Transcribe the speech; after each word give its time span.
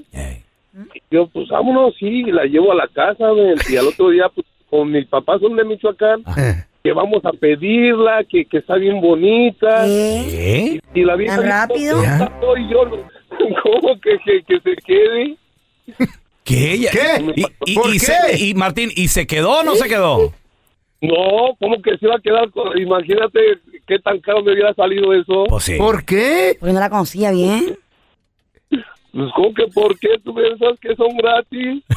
Y 0.92 1.02
yo, 1.08 1.28
pues 1.28 1.46
vámonos, 1.50 1.94
sí, 2.00 2.24
la 2.24 2.46
llevo 2.46 2.72
a 2.72 2.74
la 2.74 2.88
casa, 2.88 3.30
güey, 3.30 3.54
y 3.68 3.76
al 3.76 3.86
otro 3.86 4.10
día, 4.10 4.28
pues, 4.34 4.44
con 4.70 4.90
mis 4.90 5.06
papás 5.06 5.40
son 5.40 5.56
de 5.56 5.64
Michoacán, 5.64 6.22
que 6.82 6.92
vamos 6.92 7.24
a 7.24 7.32
pedirla, 7.32 8.24
que, 8.28 8.44
que 8.44 8.58
está 8.58 8.76
bien 8.76 9.00
bonita. 9.00 9.84
¿Qué? 9.84 10.80
Y, 10.94 11.00
y 11.00 11.04
la 11.04 11.16
vieja 11.16 11.36
¿Tan 11.36 11.46
rápido? 11.48 12.02
"No, 12.02 12.30
no", 12.40 12.56
y 12.56 12.70
yo, 12.70 12.80
¿cómo 13.62 14.00
que, 14.00 14.18
que, 14.24 14.42
que 14.42 14.60
se 14.60 14.76
quede? 14.84 15.36
¿Qué? 16.44 16.88
¿Qué? 16.92 17.32
Y, 17.34 17.72
y- 17.72 17.74
¿Por 17.74 17.90
y 17.90 17.98
qué? 17.98 18.06
se- 18.06 18.44
y 18.44 18.54
Martín, 18.54 18.90
¿y 18.94 19.08
se 19.08 19.26
quedó 19.26 19.60
o 19.60 19.62
no 19.64 19.74
se 19.74 19.88
quedó? 19.88 20.32
No, 21.00 21.54
¿cómo 21.60 21.82
que 21.82 21.90
se 21.98 22.06
iba 22.06 22.14
a 22.16 22.20
quedar? 22.20 22.50
con- 22.50 22.76
Imagínate 22.78 23.40
qué 23.86 23.98
tan 23.98 24.18
caro 24.20 24.42
me 24.42 24.52
hubiera 24.52 24.72
salido 24.74 25.12
eso. 25.12 25.44
Pues 25.48 25.64
sí. 25.64 25.76
¿Por 25.76 26.04
qué? 26.04 26.56
Porque 26.58 26.72
no 26.72 26.80
la 26.80 26.90
conocía 26.90 27.30
bien. 27.32 27.76
Pues, 29.12 29.30
¿cómo 29.34 29.54
que 29.54 29.66
por 29.68 29.98
qué 29.98 30.08
tú 30.24 30.34
piensas 30.34 30.78
que 30.80 30.94
son 30.96 31.16
gratis? 31.16 31.82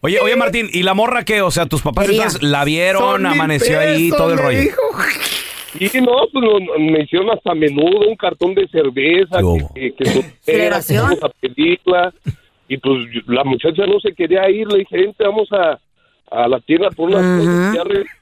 Oye, 0.00 0.20
oye, 0.20 0.36
Martín, 0.36 0.68
¿y 0.72 0.82
la 0.84 0.94
morra 0.94 1.24
qué? 1.24 1.42
O 1.42 1.50
sea, 1.50 1.66
tus 1.66 1.82
papás 1.82 2.08
entonces 2.08 2.40
la 2.42 2.64
vieron, 2.64 3.26
amaneció 3.26 3.80
ahí, 3.80 4.10
todo 4.10 4.32
el 4.32 4.38
rollo. 4.38 4.60
dijo. 4.60 4.80
Y 5.80 6.00
no, 6.00 6.12
pues 6.32 6.44
no, 6.44 6.58
me 6.78 7.02
hicieron 7.02 7.30
hasta 7.30 7.52
menudo 7.54 8.08
un 8.08 8.16
cartón 8.16 8.54
de 8.54 8.66
cerveza 8.68 9.38
¿Qué 9.38 9.44
hubo? 9.44 9.74
que, 9.74 9.92
que, 9.92 10.08
a 11.22 11.28
pedirla. 11.40 12.12
Y 12.68 12.76
pues 12.78 12.94
yo- 13.12 13.20
la 13.32 13.44
muchacha 13.44 13.86
no 13.86 14.00
se 14.00 14.12
quería 14.14 14.48
ir, 14.50 14.66
le 14.68 14.78
dije, 14.80 15.12
vamos 15.18 15.48
a, 15.52 15.78
a 16.30 16.48
la 16.48 16.58
tienda 16.60 16.90
por 16.90 17.08
unas 17.10 17.22
Ajá. 17.24 17.38
cosas. 17.38 17.74
Ya 17.74 17.84
regresó. 17.84 18.12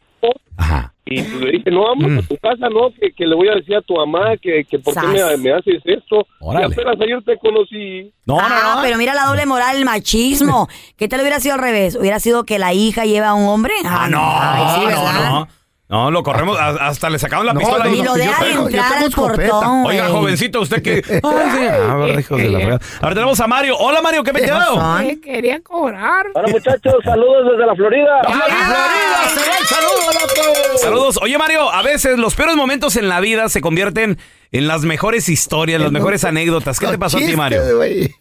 Ajá. 0.57 0.93
Y 1.09 1.23
pues 1.23 1.41
le 1.41 1.53
dije, 1.53 1.71
no, 1.71 1.83
vamos 1.83 2.25
a 2.25 2.29
tu 2.29 2.37
casa, 2.37 2.69
no, 2.69 2.91
que, 3.01 3.13
que 3.13 3.27
le 3.27 3.37
voy 3.37 3.49
a 3.49 3.55
decir 3.55 3.77
a 3.77 3.81
tu 3.81 3.95
mamá 3.95 4.37
que, 4.43 4.65
que 4.69 4.81
por 4.81 4.93
qué 4.93 5.07
me, 5.07 5.37
me 5.37 5.53
haces 5.53 5.81
esto. 5.85 6.27
Órale. 6.41 6.67
Y 6.67 6.73
apenas 6.73 7.01
ayer 7.01 7.23
te 7.25 7.39
conocí. 7.39 8.13
No, 8.25 8.41
ah, 8.41 8.49
no, 8.49 8.77
no. 8.77 8.83
pero 8.83 8.99
mira 8.99 9.15
la 9.15 9.27
doble 9.27 9.47
moral, 9.47 9.77
el 9.77 9.85
machismo. 9.85 10.69
¿Qué 10.97 11.07
tal 11.07 11.21
hubiera 11.21 11.39
sido 11.39 11.55
al 11.55 11.61
revés? 11.61 11.95
¿Hubiera 11.95 12.19
sido 12.19 12.45
que 12.45 12.59
la 12.59 12.75
hija 12.75 13.05
lleva 13.05 13.29
a 13.29 13.35
un 13.35 13.47
hombre? 13.47 13.75
Ah, 13.85 14.09
no, 14.11 14.21
Ay, 14.21 14.81
sí, 14.81 14.95
no, 14.95 15.31
no. 15.31 15.49
No, 15.89 16.11
lo 16.11 16.25
corremos, 16.25 16.59
a- 16.59 16.89
hasta 16.89 17.09
le 17.11 17.19
sacaron 17.21 17.47
la 17.47 17.53
No, 17.53 17.61
pistola. 17.61 17.85
no. 17.85 17.91
Y 17.95 17.99
lo 17.99 18.05
Yo 18.07 18.15
dejan 18.15 18.45
tengo- 18.45 18.63
yo 18.63 18.67
entrar 18.67 18.89
tengo 18.93 19.05
al 19.05 19.09
escopeta. 19.09 19.51
portón. 19.53 19.87
Oiga, 19.87 20.09
jovencito, 20.09 20.61
usted 20.61 20.83
que. 20.83 20.95
Ay, 21.23 21.23
sí. 21.23 21.67
A 21.89 21.95
ver, 21.95 22.19
hijos 22.21 22.39
de 22.39 22.49
la 22.51 22.59
fregada. 22.59 22.81
A 23.01 23.05
ver, 23.07 23.15
tenemos 23.15 23.41
a 23.41 23.47
Mario. 23.47 23.77
Hola, 23.79 24.03
Mario, 24.03 24.25
¿qué 24.25 24.33
me 24.33 24.41
¿Qué 24.41 24.47
quedado? 24.47 24.75
pasó? 24.75 25.09
quería 25.23 25.61
cobrar. 25.63 26.27
Hola 26.35 26.49
muchachos, 26.51 26.95
saludos 27.05 27.53
desde 27.53 27.67
la 27.67 27.75
Florida. 27.77 28.21
¡Florida! 28.25 28.89
¡Se 29.29 29.41
va 29.49 29.57
el 29.61 29.67
saludo, 29.67 30.13
loco! 30.13 30.79
Saludos. 30.79 31.19
Oye, 31.23 31.39
Mario, 31.39 31.71
a 31.71 31.83
veces 31.83 32.19
los 32.19 32.35
peores 32.35 32.57
momentos 32.57 32.97
en 32.97 33.09
la 33.09 33.21
vida 33.21 33.49
se 33.49 33.61
convierten 33.61 34.19
en 34.51 34.67
las 34.67 34.83
mejores 34.83 35.29
historias, 35.29 35.81
las 35.81 35.93
mejores 35.93 36.25
anécdotas. 36.25 36.81
¿Qué 36.81 36.89
te 36.89 36.99
pasó 36.99 37.19
a 37.19 37.21
ti, 37.21 37.37
Mario? 37.37 37.61
güey. 37.77 38.13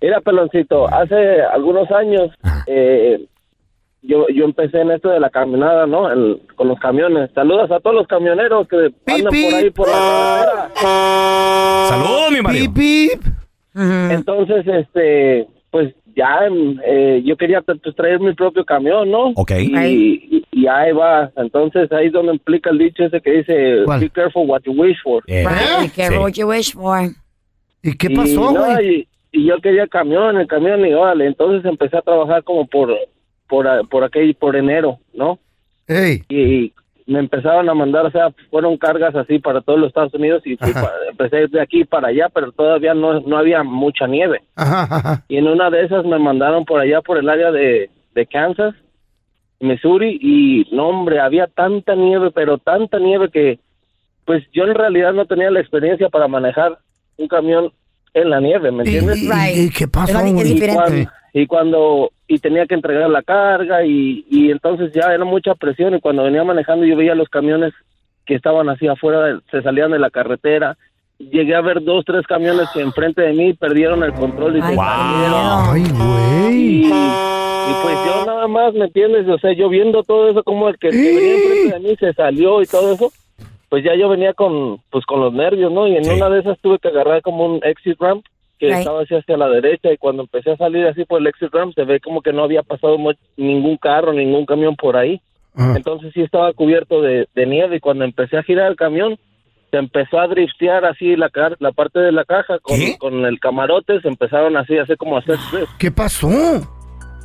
Mira, 0.00 0.20
peloncito, 0.20 0.92
hace 0.92 1.14
algunos 1.54 1.88
años 1.92 2.30
eh, 2.66 3.24
yo, 4.02 4.26
yo 4.28 4.44
empecé 4.44 4.80
en 4.80 4.90
esto 4.90 5.08
de 5.10 5.20
la 5.20 5.30
caminada, 5.30 5.86
¿no? 5.86 6.10
El- 6.10 6.40
con 6.56 6.68
los 6.68 6.78
camiones. 6.80 7.30
Saludos 7.34 7.70
a 7.70 7.80
todos 7.80 7.94
los 7.96 8.06
camioneros 8.08 8.66
que 8.68 8.90
andan 9.06 9.32
Pi, 9.32 9.42
por 9.44 9.54
ahí 9.54 9.70
por 9.70 9.88
la 9.88 10.44
carretera. 10.74 11.86
Saludos, 11.88 12.30
mi 12.32 12.40
Mario. 12.42 12.72
Pip, 12.72 12.74
pip. 12.74 13.22
Entonces, 13.74 14.66
este, 14.66 15.46
pues 15.70 15.94
ya 16.14 16.40
eh, 16.86 17.22
yo 17.24 17.36
quería 17.36 17.62
pues, 17.62 17.78
traer 17.96 18.20
mi 18.20 18.34
propio 18.34 18.64
camión, 18.64 19.10
¿no? 19.10 19.28
Ok. 19.36 19.52
Y, 19.60 20.28
y- 20.30 20.44
y 20.52 20.66
ahí 20.66 20.92
va. 20.92 21.30
Entonces 21.36 21.90
ahí 21.92 22.06
es 22.08 22.12
donde 22.12 22.32
implica 22.34 22.70
el 22.70 22.78
dicho 22.78 23.04
ese 23.04 23.20
que 23.20 23.30
dice, 23.32 23.76
¿Cuál? 23.86 24.00
be 24.00 24.10
careful 24.10 24.46
what 24.46 24.60
you 24.64 24.72
wish 24.72 24.98
for. 25.02 25.22
Eh, 25.26 25.44
be 25.80 25.88
careful 25.90 26.16
Sí. 26.18 26.22
what 26.22 26.32
you 26.32 26.48
wish 26.48 26.74
for. 26.74 27.08
¿Y 27.82 27.96
qué 27.96 28.10
pasó, 28.10 28.50
güey? 28.52 29.08
y, 29.32 29.38
y 29.40 29.46
yo 29.46 29.56
quería 29.62 29.86
camión, 29.86 30.36
el 30.36 30.46
camión, 30.46 30.84
y 30.86 30.92
órale, 30.92 31.26
entonces 31.26 31.64
empecé 31.64 31.96
a 31.96 32.02
trabajar 32.02 32.44
como 32.44 32.66
por, 32.66 32.94
por, 33.52 33.68
por 33.90 34.02
aquel, 34.02 34.34
por 34.34 34.56
enero, 34.56 34.96
¿no? 35.12 35.38
Ey. 35.86 36.22
Y 36.30 36.72
me 37.06 37.18
empezaron 37.18 37.68
a 37.68 37.74
mandar, 37.74 38.06
o 38.06 38.10
sea, 38.10 38.30
fueron 38.50 38.78
cargas 38.78 39.14
así 39.14 39.38
para 39.40 39.60
todos 39.60 39.78
los 39.78 39.88
Estados 39.88 40.14
Unidos 40.14 40.40
y 40.46 40.56
fui 40.56 40.70
Ajá. 40.70 40.80
pa- 40.84 40.92
empecé 41.10 41.48
de 41.48 41.60
aquí 41.60 41.84
para 41.84 42.08
allá, 42.08 42.30
pero 42.32 42.50
todavía 42.52 42.94
no, 42.94 43.20
no 43.20 43.36
había 43.36 43.62
mucha 43.62 44.06
nieve. 44.06 44.40
Ajá, 44.56 44.84
ajá. 44.96 45.24
Y 45.28 45.36
en 45.36 45.48
una 45.48 45.68
de 45.68 45.84
esas 45.84 46.06
me 46.06 46.18
mandaron 46.18 46.64
por 46.64 46.80
allá, 46.80 47.02
por 47.02 47.18
el 47.18 47.28
área 47.28 47.50
de, 47.52 47.90
de 48.14 48.26
Kansas, 48.26 48.74
Missouri, 49.60 50.18
y 50.22 50.74
no, 50.74 50.88
hombre, 50.88 51.20
había 51.20 51.46
tanta 51.46 51.94
nieve, 51.94 52.30
pero 52.34 52.56
tanta 52.56 52.98
nieve 52.98 53.28
que, 53.30 53.58
pues 54.24 54.42
yo 54.54 54.64
en 54.64 54.74
realidad 54.74 55.12
no 55.12 55.26
tenía 55.26 55.50
la 55.50 55.60
experiencia 55.60 56.08
para 56.08 56.26
manejar 56.26 56.78
un 57.18 57.28
camión 57.28 57.70
en 58.14 58.30
la 58.30 58.40
nieve, 58.40 58.70
¿me 58.72 58.84
¿Y, 58.84 58.96
entiendes? 58.96 59.22
y- 59.22 59.70
qué 59.70 59.88
pasó, 59.88 60.12
y 60.26 60.58
cuando, 60.74 61.08
y 61.34 61.46
cuando 61.46 62.10
y 62.34 62.38
tenía 62.38 62.66
que 62.66 62.74
entregar 62.74 63.10
la 63.10 63.22
carga 63.22 63.84
y, 63.84 64.24
y 64.30 64.50
entonces 64.50 64.92
ya 64.92 65.12
era 65.12 65.24
mucha 65.24 65.54
presión 65.54 65.94
y 65.94 66.00
cuando 66.00 66.22
venía 66.24 66.44
manejando 66.44 66.86
yo 66.86 66.96
veía 66.96 67.14
los 67.14 67.28
camiones 67.28 67.72
que 68.24 68.34
estaban 68.34 68.68
así 68.68 68.86
afuera 68.88 69.20
de- 69.22 69.40
se 69.50 69.62
salían 69.62 69.90
de 69.90 69.98
la 69.98 70.10
carretera. 70.10 70.76
Llegué 71.18 71.54
a 71.54 71.60
ver 71.60 71.82
dos 71.82 72.04
tres 72.04 72.26
camiones 72.26 72.68
que 72.72 72.80
enfrente 72.80 73.22
de 73.22 73.32
mí 73.32 73.52
perdieron 73.54 74.02
el 74.02 74.12
control 74.14 74.56
y 74.56 74.62
se 74.62 74.76
Ay, 74.78 75.82
y, 75.82 75.90
güey. 75.92 76.86
y 76.86 77.72
pues 77.82 77.96
yo 78.06 78.24
nada 78.26 78.48
más 78.48 78.74
me 78.74 78.86
entiendes 78.86 79.28
o 79.28 79.38
sea 79.38 79.52
yo 79.52 79.68
viendo 79.68 80.02
todo 80.02 80.28
eso 80.30 80.42
como 80.42 80.68
el 80.68 80.78
que, 80.78 80.90
que 80.90 80.96
venía 80.96 81.34
enfrente 81.34 81.74
de 81.74 81.80
mí 81.80 81.96
se 81.96 82.12
salió 82.14 82.60
y 82.62 82.66
todo 82.66 82.92
eso 82.94 83.12
pues 83.68 83.84
ya 83.84 83.94
yo 83.94 84.08
venía 84.08 84.34
con 84.34 84.78
pues 84.90 85.04
con 85.06 85.20
los 85.20 85.32
nervios 85.32 85.70
no 85.72 85.86
y 85.86 85.96
en 85.96 86.04
Sí. 86.04 86.10
una 86.10 86.28
de 86.28 86.40
esas 86.40 86.58
tuve 86.60 86.78
que 86.78 86.88
agarrar 86.88 87.22
como 87.22 87.46
un 87.46 87.60
exit 87.62 88.00
ramp 88.00 88.24
que 88.62 88.68
Right. 88.68 88.78
estaba 88.78 89.02
así 89.02 89.12
hacia 89.16 89.36
la 89.36 89.48
derecha 89.48 89.92
y 89.92 89.96
cuando 89.96 90.22
empecé 90.22 90.52
a 90.52 90.56
salir 90.56 90.86
así 90.86 91.04
por 91.04 91.20
el 91.20 91.26
exit 91.26 91.52
ramp 91.52 91.74
se 91.74 91.82
ve 91.82 91.98
como 91.98 92.22
que 92.22 92.32
no 92.32 92.44
había 92.44 92.62
pasado 92.62 92.96
ningún 93.36 93.76
carro, 93.76 94.12
ningún 94.12 94.46
camión 94.46 94.76
por 94.76 94.96
ahí. 94.96 95.20
Entonces 95.56 96.12
sí 96.14 96.22
estaba 96.22 96.52
cubierto 96.52 97.02
de, 97.02 97.26
de 97.34 97.46
nieve 97.46 97.76
y 97.76 97.80
cuando 97.80 98.04
empecé 98.04 98.36
a 98.36 98.44
girar 98.44 98.70
el 98.70 98.76
camión 98.76 99.18
se 99.72 99.78
empezó 99.78 100.20
a 100.20 100.28
driftear 100.28 100.84
así 100.84 101.16
la 101.16 101.28
la 101.58 101.72
parte 101.72 101.98
de 101.98 102.12
la 102.12 102.24
caja 102.24 102.60
con, 102.60 102.78
con 103.00 103.24
el 103.24 103.40
camarote, 103.40 104.00
se 104.00 104.06
empezaron 104.06 104.56
así 104.56 104.78
a 104.78 104.84
hacer 104.84 104.96
como 104.96 105.16
hacer 105.16 105.36
drift 105.50 105.72
¿Qué 105.80 105.90
pasó? 105.90 106.30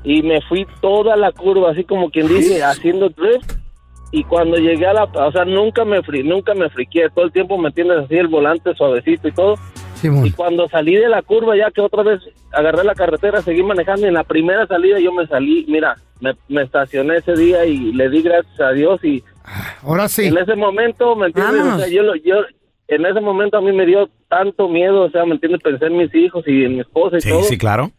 y 0.03 0.23
me 0.23 0.41
fui 0.41 0.65
toda 0.81 1.15
la 1.17 1.31
curva 1.31 1.69
así 1.71 1.83
como 1.83 2.09
quien 2.09 2.27
dice 2.27 2.63
haciendo 2.63 3.09
drift 3.09 3.51
y 4.11 4.23
cuando 4.23 4.57
llegué 4.57 4.87
a 4.87 4.93
la, 4.93 5.03
o 5.03 5.31
sea, 5.31 5.45
nunca 5.45 5.83
me 5.85 6.01
fri, 6.01 6.23
nunca 6.23 6.53
me 6.55 6.69
friqué, 6.69 7.09
todo 7.13 7.25
el 7.25 7.31
tiempo 7.31 7.57
me 7.59 7.71
tienes 7.71 7.97
así 7.97 8.15
el 8.15 8.27
volante 8.27 8.73
suavecito 8.73 9.27
y 9.27 9.33
todo. 9.33 9.55
Simón. 9.97 10.25
Y 10.25 10.31
cuando 10.31 10.67
salí 10.69 10.95
de 10.95 11.09
la 11.09 11.21
curva, 11.21 11.55
ya 11.57 11.69
que 11.71 11.81
otra 11.81 12.03
vez 12.03 12.21
agarré 12.51 12.83
la 12.83 12.95
carretera, 12.95 13.41
seguí 13.41 13.63
manejando 13.63 14.05
y 14.05 14.09
en 14.09 14.13
la 14.15 14.23
primera 14.23 14.65
salida 14.67 14.99
yo 14.99 15.11
me 15.11 15.27
salí, 15.27 15.65
mira, 15.67 15.95
me, 16.19 16.33
me 16.47 16.63
estacioné 16.63 17.17
ese 17.17 17.35
día 17.35 17.65
y 17.65 17.91
le 17.93 18.09
di 18.09 18.21
gracias 18.21 18.59
a 18.59 18.71
Dios 18.71 19.03
y 19.03 19.23
Ahora 19.83 20.07
sí. 20.09 20.25
en 20.25 20.37
ese 20.37 20.55
momento, 20.55 21.15
¿me 21.15 21.27
entiendes? 21.27 21.59
Vamos. 21.61 21.75
O 21.75 21.79
sea, 21.79 21.87
yo, 21.87 22.03
lo- 22.03 22.15
yo, 22.15 22.35
en 22.87 23.05
ese 23.05 23.19
momento 23.21 23.57
a 23.57 23.61
mí 23.61 23.71
me 23.71 23.85
dio 23.85 24.09
tanto 24.29 24.67
miedo, 24.69 25.03
o 25.03 25.09
sea, 25.09 25.25
¿me 25.25 25.33
entiendes? 25.33 25.61
Pensé 25.61 25.85
en 25.85 25.97
mis 25.97 26.13
hijos 26.15 26.43
y 26.47 26.63
en 26.65 26.73
mi 26.75 26.79
esposa 26.81 27.17
y 27.17 27.21
Sí, 27.21 27.29
todo, 27.29 27.43
sí, 27.43 27.57
claro. 27.57 27.91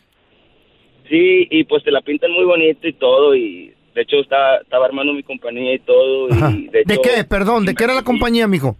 Sí, 1.08 1.46
y 1.50 1.64
pues 1.64 1.84
te 1.84 1.90
la 1.90 2.00
pintan 2.00 2.32
muy 2.32 2.44
bonito 2.44 2.86
y 2.88 2.92
todo 2.94 3.34
y 3.36 3.74
de 3.94 4.02
hecho 4.02 4.16
estaba, 4.20 4.56
estaba 4.58 4.86
armando 4.86 5.12
mi 5.12 5.22
compañía 5.22 5.74
y 5.74 5.78
todo 5.80 6.28
y 6.30 6.66
de, 6.68 6.82
¿De 6.84 6.94
hecho, 6.94 7.02
qué? 7.02 7.24
Perdón, 7.24 7.64
¿de 7.66 7.74
qué 7.74 7.84
era 7.84 7.94
la 7.94 8.02
compañía, 8.02 8.46
mijo? 8.48 8.76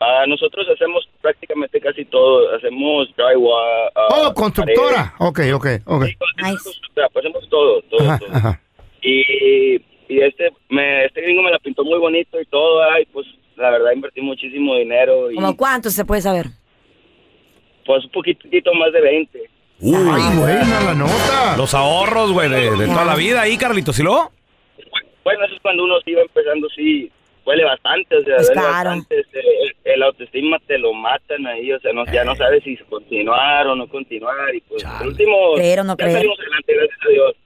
Ah, 0.00 0.24
nosotros 0.28 0.66
hacemos 0.72 1.08
prácticamente 1.20 1.80
casi 1.80 2.04
todo, 2.04 2.54
hacemos 2.54 3.08
drywall. 3.16 3.90
ah, 3.94 4.06
Oh, 4.28 4.32
constructora. 4.34 5.14
Ok, 5.18 5.40
ok, 5.54 5.66
ok. 5.86 6.00
paredes. 6.00 6.16
Sí, 6.18 6.42
Nice. 6.44 6.80
pues 6.94 7.16
hacemos 7.16 7.48
todo, 7.48 7.82
todo, 7.82 8.00
Ajá, 8.08 8.18
todo. 8.18 8.28
ajá. 8.32 8.60
Y, 9.02 9.76
y 10.08 10.20
este 10.20 10.50
me, 10.70 11.04
este 11.04 11.20
gringo 11.20 11.42
me 11.42 11.50
la 11.50 11.58
pintó 11.58 11.84
muy 11.84 11.98
bonito 11.98 12.40
y 12.40 12.44
todo, 12.46 12.82
ay, 12.90 13.06
pues 13.12 13.26
la 13.56 13.70
verdad 13.70 13.90
invertí 13.92 14.20
muchísimo 14.20 14.76
dinero 14.76 15.30
y 15.30 15.34
¿Como 15.34 15.56
cuánto 15.56 15.90
se 15.90 16.04
puede 16.04 16.20
saber? 16.22 16.46
pues 17.84 18.04
un 18.04 18.10
poquitito 18.10 18.72
más 18.74 18.92
de 18.92 19.00
20. 19.00 19.50
Uy, 19.80 19.94
Ay, 20.10 20.36
buena 20.36 20.80
la 20.80 20.94
nota. 20.94 21.56
los 21.56 21.72
ahorros, 21.74 22.32
güey, 22.32 22.48
de, 22.48 22.70
de 22.76 22.86
toda 22.86 23.04
la 23.04 23.14
vida 23.14 23.42
ahí, 23.42 23.56
Carlitos. 23.56 23.98
¿Y 23.98 24.02
luego? 24.02 24.32
Bueno, 25.24 25.44
eso 25.44 25.54
es 25.54 25.60
cuando 25.62 25.84
uno 25.84 25.94
se 26.04 26.10
iba 26.10 26.22
empezando, 26.22 26.68
sí, 26.74 27.10
huele 27.44 27.64
bastante, 27.64 28.16
o 28.16 28.20
sea, 28.22 28.36
Pues 28.36 28.46
duele 28.48 28.60
claro. 28.62 28.90
bastante, 28.90 29.20
este, 29.20 29.38
el, 29.40 29.76
el 29.84 30.02
autoestima 30.02 30.58
te 30.66 30.78
lo 30.78 30.92
matan 30.94 31.46
ahí, 31.46 31.70
o 31.72 31.78
sea, 31.80 31.92
no, 31.92 32.04
ya 32.06 32.24
no 32.24 32.34
sabes 32.34 32.64
si 32.64 32.76
continuar 32.88 33.66
o 33.68 33.76
no 33.76 33.86
continuar, 33.88 34.54
y 34.54 34.60
pues, 34.62 34.82
Chale. 34.82 34.98
por 34.98 35.06
último, 35.08 35.54
Creer 35.56 35.80
o 35.80 35.84
no 35.84 35.92
ya 35.92 35.96
creer. 35.96 36.12
salimos 36.18 36.38
adelante, 36.40 36.74
gracias 36.74 36.98
a 37.04 37.08
Dios, 37.10 37.36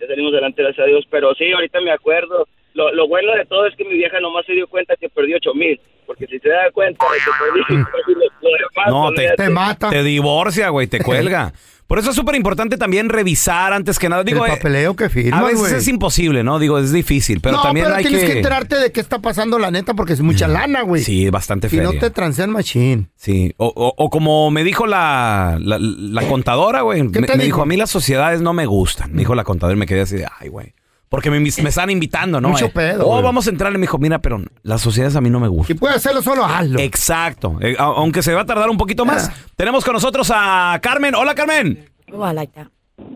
ya 0.00 0.06
salimos 0.06 0.32
adelante, 0.32 0.62
gracias 0.62 0.84
a 0.84 0.88
Dios, 0.88 1.04
pero 1.10 1.34
sí, 1.34 1.52
ahorita 1.52 1.80
me 1.80 1.90
acuerdo, 1.90 2.48
lo, 2.74 2.92
lo 2.94 3.08
bueno 3.08 3.32
de 3.34 3.44
todo 3.46 3.66
es 3.66 3.74
que 3.76 3.84
mi 3.84 3.94
vieja 3.94 4.20
nomás 4.20 4.46
se 4.46 4.52
dio 4.52 4.66
cuenta 4.68 4.94
que 5.00 5.08
perdió 5.08 5.36
ocho 5.36 5.54
mil, 5.54 5.80
porque 6.06 6.26
si 6.26 6.38
se 6.38 6.48
da 6.48 6.70
cuenta 6.72 7.04
de 7.12 7.18
que 7.18 7.30
perdí, 7.38 7.84
pues, 7.90 8.02
lo, 8.06 8.14
lo 8.50 8.56
demás, 8.56 8.86
No, 8.88 9.08
te- 9.12 9.20
olvídate. 9.20 9.42
Te 9.44 9.50
mata. 9.50 9.90
Te 9.90 10.02
divorcia, 10.02 10.68
güey, 10.70 10.86
te 10.86 10.98
cuelga. 11.02 11.52
Por 11.86 11.98
eso 11.98 12.10
es 12.10 12.16
súper 12.16 12.34
importante 12.34 12.76
también 12.76 13.08
revisar 13.08 13.72
antes 13.72 13.98
que 13.98 14.10
nada. 14.10 14.22
Digo, 14.22 14.44
el 14.44 14.52
eh, 14.52 14.56
papeleo 14.56 14.94
que 14.94 15.04
a 15.04 15.08
firmas, 15.08 15.42
veces 15.42 15.58
güey. 15.58 15.74
es 15.76 15.88
imposible, 15.88 16.44
¿no? 16.44 16.58
Digo, 16.58 16.78
es 16.78 16.92
difícil, 16.92 17.40
pero 17.40 17.56
no, 17.56 17.62
también 17.62 17.86
pero 17.86 17.96
hay 17.96 18.04
tienes 18.04 18.20
que... 18.20 18.26
que... 18.26 18.34
Mm. 18.34 18.36
enterarte 18.36 18.76
de 18.76 18.92
qué 18.92 19.00
está 19.00 19.20
pasando, 19.20 19.58
la 19.58 19.70
neta, 19.70 19.94
porque 19.94 20.12
es 20.12 20.20
mucha 20.20 20.48
lana, 20.48 20.82
güey. 20.82 21.02
Sí, 21.02 21.30
bastante 21.30 21.70
Si 21.70 21.76
feria. 21.76 21.90
no 21.90 21.98
te 21.98 22.10
transean 22.10 22.50
machín. 22.50 23.08
Sí, 23.16 23.54
o, 23.56 23.72
o- 23.74 23.94
o 23.96 24.10
como 24.10 24.50
me 24.50 24.64
dijo 24.64 24.86
la, 24.86 25.56
la, 25.62 25.78
la 25.80 26.28
contadora, 26.28 26.82
güey. 26.82 27.10
¿Qué 27.10 27.20
Me, 27.22 27.26
te 27.26 27.38
me 27.38 27.44
dijo, 27.44 27.56
dijo? 27.56 27.62
a 27.62 27.66
mí 27.66 27.78
las 27.78 27.88
sociedades 27.88 28.42
no 28.42 28.52
me 28.52 28.66
gustan. 28.66 29.10
Me 29.12 29.20
dijo 29.20 29.34
la 29.34 29.44
contadora 29.44 29.74
y 29.74 29.78
me 29.80 29.86
quedé 29.86 30.02
así 30.02 30.16
de, 30.18 30.26
ay, 30.40 30.48
güey. 30.50 30.74
Porque 31.08 31.30
me, 31.30 31.40
me 31.40 31.48
están 31.48 31.88
invitando, 31.90 32.40
¿no? 32.40 32.50
Mucho 32.50 32.66
Eh, 32.66 32.72
pedo, 32.74 33.06
Oh, 33.06 33.12
güey. 33.12 33.22
vamos 33.22 33.46
a 33.46 33.50
entrar. 33.50 33.72
Y 33.72 33.76
me 33.76 33.82
dijo, 33.82 33.96
mira, 33.98 34.18
pero 34.18 34.42
las 34.62 34.82
sociedades 34.82 35.16
a 35.16 35.20
mí 35.22 35.30
no 35.30 35.40
me 35.40 35.46
Si 35.46 35.52
gustan. 35.54 35.78
puedes 35.78 35.96
hacerlo 35.96 36.20
solo, 36.20 36.44
hazlo. 36.44 36.78
Exacto. 36.80 37.56
Eh, 37.62 37.76
a- 37.78 37.84
aunque 37.84 38.22
se 38.22 38.34
va 38.34 38.42
a 38.42 38.46
tardar 38.46 38.68
un 38.68 38.76
poquito 38.76 39.04
más. 39.06 39.28
Ah. 39.30 39.34
Tenemos 39.56 39.84
con 39.84 39.94
nosotros 39.94 40.30
a 40.34 40.78
Carmen. 40.82 41.14
Hola, 41.14 41.34
Carmen. 41.34 41.86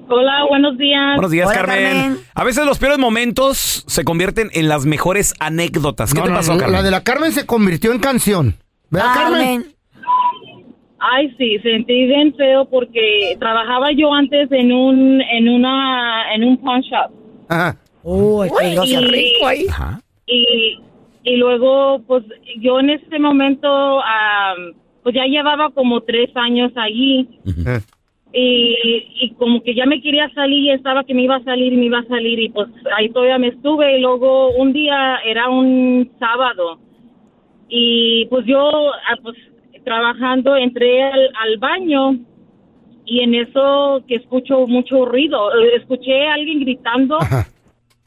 Hola, 0.09 0.45
buenos 0.49 0.79
días. 0.79 1.17
Buenos 1.17 1.31
días, 1.31 1.47
Hola, 1.49 1.55
Carmen. 1.59 1.93
Carmen. 1.97 2.19
A 2.35 2.45
veces 2.45 2.65
los 2.65 2.79
peores 2.79 2.99
momentos 2.99 3.85
se 3.87 4.05
convierten 4.05 4.49
en 4.53 4.69
las 4.69 4.87
mejores 4.87 5.35
anécdotas. 5.41 6.13
¿Qué 6.15 6.21
No, 6.21 6.25
te 6.27 6.31
no, 6.31 6.37
pasó, 6.37 6.53
no, 6.53 6.59
Carmen? 6.59 6.73
La 6.77 6.83
de 6.83 6.91
la 6.91 7.03
Carmen 7.03 7.33
se 7.33 7.45
convirtió 7.47 7.93
en 7.93 7.99
canción. 7.99 8.57
¿Verdad, 8.91 9.15
Carmen? 9.15 9.63
Carmen. 9.63 9.77
Ay, 11.01 11.35
sí, 11.37 11.59
sentí 11.63 12.07
bien 12.07 12.33
feo 12.37 12.65
porque 12.71 13.37
trabajaba 13.41 13.89
yo 13.97 14.15
antes 14.15 14.51
en 14.53 14.73
un 14.73 15.21
en 15.21 15.49
una 15.49 16.33
en 16.35 16.45
un 16.45 16.57
pawn 16.59 16.81
shop. 16.83 17.11
Ajá. 17.49 17.77
Uy, 18.05 18.49
peligroso. 18.59 19.01
Y- 19.01 19.45
ahí. 19.45 19.67
y, 20.27 20.79
y 21.25 21.37
luego 21.37 22.01
pues 22.07 22.25
yo 22.61 22.81
en 22.81 22.91
ese 22.91 23.19
momento 23.19 24.01
pues 25.03 25.15
ya 25.15 25.25
llevaba 25.27 25.71
como 25.71 26.01
tres 26.03 26.31
años 26.37 26.73
allí 26.77 27.29
y, 28.33 29.05
y 29.21 29.31
como 29.39 29.63
que 29.63 29.75
ya 29.75 29.85
me 29.85 30.01
quería 30.01 30.29
salir 30.35 30.65
y 30.65 30.71
estaba 30.71 31.05
que 31.05 31.15
me 31.15 31.23
iba 31.23 31.37
a 31.37 31.45
salir 31.45 31.73
y 31.73 31.77
me 31.77 31.85
iba 31.87 31.99
a 31.99 32.07
salir 32.07 32.39
y 32.41 32.49
pues 32.49 32.69
ahí 32.97 33.09
todavía 33.11 33.39
me 33.39 33.49
estuve. 33.49 33.99
Y 33.99 34.01
luego 34.01 34.51
un 34.53 34.73
día 34.73 35.19
era 35.25 35.49
un 35.51 36.11
sábado. 36.19 36.79
Y 37.69 38.27
pues 38.27 38.47
yo 38.47 38.59
ah, 38.93 39.17
pues 39.23 39.37
trabajando 39.85 40.57
entré 40.57 41.03
al, 41.03 41.29
al 41.41 41.59
baño. 41.59 42.17
Y 43.05 43.21
en 43.21 43.35
eso 43.35 44.03
que 44.07 44.15
escucho 44.15 44.67
mucho 44.67 45.05
ruido 45.05 45.53
eh, 45.61 45.77
escuché 45.77 46.27
a 46.29 46.35
alguien 46.35 46.61
gritando 46.61 47.19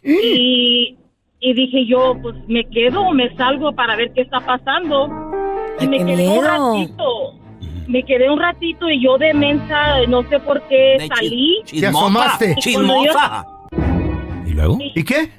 y, 0.05 0.97
y 1.39 1.53
dije 1.53 1.85
yo 1.85 2.17
pues 2.21 2.35
me 2.47 2.63
quedo 2.69 3.01
o 3.01 3.13
me 3.13 3.35
salgo 3.35 3.73
para 3.73 3.95
ver 3.95 4.11
qué 4.13 4.21
está 4.21 4.39
pasando 4.39 5.07
y 5.79 5.83
Ay, 5.83 5.89
me 5.89 6.05
quedé 6.05 6.27
un 6.29 6.45
ratito 6.45 7.33
me 7.87 8.03
quedé 8.03 8.29
un 8.29 8.39
ratito 8.39 8.89
y 8.89 9.03
yo 9.03 9.17
de 9.17 9.33
mensa 9.33 10.05
no 10.07 10.23
sé 10.29 10.39
por 10.39 10.61
qué 10.67 10.97
De 10.99 11.07
salí 11.07 11.61
Te 11.79 11.87
asomaste. 11.87 12.55
Chismosa. 12.55 13.45
¿Y 14.45 14.51
luego? 14.51 14.77
¿Y 14.79 15.03
qué? 15.03 15.29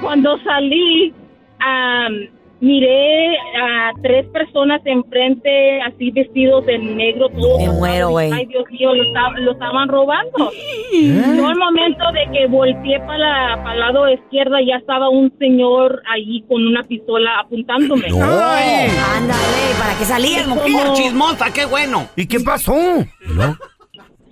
Cuando 0.00 0.38
salí, 0.42 1.12
am, 1.60 2.28
miré 2.62 3.36
a 3.60 3.90
tres 4.02 4.24
personas 4.28 4.80
enfrente, 4.86 5.82
así 5.82 6.10
vestidos 6.12 6.64
de 6.64 6.78
negro. 6.78 7.28
Todos 7.28 7.58
Me 7.60 7.68
muero, 7.70 8.10
güey. 8.10 8.32
Ay, 8.32 8.46
Dios 8.46 8.64
mío, 8.70 8.94
lo, 8.94 9.02
esta- 9.02 9.30
lo 9.40 9.52
estaban 9.52 9.88
robando. 9.88 10.50
Yo 10.92 11.46
al 11.48 11.56
momento 11.58 12.04
de 12.12 12.30
que 12.32 12.46
volteé 12.46 12.98
para 13.00 13.72
el 13.74 13.80
lado 13.80 14.08
izquierdo, 14.08 14.56
ya 14.66 14.76
estaba 14.76 15.08
un 15.10 15.32
señor 15.38 16.02
allí 16.10 16.44
con 16.48 16.64
una 16.66 16.82
pistola 16.84 17.40
apuntándome. 17.40 18.06
Ay. 18.06 18.88
Ándale, 19.16 19.74
¿para 19.78 19.98
qué 19.98 20.04
salías, 20.04 20.46
Como- 20.46 20.56
mujer? 20.68 20.92
Chismosa, 20.94 21.52
qué 21.52 21.66
bueno. 21.66 22.08
¿Y 22.16 22.26
qué 22.26 22.38
pasó? 22.40 22.74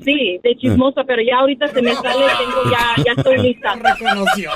Sí, 0.05 0.41
de 0.43 0.57
chismosa, 0.57 1.03
pero 1.07 1.21
ya 1.23 1.39
ahorita 1.41 1.69
se 1.69 1.83
me 1.83 1.95
sale, 1.95 2.25
tengo 2.39 2.71
ya, 2.71 3.03
ya 3.05 3.13
estoy 3.17 3.39
lista. 3.39 3.75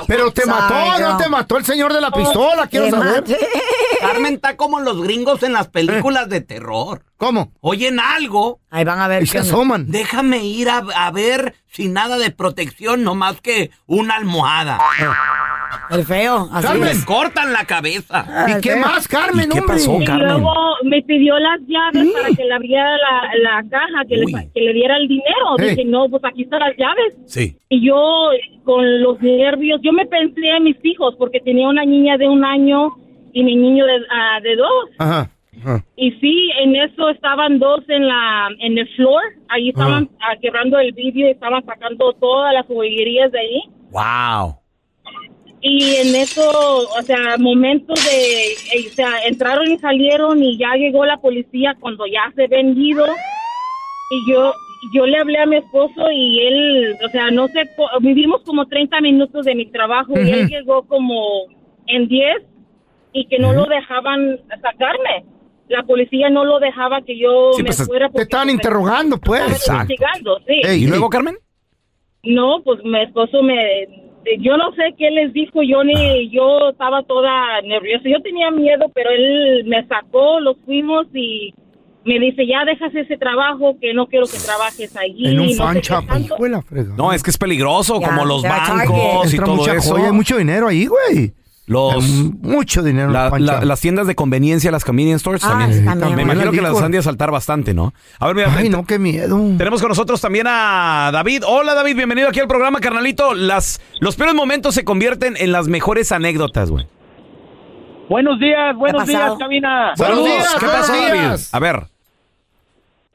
Pero 0.07 0.31
te 0.31 0.45
mató, 0.45 0.99
no 0.99 1.17
te 1.17 1.29
mató 1.29 1.57
el 1.57 1.65
señor 1.65 1.93
de 1.93 2.01
la 2.01 2.11
pistola, 2.11 2.67
quiero 2.67 2.85
Qué 2.85 2.91
saber. 2.91 3.23
Carmen 3.99 4.35
está 4.35 4.55
como 4.57 4.79
los 4.79 5.01
gringos 5.01 5.43
en 5.43 5.53
las 5.53 5.67
películas 5.67 6.29
de 6.29 6.41
terror. 6.41 7.03
¿Cómo? 7.17 7.53
Oyen 7.61 7.99
algo, 7.99 8.59
Ahí 8.69 8.83
van 8.83 8.99
a 8.99 9.07
ver 9.07 9.23
Y 9.23 9.27
se 9.27 9.37
asoman. 9.39 9.89
déjame 9.89 10.39
ir 10.43 10.69
a, 10.69 10.83
a 10.95 11.11
ver 11.11 11.55
sin 11.67 11.93
nada 11.93 12.17
de 12.17 12.29
protección, 12.31 13.03
no 13.03 13.15
más 13.15 13.39
que 13.41 13.71
una 13.85 14.15
almohada. 14.15 14.79
El 15.91 16.03
feo, 16.05 16.49
así 16.51 16.67
Carmen. 16.67 16.89
es. 16.89 17.05
Cortan 17.05 17.53
la 17.53 17.65
cabeza. 17.65 18.25
Ah, 18.27 18.45
¿Y 18.57 18.61
qué 18.61 18.71
feo. 18.71 18.81
más, 18.81 19.07
Carmen, 19.07 19.45
¿Y 19.49 19.53
qué 19.53 19.59
hombre? 19.59 19.75
pasó, 19.75 20.01
Y 20.01 20.05
Carmen? 20.05 20.27
luego 20.27 20.53
me 20.83 21.01
pidió 21.03 21.37
las 21.39 21.59
llaves 21.67 22.11
para 22.13 22.29
que 22.35 22.43
le 22.45 22.53
abriera 22.53 22.97
la, 22.97 23.21
la 23.61 23.69
caja, 23.69 24.05
que 24.07 24.17
le, 24.17 24.25
que 24.53 24.61
le 24.61 24.73
diera 24.73 24.97
el 24.97 25.07
dinero. 25.07 25.55
Hey. 25.57 25.69
Dije, 25.69 25.85
no, 25.85 26.09
pues 26.09 26.23
aquí 26.25 26.43
están 26.43 26.59
las 26.59 26.75
llaves. 26.77 27.13
Sí. 27.27 27.57
Y 27.69 27.85
yo, 27.87 28.29
con 28.63 29.01
los 29.01 29.21
nervios, 29.21 29.79
yo 29.83 29.91
me 29.93 30.05
pensé 30.05 30.41
en 30.49 30.63
mis 30.63 30.77
hijos, 30.83 31.15
porque 31.17 31.39
tenía 31.39 31.67
una 31.67 31.85
niña 31.85 32.17
de 32.17 32.27
un 32.27 32.43
año 32.43 32.95
y 33.33 33.43
mi 33.43 33.55
niño 33.55 33.85
de, 33.85 33.93
ah, 34.11 34.39
de 34.41 34.55
dos. 34.55 34.89
Ajá. 34.97 35.29
ajá. 35.61 35.83
Y 35.97 36.11
sí, 36.13 36.51
en 36.61 36.75
eso 36.75 37.09
estaban 37.09 37.59
dos 37.59 37.81
en 37.89 38.07
la 38.07 38.49
en 38.59 38.77
el 38.77 38.87
floor, 38.95 39.21
ahí 39.49 39.69
estaban 39.69 40.09
ah, 40.21 40.35
quebrando 40.41 40.77
el 40.79 40.91
vidrio 40.93 41.27
y 41.27 41.31
estaban 41.31 41.65
sacando 41.65 42.13
todas 42.13 42.53
las 42.53 42.65
juguerías 42.65 43.31
de 43.31 43.39
ahí. 43.39 43.61
Wow. 43.91 44.57
Y 45.67 45.95
en 45.95 46.15
eso, 46.15 46.47
o 46.47 47.01
sea, 47.01 47.37
momentos 47.39 47.99
de, 48.05 48.51
eh, 48.77 48.87
o 48.87 48.93
sea, 48.93 49.09
entraron 49.25 49.71
y 49.71 49.79
salieron 49.79 50.43
y 50.43 50.59
ya 50.59 50.75
llegó 50.75 51.03
la 51.05 51.17
policía 51.17 51.75
cuando 51.79 52.05
ya 52.05 52.31
se 52.35 52.45
vendido. 52.45 53.03
Y 54.11 54.31
yo, 54.31 54.53
yo 54.93 55.07
le 55.07 55.17
hablé 55.17 55.39
a 55.39 55.47
mi 55.47 55.55
esposo 55.55 56.11
y 56.11 56.39
él, 56.45 56.95
o 57.03 57.09
sea, 57.09 57.31
no 57.31 57.47
sé, 57.47 57.67
vivimos 58.01 58.43
como 58.43 58.67
30 58.67 59.01
minutos 59.01 59.43
de 59.43 59.55
mi 59.55 59.65
trabajo 59.65 60.13
y 60.15 60.29
él 60.29 60.47
llegó 60.49 60.83
como 60.83 61.47
en 61.87 62.07
10 62.09 62.43
y 63.13 63.25
que 63.25 63.39
no 63.39 63.51
lo 63.53 63.65
dejaban 63.65 64.39
sacarme. 64.61 65.25
La 65.67 65.81
policía 65.81 66.29
no 66.29 66.45
lo 66.45 66.59
dejaba 66.59 67.01
que 67.01 67.17
yo 67.17 67.53
Sí, 67.53 67.63
me 67.63 67.69
pues, 67.69 67.87
fuera. 67.87 68.11
Te 68.11 68.21
estaban 68.21 68.47
me 68.47 68.53
interrogando, 68.53 69.17
pues. 69.17 69.41
estaban 69.51 69.89
investigando, 69.89 70.37
sí. 70.45 70.61
Ey, 70.63 70.83
¿Y 70.83 70.87
luego. 70.87 71.09
Carmen? 71.09 71.39
No, 72.21 72.61
pues 72.63 72.83
mi 72.83 73.01
esposo 73.01 73.41
me... 73.41 74.04
Yo 74.39 74.57
no 74.57 74.71
sé 74.73 74.95
qué 74.97 75.11
les 75.11 75.33
dijo, 75.33 75.61
yo 75.63 75.83
ni... 75.83 76.29
Yo 76.29 76.69
estaba 76.69 77.03
toda 77.03 77.61
nerviosa. 77.61 78.09
Yo 78.09 78.21
tenía 78.21 78.51
miedo, 78.51 78.85
pero 78.93 79.09
él 79.11 79.63
me 79.65 79.85
sacó, 79.87 80.39
los 80.39 80.57
fuimos 80.65 81.07
y 81.13 81.53
me 82.05 82.19
dice, 82.19 82.45
ya 82.45 82.63
dejas 82.65 82.93
ese 82.93 83.17
trabajo, 83.17 83.77
que 83.81 83.93
no 83.93 84.05
quiero 84.07 84.25
que 84.27 84.37
trabajes 84.37 84.95
allí. 84.95 85.27
En 85.27 85.39
un 85.39 85.47
no 85.47 85.53
fan 85.55 85.79
shop. 85.79 86.03
No, 86.97 87.11
es 87.11 87.23
que 87.23 87.31
es 87.31 87.37
peligroso, 87.37 87.99
Ya, 87.99 88.07
como 88.07 88.25
los 88.25 88.43
bancos 88.43 89.33
y 89.33 89.37
todo 89.37 89.55
mucha 89.55 89.75
eso. 89.75 89.93
joya, 89.93 90.07
hay 90.07 90.11
mucho 90.11 90.37
dinero 90.37 90.67
ahí, 90.67 90.85
güey. 90.85 91.33
Los, 91.67 92.03
mucho 92.43 92.83
dinero 92.83 93.07
en 93.07 93.13
la- 93.13 93.31
la- 93.39 93.65
las 93.65 93.81
tiendas 93.81 94.05
de 94.05 94.13
conveniencia, 94.13 94.69
las 94.71 94.85
convenience 94.85 95.21
stores 95.21 95.43
Ah, 95.43 95.49
también. 95.49 95.73
sí, 95.73 95.83
también. 95.85 96.15
Me 96.15 96.21
imagino 96.21 96.51
que 96.51 96.61
las 96.61 96.79
han 96.79 96.91
de 96.91 96.99
asaltar 96.99 97.31
bastante, 97.31 97.73
¿no? 97.73 97.91
A 98.19 98.27
ver, 98.27 98.35
mira, 98.35 98.53
Ay, 98.55 98.69
no, 98.69 98.85
qué 98.85 98.99
miedo. 98.99 99.35
tenemos 99.57 99.81
con 99.81 99.89
nosotros 99.89 100.21
también 100.21 100.45
a 100.47 101.09
David. 101.11 101.41
Hola, 101.47 101.73
David, 101.73 101.95
bienvenido 101.95 102.29
aquí 102.29 102.39
al 102.39 102.47
programa, 102.47 102.79
carnalito. 102.79 103.33
Las, 103.33 103.81
los 103.99 104.15
peores 104.15 104.35
momentos 104.35 104.75
se 104.75 104.83
convierten 104.85 105.35
en 105.37 105.51
las 105.51 105.67
mejores 105.67 106.11
anécdotas, 106.11 106.69
güey. 106.69 106.85
Buenos 108.09 108.39
días, 108.39 108.75
buenos 108.75 109.07
días, 109.07 109.33
cabina. 109.39 109.93
Buenos 109.97 110.23
días, 110.23 110.55
¿Qué 110.59 110.65
pasó, 110.67 110.93
David? 110.93 111.39
A 111.51 111.59
ver. 111.59 111.83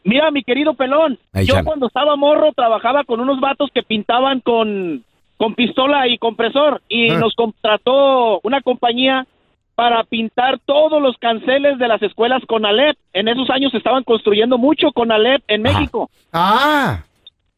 Mira, 0.02 0.30
mi 0.32 0.42
querido 0.42 0.74
pelón, 0.74 1.18
Ahí, 1.32 1.46
yo 1.46 1.54
chale. 1.54 1.66
cuando 1.66 1.86
estaba 1.86 2.16
morro 2.16 2.52
trabajaba 2.56 3.04
con 3.04 3.20
unos 3.20 3.38
vatos 3.40 3.70
que 3.72 3.82
pintaban 3.82 4.40
con, 4.40 5.04
con 5.40 5.54
pistola 5.54 6.06
y 6.06 6.18
compresor 6.18 6.82
y 6.86 7.10
Ah. 7.12 7.18
nos 7.18 7.34
contrató 7.34 8.40
una 8.42 8.60
compañía 8.60 9.26
para 9.74 10.04
pintar 10.04 10.58
todos 10.66 11.00
los 11.00 11.16
canceles 11.16 11.78
de 11.78 11.88
las 11.88 12.02
escuelas 12.02 12.42
con 12.46 12.66
Alep. 12.66 12.94
En 13.14 13.26
esos 13.26 13.48
años 13.48 13.72
estaban 13.72 14.04
construyendo 14.04 14.58
mucho 14.58 14.92
con 14.92 15.10
Alep 15.10 15.42
en 15.48 15.66
Ajá. 15.66 15.78
México. 15.78 16.10
Ah, 16.30 17.04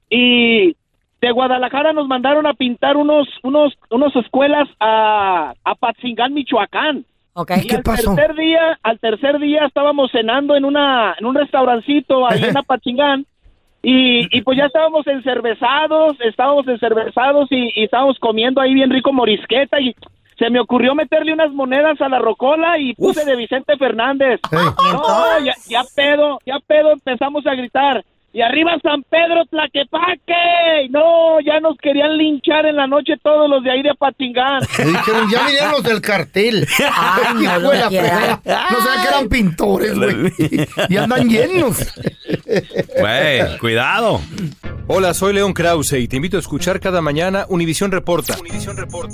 y 0.08 0.76
de 1.20 1.30
Guadalajara 1.32 1.92
nos 1.92 2.06
mandaron 2.06 2.46
a 2.46 2.54
pintar 2.54 2.96
unos 2.96 3.26
unos 3.42 3.72
unos 3.90 4.14
escuelas 4.14 4.68
a 4.78 5.52
a 5.64 5.74
Patzingán, 5.74 6.34
Michoacán. 6.34 7.04
Ok. 7.34 7.50
Y 7.64 7.66
¿Qué 7.66 7.76
al 7.76 7.82
pasó? 7.82 8.14
tercer 8.14 8.36
día, 8.36 8.78
al 8.84 9.00
tercer 9.00 9.40
día 9.40 9.64
estábamos 9.66 10.12
cenando 10.12 10.54
en 10.54 10.64
una 10.64 11.16
en 11.18 11.26
un 11.26 11.34
restaurancito 11.34 12.28
ahí 12.28 12.44
en 12.44 12.56
Apachingán 12.62 13.26
y, 13.82 14.36
y 14.36 14.42
pues 14.42 14.56
ya 14.58 14.66
estábamos 14.66 15.06
encervezados, 15.06 16.16
estábamos 16.20 16.66
encervezados 16.68 17.48
y, 17.50 17.72
y 17.74 17.84
estábamos 17.84 18.18
comiendo 18.18 18.60
ahí 18.60 18.74
bien 18.74 18.90
rico 18.90 19.12
morisqueta 19.12 19.80
y 19.80 19.94
se 20.38 20.50
me 20.50 20.60
ocurrió 20.60 20.94
meterle 20.94 21.32
unas 21.32 21.52
monedas 21.52 22.00
a 22.00 22.08
la 22.08 22.18
rocola 22.18 22.78
y 22.78 22.94
puse 22.94 23.24
de 23.24 23.36
Vicente 23.36 23.76
Fernández. 23.76 24.40
No, 24.52 25.44
ya, 25.44 25.54
ya 25.68 25.82
pedo, 25.94 26.38
ya 26.46 26.58
pedo 26.66 26.92
empezamos 26.92 27.46
a 27.46 27.54
gritar. 27.54 28.04
Y 28.34 28.40
arriba 28.40 28.78
San 28.82 29.02
Pedro 29.02 29.44
Tlaquepaque. 29.50 30.88
No, 30.88 31.38
ya 31.44 31.60
nos 31.60 31.76
querían 31.76 32.16
linchar 32.16 32.64
en 32.64 32.76
la 32.76 32.86
noche 32.86 33.14
todos 33.22 33.48
los 33.48 33.62
de 33.62 33.70
ahí 33.70 33.82
de 33.82 33.90
dijeron, 34.84 35.30
ya 35.30 35.46
vinieron 35.46 35.72
los 35.72 35.82
del 35.82 36.00
cartel. 36.00 36.66
Ay, 36.78 37.44
no 37.60 37.72
la 37.72 37.88
que 37.90 37.98
eran 39.08 39.28
pintores, 39.28 39.94
güey. 39.98 40.32
Y 40.88 40.96
andan 40.96 41.28
llenos. 41.28 41.76
Güey, 42.98 43.58
cuidado. 43.58 44.20
Hola, 44.88 45.14
soy 45.14 45.34
León 45.34 45.52
Krause 45.52 45.92
y 45.92 46.08
te 46.08 46.16
invito 46.16 46.36
a 46.38 46.40
escuchar 46.40 46.80
cada 46.80 47.00
mañana 47.00 47.46
Univisión 47.48 47.92
Reporta. 47.92 48.36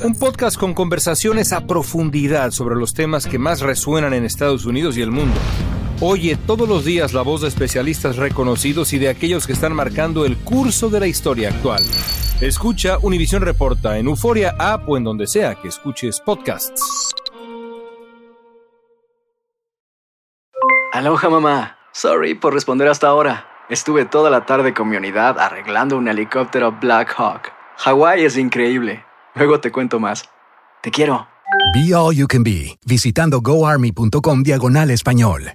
Un 0.04 0.14
podcast 0.14 0.56
con 0.56 0.75
conversaciones 0.75 1.52
a 1.52 1.66
profundidad 1.66 2.52
sobre 2.52 2.76
los 2.76 2.94
temas 2.94 3.26
que 3.26 3.38
más 3.38 3.60
resuenan 3.60 4.14
en 4.14 4.25
Estados 4.25 4.64
Unidos 4.64 4.96
y 4.96 5.02
el 5.02 5.10
mundo. 5.10 5.37
Oye 6.00 6.36
todos 6.46 6.68
los 6.68 6.84
días 6.84 7.12
la 7.12 7.22
voz 7.22 7.40
de 7.40 7.48
especialistas 7.48 8.16
reconocidos 8.16 8.92
y 8.92 9.00
de 9.00 9.08
aquellos 9.08 9.48
que 9.48 9.52
están 9.52 9.72
marcando 9.74 10.24
el 10.24 10.36
curso 10.36 10.90
de 10.90 11.00
la 11.00 11.08
historia 11.08 11.48
actual. 11.48 11.82
Escucha 12.40 12.98
Univisión 13.02 13.42
Reporta 13.42 13.98
en 13.98 14.06
Euforia 14.06 14.54
App 14.60 14.88
o 14.88 14.96
en 14.96 15.02
donde 15.02 15.26
sea 15.26 15.56
que 15.56 15.66
escuches 15.66 16.20
podcasts. 16.20 17.12
Aloha 20.92 21.28
mamá. 21.28 21.78
Sorry 21.92 22.36
por 22.36 22.54
responder 22.54 22.86
hasta 22.86 23.08
ahora. 23.08 23.48
Estuve 23.68 24.04
toda 24.04 24.30
la 24.30 24.46
tarde 24.46 24.72
con 24.74 24.88
mi 24.88 24.96
unidad 24.96 25.36
arreglando 25.40 25.98
un 25.98 26.06
helicóptero 26.06 26.78
Black 26.80 27.12
Hawk. 27.18 27.52
Hawái 27.78 28.24
es 28.24 28.36
increíble. 28.36 29.04
Luego 29.34 29.58
te 29.58 29.72
cuento 29.72 29.98
más. 29.98 30.28
Te 30.80 30.92
quiero. 30.92 31.26
Be 31.74 31.92
All 31.92 32.14
You 32.14 32.28
Can 32.28 32.44
Be, 32.44 32.78
visitando 32.86 33.40
goarmy.com 33.40 34.44
diagonal 34.44 34.90
español. 34.90 35.54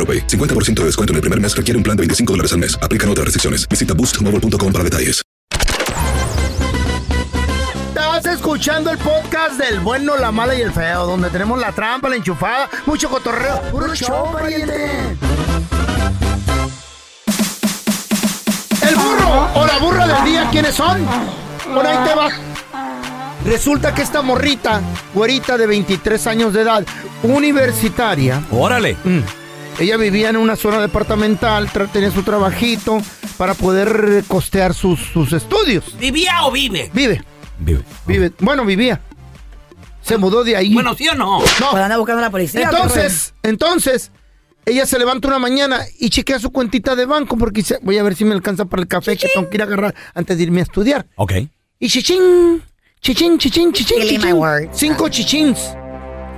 AroPay. 0.01 0.25
50% 0.25 0.73
de 0.81 0.85
descuento 0.85 1.13
en 1.13 1.17
el 1.17 1.21
primer 1.21 1.39
mes 1.39 1.55
requiere 1.55 1.77
un 1.77 1.83
plan 1.83 1.95
de 1.95 2.01
25 2.01 2.33
dólares 2.33 2.51
al 2.53 2.59
mes. 2.59 2.75
Aplican 2.81 3.07
otras 3.09 3.25
restricciones. 3.25 3.67
Visita 3.69 3.93
boostmobile.com 3.93 4.73
para 4.73 4.83
detalles. 4.83 5.21
Estás 7.89 8.25
escuchando 8.25 8.91
el 8.91 8.97
podcast 8.97 9.57
del 9.57 9.79
bueno, 9.79 10.17
la 10.17 10.31
mala 10.31 10.53
y 10.55 10.61
el 10.61 10.71
feo, 10.71 11.05
donde 11.05 11.29
tenemos 11.29 11.59
la 11.59 11.71
trampa, 11.71 12.09
la 12.09 12.15
enchufada, 12.15 12.69
mucho 12.85 13.09
cotorreo. 13.09 13.61
¡Puro 13.71 13.95
show, 13.95 14.31
pariente! 14.31 15.17
El 18.87 18.95
burro 18.95 19.49
o 19.55 19.65
la 19.65 19.77
burra 19.79 20.07
del 20.07 20.25
día, 20.25 20.49
¿quiénes 20.51 20.75
son? 20.75 21.05
Por 21.73 21.85
ahí 21.85 21.97
te 22.07 22.15
va. 22.15 22.29
Resulta 23.45 23.93
que 23.93 24.01
esta 24.01 24.21
morrita, 24.21 24.81
güerita 25.13 25.57
de 25.57 25.67
23 25.67 26.27
años 26.27 26.53
de 26.53 26.61
edad, 26.61 26.85
universitaria. 27.23 28.43
Órale. 28.51 28.97
Mm. 29.03 29.40
Ella 29.79 29.97
vivía 29.97 30.29
en 30.29 30.37
una 30.37 30.55
zona 30.55 30.79
departamental, 30.79 31.69
tenía 31.91 32.11
su 32.11 32.23
trabajito 32.23 33.01
para 33.37 33.53
poder 33.53 34.23
costear 34.27 34.73
sus, 34.73 34.99
sus 34.99 35.33
estudios. 35.33 35.97
¿Vivía 35.97 36.45
o 36.45 36.51
vive? 36.51 36.91
Vive. 36.93 37.23
Vive. 37.59 37.83
Vive. 38.05 38.31
Bueno, 38.39 38.65
vivía. 38.65 39.01
Se 40.01 40.17
mudó 40.17 40.43
de 40.43 40.55
ahí. 40.55 40.73
Bueno, 40.73 40.93
¿sí 40.95 41.07
o 41.07 41.15
no? 41.15 41.39
No. 41.39 41.71
Pues 41.71 41.83
anda 41.83 41.97
buscando 41.97 42.19
a 42.19 42.23
la 42.23 42.31
policía. 42.31 42.63
Entonces, 42.63 43.33
entonces, 43.43 44.11
ella 44.65 44.85
se 44.85 44.99
levanta 44.99 45.27
una 45.27 45.39
mañana 45.39 45.81
y 45.99 46.09
chequea 46.09 46.39
su 46.39 46.51
cuentita 46.51 46.95
de 46.95 47.05
banco 47.05 47.37
porque 47.37 47.61
dice, 47.61 47.79
voy 47.81 47.97
a 47.97 48.03
ver 48.03 48.15
si 48.15 48.25
me 48.25 48.33
alcanza 48.33 48.65
para 48.65 48.81
el 48.81 48.87
café 48.87 49.17
que 49.17 49.27
tengo 49.33 49.49
que 49.49 49.57
ir 49.57 49.61
a 49.61 49.65
agarrar 49.65 49.95
antes 50.13 50.37
de 50.37 50.43
irme 50.43 50.59
a 50.59 50.63
estudiar. 50.63 51.07
Ok. 51.15 51.33
Y 51.79 51.89
chichín, 51.89 52.61
chichín, 52.99 53.37
chichín, 53.37 53.73
chichín, 53.73 54.01
chichín. 54.01 54.69
Cinco 54.71 55.09
chichins. 55.09 55.75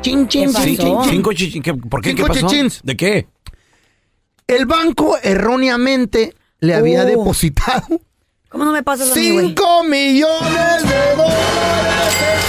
Chin, 0.04 0.28
chin, 0.28 0.54
¿Qué 0.54 0.54
chin, 0.54 0.54
pasó? 0.54 0.66
chin, 0.66 0.78
chin. 0.78 1.10
Cinco 1.10 1.34
chichín. 1.34 1.64
¿qué- 1.64 1.74
¿Por 1.74 2.02
qué? 2.02 2.10
Cinco 2.12 2.24
¿Qué 2.26 2.34
pasó? 2.34 2.48
chichins. 2.48 2.82
¿De 2.84 2.96
qué? 2.98 3.28
El 4.48 4.66
banco 4.66 5.18
erróneamente 5.24 6.36
le 6.60 6.76
había 6.76 7.04
Oh. 7.04 7.06
depositado 7.06 8.00
¿Cómo 8.50 8.66
no 8.66 8.72
me 8.72 8.84
pasas 8.84 9.12
a 9.12 9.16
mí, 9.16 9.32
güey? 9.32 9.48
5 9.48 9.84
millones 9.86 10.84
de 10.84 11.16
dólares. 11.16 12.44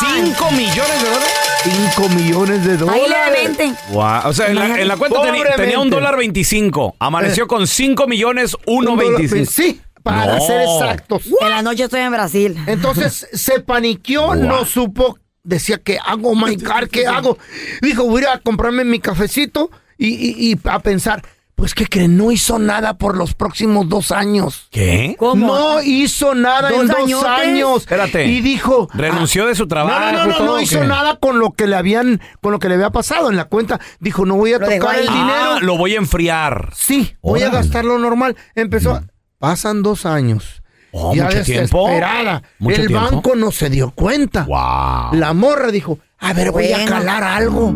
¿Cinco 0.00 0.50
millones 0.50 1.02
de 1.02 1.08
dólares? 1.08 1.34
5 1.64 2.08
millones 2.10 2.64
de 2.66 2.76
dólares. 2.76 3.02
Ahí 3.02 3.10
levemente. 3.10 3.72
Guau, 3.90 4.28
O 4.28 4.32
sea, 4.34 4.48
en 4.48 4.56
la, 4.56 4.78
en 4.80 4.86
la 4.88 4.96
cuenta 4.98 5.16
tenía, 5.22 5.32
Pobremente. 5.32 5.62
tenía 5.62 5.78
un 5.80 5.88
dólar 5.90 6.16
veinticinco. 6.18 6.94
Amaneció 6.98 7.46
con 7.48 7.66
cinco 7.66 8.06
millones 8.06 8.54
uno 8.66 8.92
Un 8.92 8.98
dólar- 8.98 9.16
veinticinco. 9.16 9.50
Sí, 9.50 9.80
para 10.02 10.36
No. 10.38 10.40
ser 10.46 10.60
exactos. 10.62 11.22
En 11.40 11.48
la 11.50 11.62
noche 11.62 11.84
estoy 11.84 12.00
en 12.00 12.12
Brasil. 12.12 12.56
Entonces 12.66 13.28
se 13.32 13.60
paniqueó, 13.60 14.34
no 14.34 14.64
supo, 14.66 15.18
decía, 15.48 15.78
¿qué 15.78 15.98
hago, 16.04 16.34
my 16.34 16.56
God? 16.62 16.88
¿Qué 16.90 17.06
hago? 17.06 17.38
Dijo, 17.82 18.04
voy 18.04 18.22
a 18.22 18.24
ir 18.24 18.28
a 18.28 18.38
comprarme 18.40 18.84
mi 18.84 19.00
cafecito 19.00 19.70
y, 19.96 20.08
y- 20.08 20.52
y 20.52 20.58
a 20.68 20.78
pensar, 20.80 21.22
pues, 21.54 21.74
¿qué 21.74 21.86
creen? 21.86 22.16
No 22.16 22.30
hizo 22.30 22.60
nada 22.60 22.98
por 22.98 23.16
los 23.16 23.34
próximos 23.34 23.88
dos 23.88 24.12
años. 24.12 24.68
¿Qué? 24.70 25.16
¿Cómo? 25.18 25.48
No 25.48 25.82
hizo 25.82 26.36
nada 26.36 26.70
¿Dos 26.70 26.82
en 26.82 26.86
dos 26.86 26.96
añotes? 26.98 27.28
años. 27.28 27.76
Espérate. 27.80 28.26
Y 28.26 28.40
dijo... 28.42 28.88
¿Renunció 28.94 29.44
de 29.44 29.56
su 29.56 29.66
trabajo? 29.66 30.12
No, 30.12 30.26
no, 30.26 30.38
no, 30.38 30.44
no, 30.44 30.60
hizo 30.60 30.78
qué? 30.80 30.86
nada 30.86 31.16
con 31.18 31.40
lo 31.40 31.50
que 31.54 31.66
le 31.66 31.74
habían, 31.74 32.20
con 32.40 32.52
lo 32.52 32.60
que 32.60 32.68
le 32.68 32.76
había 32.76 32.90
pasado 32.90 33.28
en 33.28 33.36
la 33.36 33.46
cuenta. 33.46 33.80
Dijo, 33.98 34.24
no 34.24 34.36
voy 34.36 34.52
a 34.52 34.58
Lo 34.60 34.68
tocar 34.68 34.94
el 35.00 35.08
dinero. 35.08 35.26
Ah, 35.26 35.58
lo 35.60 35.76
voy 35.76 35.94
a 35.94 35.98
enfriar. 35.98 36.70
Sí, 36.76 37.16
voy 37.22 37.42
a 37.42 37.50
gastar 37.50 37.84
lo 37.84 37.98
normal. 37.98 38.36
Empezó. 38.54 39.00
Pasan 39.38 39.82
dos 39.82 40.06
años. 40.06 40.62
Oh, 40.92 41.14
ya 41.14 41.24
mucho 41.24 41.42
tiempo. 41.42 41.86
desesperada. 41.88 42.42
Mucho 42.58 42.80
el 42.80 42.86
tiempo. 42.88 43.04
banco 43.10 43.34
no 43.36 43.50
se 43.52 43.68
dio 43.70 43.90
cuenta. 43.90 44.44
Wow. 44.44 45.18
La 45.18 45.32
morra 45.34 45.70
dijo, 45.70 45.98
a 46.18 46.32
ver, 46.32 46.50
voy 46.50 46.72
a 46.72 46.84
calar 46.86 47.22
algo. 47.22 47.74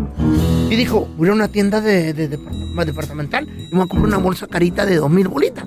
Y 0.70 0.76
dijo, 0.76 1.08
voy 1.18 1.28
a 1.28 1.32
una 1.32 1.48
tienda 1.48 1.80
de, 1.80 2.14
de- 2.14 2.28
de 2.28 2.38
depart- 2.38 2.84
departamental 2.86 3.46
y 3.46 3.62
me 3.74 3.78
voy 3.78 3.82
a 3.82 3.86
comprar 3.88 4.06
una 4.08 4.16
bolsa 4.18 4.46
carita 4.46 4.86
de 4.86 4.96
dos 4.96 5.10
mil 5.10 5.28
bolitas. 5.28 5.64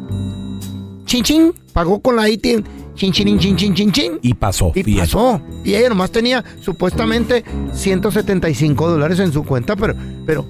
Chin, 1.05 1.23
chin. 1.23 1.53
Pagó 1.73 1.99
con 2.01 2.15
la 2.15 2.23
ATM. 2.23 2.63
Chin, 2.95 3.11
chin, 3.11 3.37
chin, 3.37 3.55
chin, 3.57 3.75
chin, 3.75 3.91
chin. 3.91 4.19
Y 4.21 4.33
pasó. 4.33 4.71
Y 4.73 4.81
bien. 4.81 4.99
pasó. 4.99 5.41
Y 5.63 5.75
ella 5.75 5.89
nomás 5.89 6.09
tenía 6.11 6.43
supuestamente 6.61 7.43
175 7.73 8.89
dólares 8.89 9.19
en 9.19 9.31
su 9.31 9.43
cuenta, 9.43 9.75
pero, 9.75 9.93
pero 10.25 10.45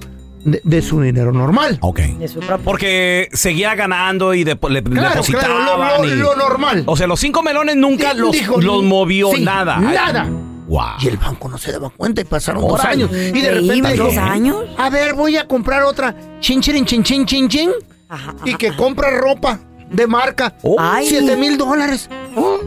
de, 0.46 0.60
de 0.64 0.80
su 0.82 1.00
dinero 1.02 1.32
normal. 1.32 1.76
Ok. 1.82 1.98
De 2.00 2.28
su 2.28 2.38
propio. 2.40 2.64
Porque 2.64 3.28
seguía 3.32 3.74
ganando 3.74 4.32
y 4.32 4.44
depo- 4.44 4.70
le 4.70 4.82
Claro, 4.82 5.10
depositaban. 5.10 5.46
claro, 5.64 5.98
lo, 5.98 6.04
lo- 6.04 6.14
y- 6.14 6.16
lo 6.16 6.34
normal. 6.36 6.84
O 6.86 6.96
sea, 6.96 7.06
los 7.06 7.20
cinco 7.20 7.42
melones 7.42 7.76
nunca 7.76 8.14
los, 8.14 8.32
dijo, 8.32 8.60
los 8.60 8.82
movió 8.82 9.30
sí, 9.34 9.42
nada. 9.44 9.76
Nada. 9.78 10.28
Wow. 10.68 10.82
Y 11.00 11.08
el 11.08 11.16
banco 11.16 11.48
no 11.48 11.58
se 11.58 11.70
daba 11.72 11.90
cuenta 11.90 12.20
y 12.20 12.24
pasaron 12.24 12.66
dos 12.66 12.84
años. 12.84 13.10
Y 13.12 13.40
de 13.40 13.50
repente 13.52 13.92
dijo, 13.92 14.04
¿dos 14.04 14.16
años? 14.16 14.64
A 14.78 14.88
ver, 14.90 15.14
voy 15.14 15.36
a 15.36 15.46
comprar 15.46 15.82
otra. 15.82 16.14
Chin, 16.40 16.60
chin, 16.60 16.84
chin, 16.84 17.02
chin, 17.04 17.24
chin, 17.26 17.48
chin. 17.48 17.70
Ajá, 18.08 18.30
ajá, 18.36 18.48
Y 18.48 18.54
que 18.54 18.74
compra 18.74 19.10
ropa 19.10 19.60
de 19.90 20.06
marca. 20.08 20.54
Oh. 20.62 20.76
Ay. 20.78 21.06
Siete 21.06 21.36
mil 21.36 21.56
dólares. 21.58 22.08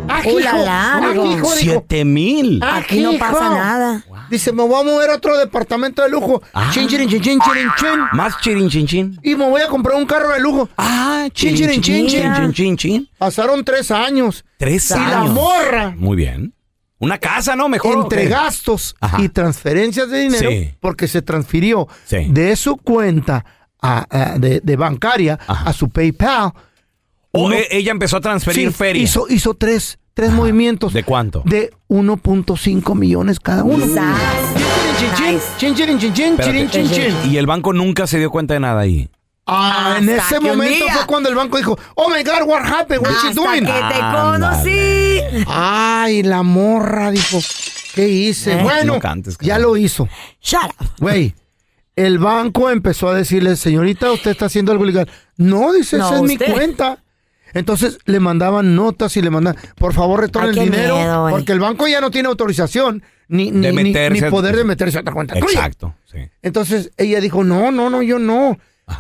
Ajijo, 0.07 0.39
la, 0.39 0.57
la, 0.57 0.97
ajijo, 0.97 1.11
digo. 1.23 1.33
dijo. 1.35 1.49
Siete 1.55 2.05
mil. 2.05 2.61
Aquí 2.63 3.01
no 3.01 3.17
pasa 3.17 3.49
nada. 3.49 4.03
Dice, 4.29 4.51
me 4.51 4.63
voy 4.63 4.81
a 4.81 4.83
mover 4.83 5.09
a 5.09 5.15
otro 5.15 5.37
departamento 5.37 6.01
de 6.03 6.09
lujo. 6.09 6.41
Ah. 6.53 6.69
Chin, 6.73 6.87
chin, 6.87 7.07
chin, 7.09 7.21
chin, 7.21 7.39
chin, 7.39 7.67
chin. 7.77 7.99
Más 8.13 8.39
chirin 8.41 8.69
chin 8.69 8.85
chin. 8.87 9.19
Y 9.23 9.35
me 9.35 9.47
voy 9.49 9.61
a 9.61 9.67
comprar 9.67 9.95
un 9.97 10.05
carro 10.05 10.29
de 10.29 10.39
lujo. 10.39 10.69
Ah, 10.77 11.27
Chin, 11.33 11.55
chirin 11.55 11.81
chin, 11.81 12.07
chin, 12.07 12.33
chin 12.35 12.53
chin 12.53 12.77
chin. 12.77 13.09
Pasaron 13.17 13.63
tres 13.63 13.89
años. 13.91 14.45
Tres 14.57 14.89
Y 14.91 14.93
años. 14.93 15.09
la 15.11 15.31
morra 15.31 15.93
Muy 15.97 16.15
bien. 16.17 16.53
Una 17.01 17.17
casa, 17.17 17.55
¿no? 17.55 17.69
Mejor. 17.69 17.97
entre 18.03 18.25
gastos 18.27 18.93
Ajá. 18.99 19.21
y 19.21 19.29
transferencias 19.29 20.09
de 20.09 20.19
dinero, 20.19 20.49
Sí. 20.49 20.73
porque 20.81 21.07
se 21.07 21.21
transfirió 21.21 21.87
Sí. 22.05 22.27
de 22.29 22.55
su 22.57 22.75
cuenta 22.75 23.45
a- 23.81 24.05
a- 24.09 24.37
de, 24.37 24.59
de 24.61 24.75
bancaria 24.75 25.39
Ajá. 25.47 25.69
a 25.69 25.73
su 25.73 25.87
PayPal. 25.89 26.51
O 27.31 27.45
Uno- 27.45 27.55
e- 27.55 27.67
ella 27.71 27.91
empezó 27.91 28.17
a 28.17 28.21
transferir 28.21 28.69
Sí, 28.69 28.73
feria. 28.73 29.01
Hizo, 29.03 29.27
hizo 29.29 29.53
tres, 29.53 29.99
tres 30.13 30.31
movimientos. 30.31 30.93
¿De 30.93 31.03
cuánto? 31.03 31.43
De 31.45 31.71
1.5 31.87 32.95
millones 32.95 33.39
cada 33.39 33.63
uno. 33.63 33.85
Y 37.25 37.37
el 37.37 37.45
banco 37.45 37.73
nunca 37.73 38.07
se 38.07 38.17
dio 38.17 38.29
cuenta 38.29 38.53
de 38.53 38.59
nada 38.59 38.81
ahí. 38.81 39.09
Ah, 39.51 39.95
en 39.97 40.07
ese 40.09 40.39
momento 40.39 40.85
fue 40.93 41.05
cuando 41.07 41.29
el 41.29 41.35
banco 41.35 41.57
dijo, 41.57 41.77
oh 41.95 42.09
my 42.09 42.23
God, 42.23 42.47
what 42.47 42.63
happened? 42.63 43.01
What 43.01 43.09
you 43.23 43.29
Hasta 43.29 43.33
doing? 43.33 43.65
que 43.65 43.71
te 43.71 43.99
conocí. 44.11 45.45
Ay, 45.47 46.21
la 46.21 46.43
morra 46.43 47.09
dijo, 47.09 47.39
¿qué 47.95 48.07
hice? 48.07 48.53
Eh. 48.53 48.61
Bueno, 48.63 48.93
No 48.95 48.99
cantes, 48.99 49.37
ya 49.41 49.57
lo 49.57 49.75
hizo. 49.75 50.07
Shut 50.39 50.61
up. 50.79 50.87
Güey, 50.99 51.33
el 51.95 52.19
banco 52.19 52.69
empezó 52.69 53.09
a 53.09 53.15
decirle, 53.15 53.55
señorita, 53.55 54.11
usted 54.11 54.31
está 54.31 54.45
haciendo 54.45 54.71
algo 54.71 54.83
ilegal. 54.83 55.09
No, 55.37 55.73
dice, 55.73 55.97
No, 55.97 56.05
esa 56.07 56.15
es 56.17 56.21
mi 56.21 56.37
cuenta. 56.37 56.99
Entonces 57.53 57.97
le 58.05 58.19
mandaban 58.19 58.75
notas 58.75 59.15
y 59.17 59.21
le 59.21 59.29
mandaban, 59.29 59.61
por 59.75 59.93
favor, 59.93 60.21
retorne 60.21 60.49
Ay, 60.51 60.59
el 60.59 60.71
dinero, 60.71 60.95
miedo, 60.97 61.27
porque 61.29 61.51
el 61.51 61.59
banco 61.59 61.87
ya 61.87 62.01
no 62.01 62.11
tiene 62.11 62.27
autorización 62.29 63.03
ni, 63.27 63.51
ni, 63.51 63.71
ni- 63.71 64.21
poder 64.29 64.55
de 64.55 64.63
meterse 64.63 64.97
a 64.97 65.01
otra 65.01 65.13
cuenta. 65.13 65.37
Exacto. 65.37 65.95
Sí. 66.05 66.17
Entonces 66.41 66.91
ella 66.97 67.19
dijo, 67.21 67.43
no, 67.43 67.71
no, 67.71 67.89
no, 67.89 68.01
yo 68.01 68.19
no. 68.19 68.57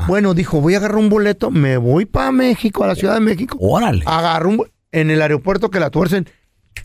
Bueno, 0.07 0.33
dijo, 0.35 0.61
voy 0.61 0.75
a 0.75 0.77
agarrar 0.77 0.97
un 0.97 1.09
boleto, 1.09 1.49
me 1.49 1.77
voy 1.77 2.05
para 2.05 2.31
México, 2.31 2.83
a 2.83 2.87
la 2.87 2.95
Ciudad 2.95 3.15
de 3.15 3.21
México. 3.21 3.57
Órale. 3.59 4.03
Agarro 4.05 4.49
un 4.49 4.65
en 4.91 5.09
el 5.09 5.21
aeropuerto 5.21 5.69
que 5.71 5.79
la 5.79 5.89
tuercen. 5.89 6.29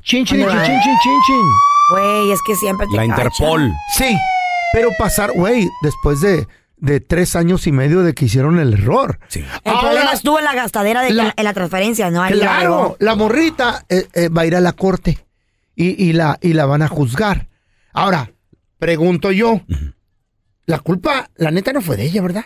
Chin, 0.02 0.24
chin, 0.24 0.38
chin, 0.38 0.48
chin, 0.48 0.80
chin, 0.82 0.96
chin, 1.02 1.20
chin. 1.26 1.46
Güey, 1.90 2.30
es 2.32 2.40
que 2.46 2.54
siempre 2.54 2.86
te 2.90 2.96
La 2.96 3.06
cachan. 3.06 3.26
Interpol. 3.26 3.72
Sí, 3.96 4.16
pero 4.72 4.88
pasar, 4.98 5.32
güey, 5.34 5.68
después 5.82 6.20
de, 6.22 6.46
de 6.84 7.00
tres 7.00 7.34
años 7.36 7.66
y 7.66 7.72
medio 7.72 8.02
de 8.02 8.12
que 8.14 8.26
hicieron 8.26 8.58
el 8.58 8.74
error. 8.74 9.18
El 9.34 9.44
problema 9.80 10.12
estuvo 10.12 10.38
en 10.38 10.44
la 10.44 10.54
gastadera 10.54 11.02
de 11.02 11.10
la- 11.12 11.34
en 11.36 11.44
la 11.44 11.52
transferencia, 11.54 12.10
¿no? 12.10 12.22
Ahí 12.22 12.34
Claro, 12.34 12.96
la 13.00 13.14
morrita 13.14 13.84
eh, 13.88 14.06
eh, 14.12 14.28
va 14.28 14.42
a 14.42 14.46
ir 14.46 14.54
a 14.56 14.60
la 14.60 14.72
corte 14.72 15.18
y, 15.74 16.02
y 16.04 16.12
la, 16.12 16.38
y 16.42 16.52
la 16.52 16.66
van 16.66 16.82
a 16.82 16.88
juzgar. 16.88 17.48
Ahora, 17.92 18.30
pregunto 18.78 19.32
yo, 19.32 19.62
la 20.66 20.78
culpa, 20.80 21.30
la 21.36 21.50
neta, 21.50 21.72
no 21.72 21.80
fue 21.80 21.96
de 21.96 22.04
ella, 22.04 22.22
¿verdad? 22.22 22.44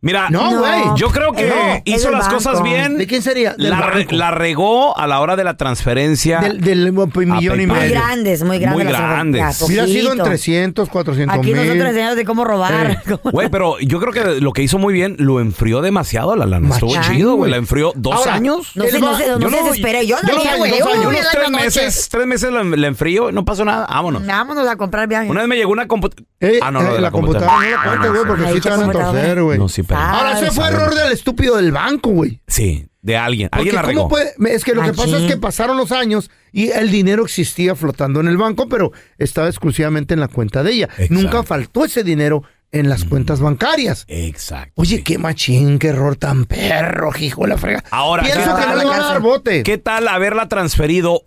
Mira, 0.00 0.30
No, 0.30 0.58
güey. 0.60 0.80
yo 0.96 1.08
creo 1.10 1.32
que 1.32 1.48
No, 1.48 1.54
hizo 1.84 2.10
las 2.12 2.26
banco. 2.26 2.36
cosas 2.36 2.62
bien. 2.62 2.98
¿De 2.98 3.06
quién 3.08 3.20
sería? 3.20 3.54
Del 3.54 3.70
La, 3.70 3.92
la 4.10 4.30
regó 4.30 4.96
a 4.96 5.08
la 5.08 5.20
hora 5.20 5.34
de 5.34 5.42
la 5.42 5.56
transferencia. 5.56 6.38
Del, 6.38 6.60
del 6.60 6.94
pues, 7.12 7.26
millón 7.26 7.60
y 7.60 7.66
medio. 7.66 7.80
Muy 7.80 7.88
grandes, 7.88 8.42
muy 8.44 8.58
grandes. 8.60 8.84
Muy 8.84 8.92
grandes. 8.92 9.40
transferencias, 9.40 9.62
Hubiera 9.62 9.86
sido 9.86 10.12
en 10.12 10.18
poquito. 10.18 10.24
300, 10.24 10.88
400 10.88 11.36
Aquí 11.38 11.46
mil. 11.48 11.56
nosotros 11.56 11.86
enseñamos 11.88 12.16
de 12.16 12.24
cómo 12.24 12.44
robar. 12.44 13.02
Güey, 13.24 13.48
pero 13.48 13.78
yo 13.80 13.98
creo 14.00 14.12
que 14.12 14.40
lo 14.40 14.52
que 14.52 14.62
hizo 14.62 14.78
muy 14.78 14.94
bien, 14.94 15.16
lo 15.18 15.40
enfrió 15.40 15.80
demasiado 15.82 16.36
la 16.36 16.46
lana. 16.46 16.68
Estuvo 16.74 16.94
chido, 17.02 17.34
güey. 17.34 17.50
La 17.50 17.56
enfrió 17.56 17.92
dos 17.96 18.14
Ahora, 18.14 18.34
años. 18.34 18.70
No 18.76 18.84
se, 18.84 19.00
no 19.00 19.16
se, 19.16 19.28
no 19.28 19.38
Yo 19.40 19.50
no- 19.50 19.56
desespere. 19.64 20.06
Yo 20.06 20.16
no 20.22 20.28
yo 20.28 20.38
haría, 20.38 20.52
no- 20.52 20.58
güey. 20.58 20.78
yo 20.78 21.08
unos 21.08 21.26
tres 21.32 21.50
meses, 21.50 22.08
tres 22.08 22.26
meses 22.26 22.52
la, 22.52 22.62
la 22.62 22.86
enfrío, 22.86 23.32
no 23.32 23.44
pasó 23.44 23.64
nada, 23.64 23.86
vámonos. 23.88 24.24
Vámonos 24.24 24.68
a 24.68 24.76
comprar 24.76 25.08
viaje. 25.08 25.28
Una 25.28 25.40
vez 25.40 25.48
me 25.48 25.56
llegó 25.56 25.72
una 25.72 25.88
computadora. 25.88 26.28
Eh, 26.40 26.60
ah, 26.62 26.70
no, 26.70 26.80
no, 26.82 26.90
eh, 26.90 26.94
de 26.94 27.00
la 27.00 27.10
computadora 27.10 27.52
no 27.52 27.60
la 27.68 27.82
cuenta, 27.82 28.08
güey, 28.10 28.24
porque 28.24 28.46
Ahí 28.46 28.54
sí 28.54 28.60
te 28.60 28.70
van 28.70 28.78
a 28.78 28.82
computadora. 28.84 29.20
torcer, 29.20 29.42
güey. 29.42 29.58
No, 29.58 29.68
sí, 29.68 29.82
Ahora, 29.96 30.38
ese 30.40 30.50
fue 30.50 30.68
error 30.68 30.94
del 30.94 31.12
estúpido 31.12 31.56
del 31.56 31.72
banco, 31.72 32.10
güey. 32.10 32.40
Sí, 32.46 32.86
de 33.02 33.16
alguien. 33.16 33.48
Porque 33.50 33.70
Alguien 33.70 33.74
la 33.76 33.82
¿cómo 33.82 33.92
regó. 33.92 34.08
puede? 34.08 34.54
Es 34.54 34.64
que 34.64 34.74
lo 34.74 34.82
que 34.82 34.92
pasa 34.92 35.18
es 35.18 35.24
que 35.24 35.36
pasaron 35.36 35.76
los 35.76 35.92
años 35.92 36.30
y 36.52 36.68
el 36.70 36.90
dinero 36.90 37.24
existía 37.24 37.74
flotando 37.74 38.20
en 38.20 38.28
el 38.28 38.36
banco, 38.36 38.68
pero 38.68 38.92
estaba 39.18 39.48
exclusivamente 39.48 40.14
en 40.14 40.20
la 40.20 40.28
cuenta 40.28 40.62
de 40.62 40.72
ella. 40.72 40.88
Nunca 41.10 41.42
faltó 41.42 41.84
ese 41.84 42.04
dinero 42.04 42.42
en 42.70 42.88
las 42.88 43.04
cuentas 43.04 43.40
bancarias. 43.40 44.04
Exacto. 44.08 44.72
Oye, 44.76 45.02
qué 45.02 45.16
machín, 45.16 45.78
qué 45.78 45.88
error 45.88 46.16
tan 46.16 46.44
perro, 46.44 47.10
hijo 47.18 47.42
de 47.42 47.48
la 47.48 47.56
frega. 47.58 47.82
Ahora, 47.90 48.22
Pienso 48.24 48.54
¿qué 48.54 48.60
que 48.62 48.68
no 48.68 48.74
le 48.76 48.84
a 48.84 48.98
dar 48.98 49.20
bote. 49.20 49.62
¿Qué 49.62 49.78
tal 49.78 50.06
haberla 50.08 50.48
transferido 50.48 51.22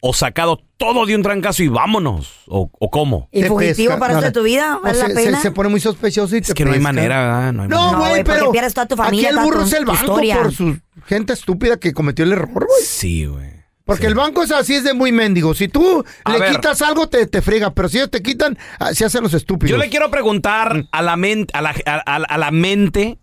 o 0.00 0.12
sacado 0.12 0.60
todo 0.76 1.06
de 1.06 1.14
un 1.16 1.22
trancazo 1.22 1.62
y 1.62 1.68
vámonos? 1.68 2.42
¿O, 2.46 2.70
o 2.78 2.90
cómo? 2.90 3.28
¿Y 3.32 3.42
Te 3.42 3.48
fugitivo 3.48 3.88
pesca, 3.90 3.98
para 3.98 4.14
no, 4.14 4.20
de 4.20 4.30
tu 4.32 4.42
vida? 4.42 4.76
o 4.78 4.82
¿Vale 4.82 4.94
se, 4.94 5.08
la 5.08 5.08
se- 5.08 5.14
pena? 5.26 5.40
se 5.40 5.50
pone 5.50 5.68
muy 5.70 5.80
sospechoso 5.80 6.36
y 6.36 6.40
te 6.40 6.48
Es 6.48 6.54
que 6.54 6.64
no 6.64 6.72
hay 6.72 6.80
manera, 6.80 7.20
¿verdad? 7.20 7.52
No 7.52 7.62
hay 7.64 7.68
No, 7.68 7.76
manera. 7.92 7.98
No, 7.98 8.08
güey, 8.10 8.24
pero 8.24 8.52
pierdes 8.52 8.74
toda 8.74 8.86
tu 8.86 8.96
familia, 8.96 9.28
aquí 9.30 9.38
el 9.38 9.44
burro 9.44 9.62
es 9.62 9.72
el 9.72 9.84
banco 9.84 10.00
historia. 10.00 10.36
por 10.42 10.52
su 10.52 10.78
gente 11.06 11.32
estúpida 11.32 11.78
que 11.78 11.92
cometió 11.92 12.24
el 12.24 12.32
error, 12.32 12.48
güey. 12.66 12.82
Sí, 12.84 13.26
güey. 13.26 13.58
Porque 13.84 14.06
el 14.06 14.14
banco 14.14 14.42
es 14.42 14.52
así, 14.52 14.74
es 14.74 14.84
de 14.84 14.92
muy 14.92 15.12
mendigo. 15.12 15.54
Si 15.54 15.66
tú 15.66 16.04
A 16.24 16.32
le 16.32 16.38
ver. 16.40 16.50
quitas 16.52 16.82
algo, 16.82 17.08
te, 17.08 17.26
te 17.26 17.40
frega. 17.40 17.72
Pero 17.72 17.88
si 17.88 17.96
ellos 17.96 18.10
te 18.10 18.22
quitan, 18.22 18.58
ah, 18.78 18.92
se 18.92 19.06
hacen 19.06 19.22
los 19.22 19.32
estúpidos. 19.32 19.70
Yo 19.70 19.78
le 19.78 19.88
quiero 19.88 20.10
preguntar 20.10 20.84
a 20.92 21.00
la 21.02 21.16
mente, 21.16 21.56
a 21.56 21.62
la, 21.62 21.70
a- 21.86 22.02
a- 22.04 22.16
a 22.16 22.36
la 22.38 22.50
mente 22.50 23.18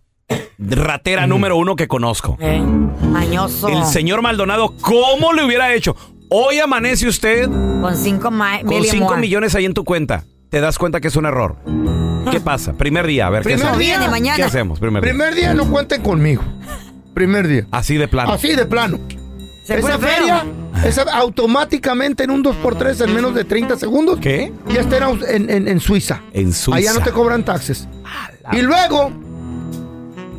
ratera 0.57 1.27
número 1.27 1.55
uno 1.57 1.75
que 1.75 1.87
conozco. 1.87 2.37
Eh, 2.39 2.59
mañoso. 2.59 3.67
El 3.67 3.85
señor 3.85 4.21
Maldonado, 4.23 4.75
¿cómo 4.81 5.33
le 5.33 5.43
hubiera 5.45 5.73
hecho? 5.73 5.95
Hoy 6.29 6.59
amanece 6.59 7.07
usted 7.07 7.45
Con 7.47 7.95
cinco 7.97 8.31
ma- 8.31 8.59
con 8.59 8.69
million 8.69 8.91
5 8.91 9.05
more. 9.05 9.21
millones 9.21 9.55
ahí 9.55 9.65
en 9.65 9.73
tu 9.73 9.83
cuenta. 9.83 10.23
Te 10.49 10.59
das 10.61 10.77
cuenta 10.77 10.99
que 11.01 11.07
es 11.09 11.15
un 11.15 11.25
error. 11.25 11.57
¿Qué 12.31 12.39
pasa? 12.39 12.73
Primer 12.73 13.05
día, 13.05 13.27
a 13.27 13.29
ver, 13.29 13.41
¿qué 13.43 13.49
Primer 13.49 13.61
hacemos? 13.65 13.79
día. 13.79 13.97
Viene 13.97 14.11
mañana. 14.11 14.35
¿Qué 14.37 14.43
hacemos? 14.43 14.79
Primer, 14.79 15.03
día. 15.03 15.11
Primer 15.11 15.35
día 15.35 15.53
no 15.53 15.69
cuenten 15.69 16.01
conmigo. 16.01 16.41
Primer 17.13 17.47
día. 17.47 17.67
Así 17.71 17.97
de 17.97 18.07
plano. 18.07 18.31
Así 18.33 18.55
de 18.55 18.65
plano. 18.65 18.99
Se 19.65 19.79
esa 19.79 19.97
feria, 19.97 20.45
esa 20.85 21.03
automáticamente 21.03 22.23
en 22.23 22.29
un 22.31 22.43
2x3 22.43 23.03
en 23.05 23.15
menos 23.15 23.33
de 23.33 23.45
30 23.45 23.77
segundos, 23.77 24.19
¿Qué? 24.19 24.53
ya 24.69 24.81
está 24.81 24.97
en, 24.97 25.19
en- 25.27 25.49
en- 25.49 25.67
en 25.67 25.79
Suiza. 25.79 26.21
En 26.33 26.53
Suiza. 26.53 26.77
Allá 26.77 26.93
no 26.99 27.03
te 27.03 27.11
cobran 27.11 27.43
taxes. 27.43 27.87
Y 28.51 28.61
luego, 28.61 29.11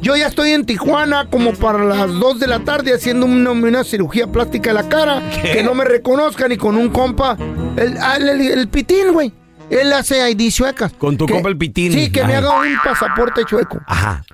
yo 0.00 0.16
ya 0.16 0.26
estoy 0.28 0.50
en 0.52 0.64
Tijuana 0.66 1.28
como 1.30 1.52
para 1.54 1.82
las 1.84 2.12
2 2.12 2.38
de 2.40 2.46
la 2.46 2.60
tarde 2.60 2.94
haciendo 2.94 3.26
una, 3.26 3.50
una 3.50 3.84
cirugía 3.84 4.26
plástica 4.26 4.70
de 4.70 4.74
la 4.74 4.88
cara. 4.88 5.22
¿Qué? 5.42 5.52
Que 5.52 5.62
no 5.62 5.74
me 5.74 5.84
reconozcan 5.84 6.52
y 6.52 6.56
con 6.56 6.76
un 6.76 6.90
compa, 6.90 7.36
el, 7.76 7.96
el, 7.96 8.28
el- 8.28 8.40
el 8.58 8.68
pitín, 8.68 9.12
güey. 9.12 9.32
Él 9.68 9.92
hace 9.92 10.30
ID 10.30 10.50
chuecas. 10.52 10.92
Con 10.92 11.16
tu 11.16 11.26
Que- 11.26 11.34
compa 11.34 11.48
el 11.48 11.58
pitín. 11.58 11.92
Sí, 11.92 12.12
que 12.12 12.22
me 12.24 12.36
haga 12.36 12.60
un 12.60 12.76
pasaporte 12.84 13.44
chueco. 13.44 13.80
Ajá. 13.86 14.24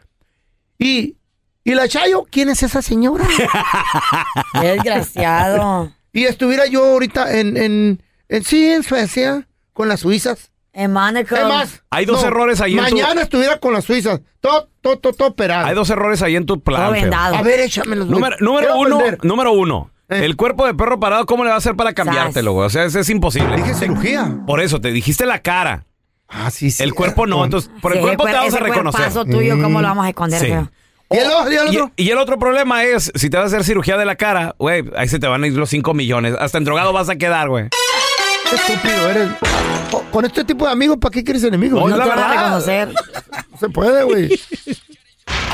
Y, 0.79 1.16
y 1.64 1.75
la 1.75 1.88
Chayo, 1.88 2.25
¿quién 2.31 2.51
es 2.51 2.62
esa 2.62 2.83
señora? 2.83 3.25
Desgraciado. 4.61 5.92
y 6.12 6.25
estuviera 6.25 6.66
yo 6.66 6.85
ahorita 6.85 7.38
en, 7.38 7.57
en, 7.57 8.03
en- 8.29 8.44
sí, 8.44 8.66
en 8.70 8.83
Suecia, 8.83 9.46
con 9.72 9.88
las 9.88 10.01
suizas. 10.01 10.51
En 10.75 10.92
Monaco. 10.92 11.35
Es 11.35 11.44
más, 11.44 11.83
Hay 11.90 12.05
dos 12.07 12.22
errores 12.25 12.61
ahí 12.61 12.72
en 12.79 12.85
tu- 12.85 12.96
Mañana 12.96 13.22
estuviera 13.22 13.59
con 13.59 13.72
las 13.72 13.85
suizas. 13.85 14.20
Todo, 14.40 14.68
todo, 14.83 14.99
todo, 14.99 15.12
todo 15.14 15.29
operado. 15.29 15.66
Hay 15.66 15.75
dos 15.75 15.88
errores 15.90 16.21
ahí 16.23 16.37
en 16.37 16.45
tu 16.45 16.61
plan. 16.61 16.83
Todo 16.83 16.92
feo. 16.92 17.01
vendado. 17.03 17.37
A 17.37 17.42
ver, 17.42 17.61
échamelos. 17.61 18.07
güey. 18.09 18.14
Número, 18.21 18.37
número 18.40 18.66
Quiero 18.66 18.81
uno, 18.81 18.97
aprender. 18.97 19.25
número 19.25 19.53
uno. 19.53 19.90
Eh. 20.11 20.25
El 20.27 20.37
cuerpo 20.37 20.66
de 20.66 20.75
perro 20.75 21.01
parado, 21.01 21.25
¿cómo 21.25 21.45
le 21.45 21.49
va 21.51 21.55
a 21.55 21.59
hacer 21.59 21.75
para 21.75 21.95
cambiártelo, 21.95 22.53
güey? 22.53 22.66
O 22.66 22.71
sea, 22.71 22.85
eso 22.85 22.99
es 23.01 23.09
imposible. 23.09 23.57
Dije 23.57 23.73
cirugía. 23.73 24.38
Por 24.47 24.61
eso, 24.61 24.81
te 24.81 24.90
dijiste 24.92 25.25
la 25.25 25.38
cara. 25.40 25.87
Ah, 26.29 26.51
sí, 26.51 26.71
sí. 26.71 26.83
El 26.83 26.92
cuerpo 26.95 27.27
no, 27.27 27.45
entonces 27.45 27.71
por 27.81 27.92
el 27.92 27.99
Sí, 27.99 28.03
cuerpo 28.05 28.25
te 28.25 28.31
cuer- 28.31 28.35
vamos 28.35 28.55
a 28.55 28.57
ese 28.57 28.64
reconocer. 28.64 29.01
cuerpazo 29.01 29.25
tuyo, 29.25 29.61
¿cómo 29.62 29.81
lo 29.81 29.88
vamos 29.88 30.05
a 30.05 30.09
esconder? 30.11 30.40
Sí. 30.40 30.47
feo? 30.47 30.71
¿Y 31.11 31.16
el, 31.18 31.27
o- 31.31 31.51
y 31.51 31.55
el 31.57 31.75
Y, 31.75 31.77
otro? 31.77 31.92
y 31.95 32.11
el 32.11 32.18
otro 32.18 32.38
problema 32.38 32.85
es, 32.85 33.12
si 33.14 33.29
te 33.29 33.37
vas 33.37 33.45
a 33.45 33.47
hacer 33.49 33.64
cirugía 33.64 33.99
de 33.99 34.07
la 34.07 34.16
cara, 34.16 34.55
güey, 34.59 34.83
ahí 34.97 35.09
se 35.09 35.18
te 35.18 35.27
van 35.27 35.45
a 35.45 35.47
ir 35.47 35.53
los 35.53 35.68
5 35.68 35.92
millones. 35.92 36.35
Hasta 36.38 36.57
en 36.57 36.64
drogado 36.64 36.92
vas 36.95 37.11
a 37.11 37.16
quedar, 37.16 37.51
güey. 37.51 37.68
Qué 38.66 38.72
estúpido 38.72 39.10
eres. 39.10 39.28
Co- 39.90 40.04
Con 40.10 40.24
este 40.24 40.44
tipo 40.44 40.66
de 40.66 40.72
amigos, 40.72 40.98
¿para 41.00 41.12
qué 41.12 41.24
quieres 41.24 41.42
enemigos? 41.44 41.80
No, 41.80 41.88
No 41.88 41.96
la 41.96 42.04
te 42.04 42.10
van 42.10 42.18
a 42.18 42.28
verdad. 42.28 42.44
reconocer. 42.44 42.94
se 43.58 43.68
puede, 43.68 44.04
güey. 44.04 44.40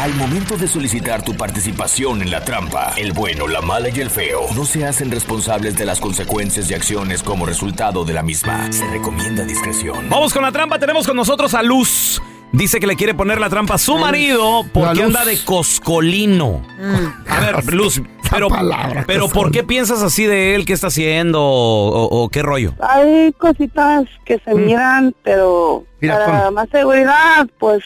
Al 0.01 0.15
momento 0.15 0.57
de 0.57 0.69
solicitar 0.69 1.23
tu 1.23 1.35
participación 1.37 2.23
en 2.23 2.31
la 2.31 2.45
trampa, 2.45 2.93
el 2.97 3.13
bueno, 3.13 3.49
la 3.49 3.61
mala 3.61 3.89
y 3.89 4.01
el 4.01 4.11
feo 4.11 4.43
no 4.55 4.65
se 4.65 4.87
hacen 4.87 5.11
responsables 5.11 5.77
de 5.77 5.85
las 5.85 5.99
consecuencias 5.99 6.71
y 6.71 6.75
acciones 6.75 7.23
como 7.25 7.47
resultado 7.47 8.05
de 8.05 8.13
la 8.15 8.23
misma. 8.23 8.71
Se 8.73 8.87
recomienda 8.89 9.45
discreción. 9.45 10.09
Vamos 10.09 10.33
con 10.33 10.43
la 10.43 10.53
trampa, 10.53 10.79
tenemos 10.79 11.05
con 11.07 11.17
nosotros 11.17 11.53
a 11.55 11.63
Luz. 11.65 12.23
Dice 12.53 12.79
que 12.81 12.87
le 12.87 12.97
quiere 12.97 13.13
poner 13.15 13.41
la 13.41 13.51
trampa 13.51 13.75
a 13.75 13.79
su 13.79 13.99
marido 13.99 14.65
porque 14.73 14.95
Luz. 14.95 15.07
anda 15.07 15.25
de 15.25 15.37
coscolino. 15.45 16.63
A 17.29 17.41
ver, 17.41 17.65
Luz, 17.75 18.01
pero, 18.31 18.49
palabra, 18.49 19.05
pero 19.07 19.29
¿por 19.29 19.51
qué 19.51 19.63
piensas 19.65 20.03
así 20.03 20.27
de 20.27 20.55
él? 20.55 20.65
¿Qué 20.65 20.73
está 20.73 20.89
haciendo? 20.89 21.41
¿O, 21.43 22.29
qué 22.29 22.43
rollo? 22.43 22.75
Hay 22.81 23.33
cositas 23.33 24.05
que 24.25 24.39
se 24.45 24.55
miran, 24.55 25.15
pero 25.23 25.85
Mira, 26.01 26.25
para 26.25 26.51
más 26.51 26.69
seguridad, 26.71 27.47
pues 27.59 27.85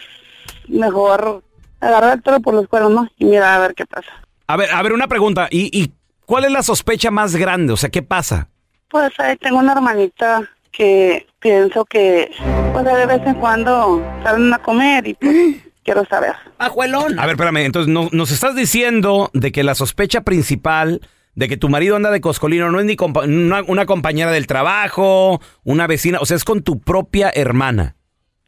mejor 0.69 1.43
agarrar 1.81 2.15
el 2.15 2.23
toro 2.23 2.41
por 2.41 2.55
los 2.55 2.69
cuernos, 2.69 2.93
¿no? 2.93 3.09
Y 3.19 3.25
mira 3.25 3.55
a 3.55 3.59
ver 3.59 3.75
qué 3.75 3.87
pasa. 3.87 4.11
A 4.47 4.57
ver, 4.57 4.71
a 4.71 4.83
ver, 4.83 4.93
una 4.93 5.09
pregunta. 5.09 5.49
¿Y, 5.51 5.71
y 5.73 5.93
cuál 6.27 6.45
es 6.45 6.53
la 6.53 6.63
sospecha 6.63 7.11
más 7.11 7.37
grande? 7.37 7.73
O 7.73 7.77
sea, 7.77 7.91
¿qué 7.91 8.03
pasa? 8.03 8.49
Pues 8.89 9.13
ahí 9.19 9.37
tengo 9.37 9.59
una 9.59 9.73
hermanita 9.73 10.49
que 10.71 11.27
pienso 11.39 11.85
que, 11.85 12.31
pues 12.73 12.85
de 12.85 13.07
vez 13.07 13.21
en 13.27 13.35
cuando 13.35 14.03
salen 14.23 14.53
a 14.53 14.59
comer 14.59 15.07
y 15.07 15.15
pues 15.15 15.57
quiero 15.85 16.05
saber. 16.07 16.35
Ajuelón. 16.59 17.19
A 17.19 17.23
ver, 17.27 17.35
espérame. 17.35 17.59
Entonces, 17.65 17.93
no- 17.93 18.09
nos 18.13 18.31
estás 18.31 18.55
diciendo 18.55 19.31
de 19.35 19.53
que 19.53 19.63
la 19.63 19.75
sospecha 19.75 20.23
principal 20.23 21.01
de 21.35 21.49
que 21.49 21.57
tu 21.57 21.69
marido 21.71 21.97
anda 21.97 22.11
de 22.11 22.21
coscolino 22.21 22.71
no 22.71 22.79
es 22.79 22.85
ni 22.87 22.95
compa- 22.95 23.25
una, 23.25 23.63
una 23.67 23.87
compañera 23.87 24.31
del 24.31 24.47
trabajo, 24.47 25.41
una 25.65 25.87
vecina, 25.87 26.19
o 26.21 26.27
sea, 26.27 26.37
es 26.37 26.45
con 26.45 26.63
tu 26.63 26.79
propia 26.81 27.31
hermana. 27.35 27.97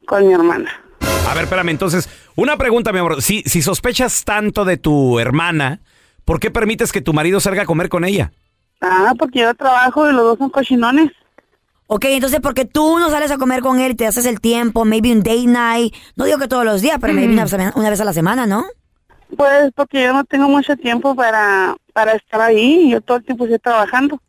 Con 0.07 0.27
mi 0.29 0.35
hermana. 0.35 0.71
A 1.27 1.33
ver, 1.35 1.45
espérame, 1.45 1.71
entonces, 1.71 2.11
una 2.37 2.59
pregunta, 2.59 2.93
mi 2.93 2.99
amor. 2.99 3.23
Si, 3.23 3.43
si 3.47 3.63
sospechas 3.63 4.25
tanto 4.25 4.67
de 4.67 4.77
tu 4.77 5.19
hermana, 5.19 5.81
¿por 6.27 6.41
qué 6.41 6.51
permites 6.51 6.93
que 6.93 7.01
tu 7.01 7.15
marido 7.15 7.41
salga 7.41 7.63
a 7.63 7.67
comer 7.67 7.89
con 7.89 8.05
ella? 8.05 8.33
Ah, 8.83 9.15
porque 9.19 9.41
yo 9.41 9.55
trabajo 9.55 10.09
y 10.11 10.13
los 10.13 10.23
dos 10.23 10.39
son 10.39 10.51
cochinones. 10.51 11.11
Ok, 11.87 12.07
entonces, 12.07 12.41
porque 12.41 12.65
tú 12.65 12.99
no 12.99 13.11
sales 13.11 13.31
a 13.31 13.37
comer 13.39 13.61
con 13.61 13.79
él 13.79 13.93
y 13.93 13.95
te 13.95 14.07
haces 14.07 14.25
el 14.27 14.41
tiempo, 14.41 14.85
maybe 14.85 15.13
un 15.13 15.23
date 15.23 15.47
night. 15.47 15.95
No 16.17 16.25
digo 16.25 16.39
que 16.39 16.49
todos 16.49 16.65
los 16.65 16.81
días, 16.81 16.97
pero 17.01 17.13
maybe 17.13 17.33
una, 17.33 17.45
vez- 17.45 17.73
una 17.77 17.91
vez 17.91 18.01
a 18.01 18.05
la 18.05 18.13
semana, 18.15 18.47
¿no? 18.47 18.65
Pues 19.37 19.71
porque 19.75 20.03
yo 20.03 20.13
no 20.13 20.25
tengo 20.25 20.49
mucho 20.49 20.77
tiempo 20.77 21.15
para, 21.15 21.77
para 21.93 22.13
estar 22.13 22.41
ahí. 22.41 22.91
Yo 22.91 23.01
todo 23.01 23.19
el 23.19 23.25
tiempo 23.25 23.45
estoy 23.45 23.59
trabajando. 23.59 24.21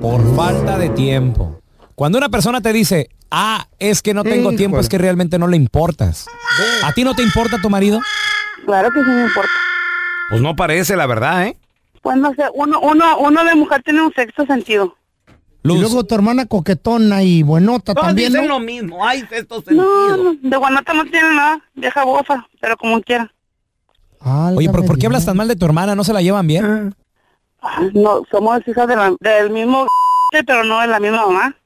Por 0.00 0.34
falta 0.36 0.78
de 0.78 0.88
tiempo. 0.90 1.60
Cuando 1.94 2.16
una 2.16 2.30
persona 2.30 2.62
te 2.62 2.72
dice, 2.72 3.10
ah, 3.30 3.66
es 3.78 4.00
que 4.00 4.14
no 4.14 4.24
tengo 4.24 4.50
tiempo, 4.52 4.80
es 4.80 4.88
que 4.88 4.96
realmente 4.98 5.38
no 5.38 5.48
le 5.48 5.56
importas. 5.58 6.26
¿A 6.82 6.92
ti 6.92 7.04
no 7.04 7.14
te 7.14 7.22
importa 7.22 7.58
tu 7.60 7.68
marido? 7.68 8.00
Claro 8.64 8.90
que 8.90 9.00
sí 9.00 9.10
me 9.10 9.24
importa. 9.24 9.50
Pues 10.30 10.40
no 10.40 10.56
parece, 10.56 10.96
la 10.96 11.06
verdad, 11.06 11.46
¿eh? 11.46 11.56
Pues 12.00 12.16
no 12.16 12.32
sé, 12.34 12.44
uno, 12.54 12.80
uno, 12.80 13.18
uno 13.18 13.44
de 13.44 13.54
mujer 13.54 13.82
tiene 13.82 14.00
un 14.00 14.12
sexto 14.14 14.46
sentido. 14.46 14.96
Y 15.62 15.68
luego 15.78 16.04
tu 16.04 16.14
hermana 16.14 16.46
coquetona 16.46 17.22
y 17.22 17.42
buenota 17.42 17.94
Todos 17.94 18.08
también, 18.08 18.32
dicen 18.32 18.46
¿no? 18.48 18.54
lo 18.58 18.60
mismo. 18.60 19.06
Ay, 19.06 19.24
estos 19.30 19.64
No, 19.66 19.84
sentidos. 19.84 20.36
no, 20.42 20.48
de 20.50 20.56
guanata 20.56 20.94
no 20.94 21.04
tiene 21.04 21.34
nada, 21.34 21.60
vieja 21.74 22.04
bofa, 22.04 22.46
pero 22.60 22.76
como 22.76 23.00
quiera. 23.02 23.30
Oye, 24.54 24.68
¿por, 24.70 24.84
por 24.86 24.98
qué 24.98 25.06
hablas 25.06 25.24
tan 25.26 25.36
mal 25.36 25.48
de 25.48 25.56
tu 25.56 25.64
hermana? 25.66 25.94
¿No 25.94 26.04
se 26.04 26.12
la 26.12 26.22
llevan 26.22 26.46
bien? 26.46 26.94
Ah, 27.62 27.82
No, 27.94 28.22
somos 28.30 28.60
hijas 28.66 28.88
de 28.88 28.96
la- 28.96 29.14
del 29.20 29.50
mismo 29.50 29.86
pero 30.46 30.64
no 30.64 30.80
de 30.80 30.86
la 30.86 31.00
misma 31.00 31.26
mamá. 31.26 31.56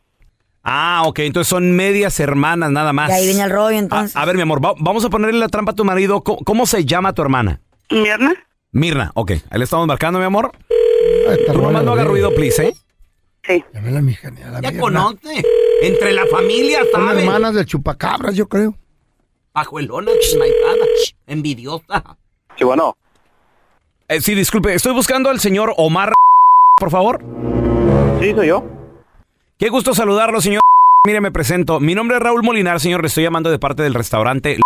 Ah, 0.67 1.03
ok, 1.05 1.19
entonces 1.21 1.49
son 1.49 1.73
medias 1.73 2.19
hermanas 2.21 2.71
nada 2.71 2.93
más. 2.93 3.11
Y 3.11 3.13
ahí 3.13 3.27
viene 3.27 3.43
el 3.43 3.51
rollo, 3.51 3.77
A, 3.77 3.79
entonces. 3.79 4.17
a 4.17 4.25
ver, 4.25 4.35
mi 4.37 4.43
amor, 4.43 4.65
va- 4.65 4.75
vamos 4.79 5.05
a 5.05 5.11
ponerle 5.11 5.39
la 5.39 5.49
trampa 5.49 5.73
a 5.73 5.75
tu 5.75 5.85
marido. 5.85 6.23
¿Cómo, 6.23 6.39
cómo 6.39 6.67
se 6.67 6.85
llama 6.85 7.13
tu 7.13 7.23
hermana? 7.23 7.61
Mirna. 7.91 8.33
Mirna, 8.73 9.13
ok. 9.15 9.33
Ahí 9.51 9.59
le 9.59 9.65
estamos 9.65 9.87
marcando, 9.87 10.19
mi 10.19 10.25
amor. 10.25 10.53
Tú 11.53 11.61
nomás 11.61 11.85
no 11.85 11.93
hagas 11.93 12.07
ruido, 12.07 12.35
please, 12.35 12.69
¿eh? 12.69 12.75
Sí. 13.47 13.63
Llámela, 13.75 14.01
mija, 14.01 14.29
a 14.29 14.51
la 14.51 14.61
Ya 14.61 14.79
conoce. 14.79 15.43
Entre 15.83 16.13
la 16.13 16.27
familia, 16.27 16.81
Son 16.91 17.07
¿sabes? 17.07 17.23
hermanas 17.25 17.55
del 17.55 17.67
chupacabras, 17.67 18.35
yo 18.35 18.49
creo. 18.49 18.75
Pajuelona, 19.53 20.11
chismaizada, 20.21 20.85
envidiosa. 21.27 22.17
Sí, 22.57 22.65
bueno. 22.65 22.97
Eh, 24.09 24.21
sí, 24.21 24.35
disculpe, 24.35 24.75
estoy 24.75 24.93
buscando 24.95 25.31
al 25.31 25.41
señor 25.41 25.75
Omar, 25.77 26.13
por 26.79 26.91
favor. 26.91 27.23
Sí, 28.21 28.33
soy 28.35 28.49
yo. 28.49 28.65
Qué 29.59 29.69
gusto 29.69 29.95
saludarlo, 29.95 30.41
señor. 30.41 30.63
Mire, 31.07 31.21
me 31.21 31.31
presento. 31.31 31.81
Mi 31.81 31.95
nombre 31.95 32.17
es 32.17 32.23
Raúl 32.23 32.43
Molinar, 32.43 32.81
señor. 32.81 33.03
Le 33.03 33.09
estoy 33.09 33.25
llamando 33.25 33.51
de 33.51 33.59
parte 33.59 33.83
del 33.83 33.95
restaurante. 33.95 34.59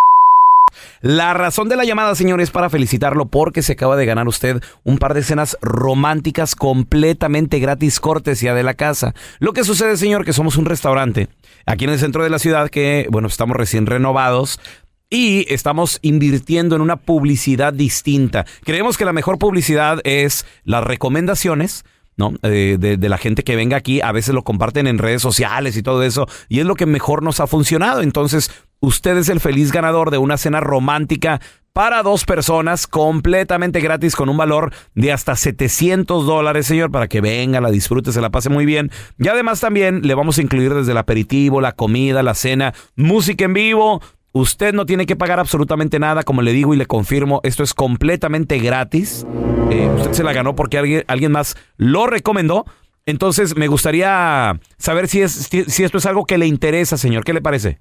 La 1.01 1.33
razón 1.35 1.69
de 1.69 1.77
la 1.77 1.85
llamada, 1.85 2.15
señor, 2.15 2.41
es 2.41 2.51
para 2.51 2.71
felicitarlo 2.71 3.27
porque 3.27 3.63
se 3.63 3.73
acaba 3.73 3.97
de 3.97 4.07
ganar 4.07 4.27
usted 4.27 4.63
un 4.85 4.99
par 4.99 5.15
de 5.15 5.23
cenas 5.23 5.57
románticas 5.61 6.55
completamente 6.55 7.59
gratis, 7.61 8.01
cortesía 8.01 8.55
de 8.55 8.63
la 8.63 8.75
casa. 8.75 9.15
Lo 9.39 9.53
que 9.53 9.65
sucede, 9.65 9.97
señor, 9.97 10.25
que 10.25 10.33
somos 10.33 10.57
un 10.57 10.65
restaurante 10.65 11.29
aquí 11.67 11.85
en 11.85 11.91
el 11.91 11.99
centro 11.99 12.25
de 12.25 12.31
la 12.31 12.39
ciudad 12.39 12.69
que, 12.71 13.07
bueno, 13.11 13.29
estamos 13.29 13.57
recién 13.57 13.87
renovados. 13.87 14.61
Y 15.11 15.47
estamos 15.51 16.01
invirtiendo 16.03 16.77
en 16.77 16.83
una 16.83 16.97
publicidad 16.97 17.73
distinta. 17.73 18.45
Creemos 18.63 18.99
que 18.99 19.07
la 19.07 19.15
mejor 19.15 19.39
publicidad 19.39 20.01
es 20.05 20.45
las 20.65 20.85
recomendaciones, 20.85 21.87
¿no? 22.19 22.35
Eh, 22.43 22.77
de 22.79 23.09
la 23.09 23.17
gente 23.17 23.43
que 23.43 23.57
venga 23.57 23.79
aquí, 23.79 24.03
a 24.03 24.13
veces 24.13 24.35
lo 24.35 24.45
comparten 24.45 24.87
en 24.87 24.99
redes 24.99 25.23
sociales 25.23 25.79
y 25.79 25.83
todo 25.83 26.03
eso, 26.03 26.27
y 26.51 26.61
es 26.61 26.67
lo 26.67 26.75
que 26.75 26.85
mejor 26.85 27.23
nos 27.23 27.41
ha 27.41 27.47
funcionado. 27.47 28.03
Entonces, 28.03 28.51
usted 28.81 29.17
es 29.17 29.29
el 29.29 29.41
feliz 29.41 29.73
ganador 29.73 30.11
de 30.11 30.19
una 30.19 30.37
cena 30.37 30.61
romántica 30.61 31.41
para 31.79 32.03
dos 32.03 32.25
personas, 32.25 32.89
completamente 32.89 33.79
gratis, 33.81 34.17
con 34.17 34.29
un 34.29 34.37
valor 34.37 34.73
de 34.97 35.13
hasta 35.13 35.37
700 35.37 36.27
dólares, 36.27 36.67
señor, 36.67 36.91
para 36.91 37.07
que 37.07 37.21
venga, 37.21 37.61
la 37.61 37.71
disfrute, 37.71 38.11
se 38.11 38.21
la 38.21 38.31
pase 38.31 38.49
muy 38.51 38.67
bien. 38.67 38.91
Y 39.17 39.29
además 39.29 39.61
también 39.61 40.01
le 40.03 40.17
vamos 40.17 40.39
a 40.39 40.43
incluir 40.43 40.75
desde 40.75 40.91
el 40.91 40.99
aperitivo, 40.99 41.61
la 41.61 41.71
comida, 41.71 42.25
la 42.25 42.35
cena, 42.35 42.75
música 42.97 43.45
en 43.45 43.55
vivo. 43.55 44.03
Usted 44.33 44.75
no 44.75 44.87
tiene 44.87 45.07
que 45.07 45.15
pagar 45.15 45.39
absolutamente 45.39 46.01
nada, 46.01 46.25
como 46.25 46.43
le 46.43 46.53
digo 46.53 46.75
y 46.75 46.77
le 46.77 46.87
confirmo, 46.87 47.41
esto 47.45 47.63
es 47.63 47.75
completamente 47.75 48.59
gratis. 48.59 49.25
Eh, 49.71 49.89
usted 49.99 50.15
se 50.15 50.25
la 50.25 50.33
ganó 50.33 50.57
porque 50.57 50.79
alguien, 50.79 51.05
alguien 51.07 51.31
más 51.31 51.55
lo 51.77 52.09
recomendó. 52.09 52.65
Entonces, 53.07 53.57
me 53.57 53.69
gustaría 53.69 54.59
saber 54.79 55.07
si, 55.07 55.23
es, 55.23 55.33
si, 55.33 55.65
si 55.65 55.85
esto 55.85 55.99
es 55.99 56.07
algo 56.07 56.27
que 56.27 56.39
le 56.39 56.47
interesa, 56.47 56.97
señor. 56.97 57.23
¿Qué 57.23 57.33
le 57.33 57.41
parece? 57.41 57.79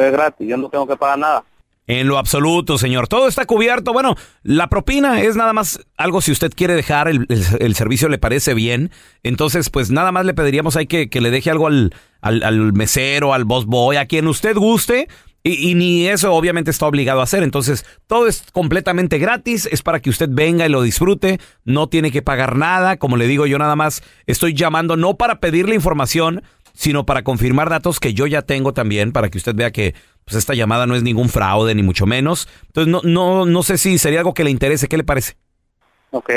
Es 0.00 0.12
gratis, 0.12 0.48
yo 0.48 0.56
no 0.56 0.68
tengo 0.68 0.86
que 0.86 0.96
pagar 0.96 1.18
nada. 1.18 1.44
En 1.86 2.08
lo 2.08 2.16
absoluto, 2.16 2.78
señor. 2.78 3.08
Todo 3.08 3.28
está 3.28 3.44
cubierto. 3.44 3.92
Bueno, 3.92 4.14
la 4.42 4.68
propina 4.68 5.20
es 5.20 5.36
nada 5.36 5.52
más 5.52 5.80
algo 5.98 6.22
si 6.22 6.32
usted 6.32 6.50
quiere 6.56 6.74
dejar, 6.74 7.08
el, 7.08 7.26
el- 7.28 7.44
el 7.60 7.74
servicio 7.74 8.08
le 8.08 8.16
parece 8.16 8.54
bien. 8.54 8.90
Entonces, 9.22 9.68
pues 9.68 9.90
nada 9.90 10.10
más 10.10 10.24
le 10.24 10.32
pediríamos 10.32 10.76
ahí 10.76 10.86
que, 10.86 11.10
que 11.10 11.20
le 11.20 11.30
deje 11.30 11.50
algo 11.50 11.66
al, 11.66 11.92
al, 12.22 12.42
al 12.42 12.72
mesero, 12.72 13.34
al 13.34 13.44
boss 13.44 13.66
boy, 13.66 13.96
a 13.96 14.06
quien 14.06 14.26
usted 14.28 14.56
guste. 14.56 15.08
Y, 15.42 15.72
y 15.72 15.74
ni 15.74 16.06
eso 16.08 16.32
obviamente 16.32 16.70
está 16.70 16.86
obligado 16.86 17.20
a 17.20 17.24
hacer. 17.24 17.42
Entonces, 17.42 17.84
todo 18.06 18.28
es 18.28 18.44
completamente 18.52 19.18
gratis. 19.18 19.68
Es 19.70 19.82
para 19.82 20.00
que 20.00 20.08
usted 20.08 20.30
venga 20.30 20.64
y 20.64 20.70
lo 20.70 20.80
disfrute. 20.80 21.38
No 21.66 21.88
tiene 21.90 22.10
que 22.10 22.22
pagar 22.22 22.56
nada. 22.56 22.96
Como 22.96 23.18
le 23.18 23.26
digo, 23.26 23.44
yo 23.44 23.58
nada 23.58 23.76
más 23.76 24.02
estoy 24.26 24.54
llamando 24.54 24.96
no 24.96 25.18
para 25.18 25.38
pedirle 25.40 25.74
información, 25.74 26.42
sino 26.74 27.06
para 27.06 27.24
confirmar 27.24 27.70
datos 27.70 28.00
que 28.00 28.12
yo 28.12 28.26
ya 28.26 28.42
tengo 28.42 28.74
también, 28.74 29.12
para 29.12 29.30
que 29.30 29.38
usted 29.38 29.54
vea 29.54 29.70
que 29.70 29.94
pues, 30.24 30.36
esta 30.36 30.54
llamada 30.54 30.86
no 30.86 30.94
es 30.94 31.02
ningún 31.02 31.28
fraude, 31.28 31.74
ni 31.74 31.82
mucho 31.82 32.04
menos. 32.04 32.48
Entonces, 32.66 32.92
no, 32.92 33.00
no, 33.02 33.46
no 33.46 33.62
sé 33.62 33.78
si 33.78 33.96
sería 33.98 34.18
algo 34.18 34.34
que 34.34 34.44
le 34.44 34.50
interese. 34.50 34.88
¿Qué 34.88 34.96
le 34.96 35.04
parece? 35.04 35.36
Ok, 36.10 36.30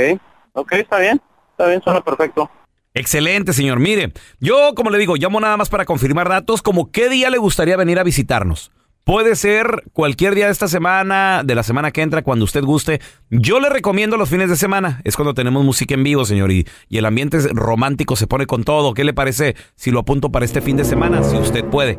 ok, 0.53 0.71
está 0.73 0.99
bien. 0.99 1.21
Está 1.51 1.67
bien, 1.67 1.81
suena 1.81 2.01
perfecto. 2.01 2.49
Excelente, 2.93 3.53
señor. 3.53 3.79
Mire, 3.79 4.13
yo, 4.39 4.73
como 4.75 4.89
le 4.89 4.97
digo, 4.97 5.15
llamo 5.15 5.39
nada 5.39 5.57
más 5.57 5.69
para 5.69 5.85
confirmar 5.85 6.29
datos, 6.29 6.61
como 6.61 6.91
qué 6.91 7.09
día 7.09 7.29
le 7.29 7.37
gustaría 7.37 7.77
venir 7.77 7.99
a 7.99 8.03
visitarnos. 8.03 8.71
Puede 9.07 9.37
ser 9.37 9.83
cualquier 9.93 10.35
día 10.35 10.47
de 10.47 10.51
esta 10.51 10.67
semana, 10.67 11.41
de 11.45 11.55
la 11.55 11.63
semana 11.63 11.91
que 11.91 12.01
entra, 12.01 12.23
cuando 12.23 12.43
usted 12.43 12.61
guste. 12.61 12.99
Yo 13.29 13.61
le 13.61 13.69
recomiendo 13.69 14.17
los 14.17 14.27
fines 14.27 14.49
de 14.49 14.57
semana. 14.57 14.99
Es 15.05 15.15
cuando 15.15 15.33
tenemos 15.33 15.63
música 15.63 15.93
en 15.93 16.03
vivo, 16.03 16.25
señor, 16.25 16.51
y, 16.51 16.67
y 16.89 16.97
el 16.97 17.05
ambiente 17.05 17.37
es 17.37 17.49
romántico 17.53 18.17
se 18.17 18.27
pone 18.27 18.45
con 18.47 18.65
todo. 18.65 18.93
¿Qué 18.93 19.05
le 19.05 19.13
parece 19.13 19.55
si 19.75 19.91
lo 19.91 19.99
apunto 19.99 20.29
para 20.29 20.43
este 20.43 20.59
fin 20.61 20.75
de 20.75 20.83
semana? 20.83 21.23
Si 21.23 21.37
usted 21.37 21.63
puede. 21.63 21.97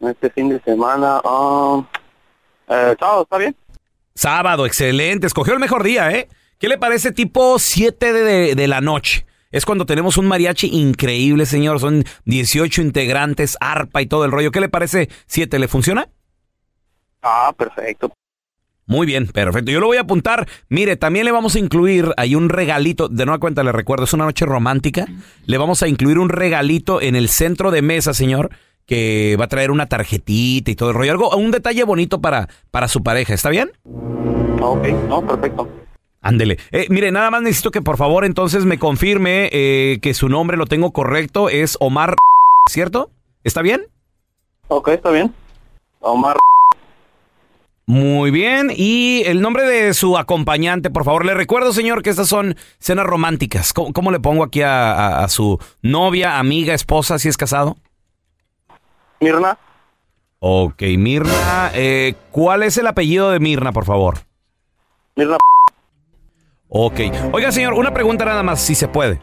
Este 0.00 0.30
fin 0.30 0.48
de 0.48 0.62
semana, 0.62 1.20
ah, 1.22 1.82
eh, 2.68 2.96
sábado, 2.98 3.24
¿está 3.24 3.36
bien? 3.36 3.54
Sábado, 4.14 4.64
excelente. 4.64 5.26
Escogió 5.26 5.52
el 5.52 5.60
mejor 5.60 5.82
día, 5.82 6.10
¿eh? 6.10 6.30
¿Qué 6.58 6.68
le 6.68 6.78
parece 6.78 7.12
tipo 7.12 7.58
7 7.58 8.14
de, 8.14 8.22
de- 8.22 8.54
de 8.54 8.66
la 8.68 8.80
noche? 8.80 9.26
Es 9.54 9.64
cuando 9.64 9.86
tenemos 9.86 10.18
un 10.18 10.26
mariachi 10.26 10.66
increíble, 10.66 11.46
señor. 11.46 11.78
Son 11.78 12.02
18 12.24 12.82
integrantes, 12.82 13.56
arpa 13.60 14.02
y 14.02 14.06
todo 14.06 14.24
el 14.24 14.32
rollo. 14.32 14.50
¿Qué 14.50 14.60
le 14.60 14.68
parece 14.68 15.08
7? 15.26 15.60
¿Le 15.60 15.68
funciona? 15.68 16.08
Ah, 17.22 17.54
perfecto. 17.56 18.12
Muy 18.86 19.06
bien, 19.06 19.28
perfecto. 19.28 19.70
Yo 19.70 19.78
lo 19.78 19.86
voy 19.86 19.98
a 19.98 20.00
apuntar. 20.00 20.48
Mire, 20.68 20.96
también 20.96 21.24
le 21.24 21.30
vamos 21.30 21.54
a 21.54 21.60
incluir 21.60 22.12
ahí 22.16 22.34
un 22.34 22.48
regalito. 22.48 23.08
De 23.08 23.24
nueva 23.26 23.38
cuenta, 23.38 23.62
le 23.62 23.70
recuerdo, 23.70 24.06
es 24.06 24.12
una 24.12 24.24
noche 24.24 24.44
romántica. 24.44 25.06
Le 25.46 25.56
vamos 25.56 25.84
a 25.84 25.86
incluir 25.86 26.18
un 26.18 26.30
regalito 26.30 27.00
en 27.00 27.14
el 27.14 27.28
centro 27.28 27.70
de 27.70 27.80
mesa, 27.80 28.12
señor, 28.12 28.50
que 28.86 29.36
va 29.38 29.44
a 29.44 29.48
traer 29.48 29.70
una 29.70 29.86
tarjetita 29.86 30.72
y 30.72 30.74
todo 30.74 30.88
el 30.90 30.96
rollo. 30.96 31.12
Algo, 31.12 31.36
un 31.36 31.52
detalle 31.52 31.84
bonito 31.84 32.20
para, 32.20 32.48
para 32.72 32.88
su 32.88 33.04
pareja. 33.04 33.32
¿Está 33.34 33.50
bien? 33.50 33.70
Ok, 34.60 34.88
no, 35.08 35.24
perfecto. 35.24 35.68
Ándele. 36.24 36.58
Eh, 36.72 36.86
mire, 36.88 37.12
nada 37.12 37.30
más 37.30 37.42
necesito 37.42 37.70
que 37.70 37.82
por 37.82 37.96
favor 37.96 38.24
entonces 38.24 38.64
me 38.64 38.78
confirme 38.78 39.48
eh, 39.52 39.98
que 40.02 40.14
su 40.14 40.28
nombre 40.28 40.56
lo 40.56 40.66
tengo 40.66 40.92
correcto. 40.92 41.48
Es 41.50 41.76
Omar, 41.80 42.16
¿cierto? 42.68 43.10
¿Está 43.44 43.60
bien? 43.62 43.82
Ok, 44.68 44.88
está 44.88 45.10
bien. 45.10 45.32
Omar. 46.00 46.36
Muy 47.86 48.30
bien. 48.30 48.72
Y 48.74 49.22
el 49.26 49.42
nombre 49.42 49.64
de 49.64 49.92
su 49.92 50.16
acompañante, 50.16 50.88
por 50.90 51.04
favor. 51.04 51.26
Le 51.26 51.34
recuerdo, 51.34 51.72
señor, 51.74 52.02
que 52.02 52.08
estas 52.08 52.28
son 52.28 52.56
cenas 52.78 53.04
románticas. 53.04 53.74
¿Cómo, 53.74 53.92
cómo 53.92 54.10
le 54.10 54.20
pongo 54.20 54.42
aquí 54.42 54.62
a, 54.62 54.92
a- 54.92 55.24
a 55.24 55.28
su 55.28 55.58
novia, 55.82 56.38
amiga, 56.38 56.72
esposa, 56.72 57.18
si 57.18 57.28
es 57.28 57.36
casado? 57.36 57.76
Mirna. 59.20 59.58
Ok, 60.40 60.82
Mirna. 60.96 61.70
eh, 61.74 62.14
¿Cuál 62.30 62.62
es 62.62 62.78
el 62.78 62.86
apellido 62.86 63.30
de 63.30 63.40
Mirna, 63.40 63.72
por 63.72 63.84
favor? 63.84 64.20
Mirna. 65.16 65.36
Ok. 66.76 67.00
Oiga, 67.32 67.52
señor, 67.52 67.74
una 67.74 67.94
pregunta 67.94 68.24
nada 68.24 68.42
más, 68.42 68.60
si 68.60 68.74
se 68.74 68.88
puede. 68.88 69.20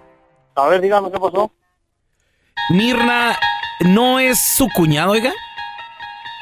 A 0.55 0.67
ver, 0.67 0.79
dígame 0.79 1.11
qué 1.11 1.19
pasó. 1.19 1.51
Mirna, 2.69 3.37
¿no 3.81 4.19
es 4.19 4.39
su 4.55 4.69
cuñado, 4.73 5.11
oiga? 5.11 5.33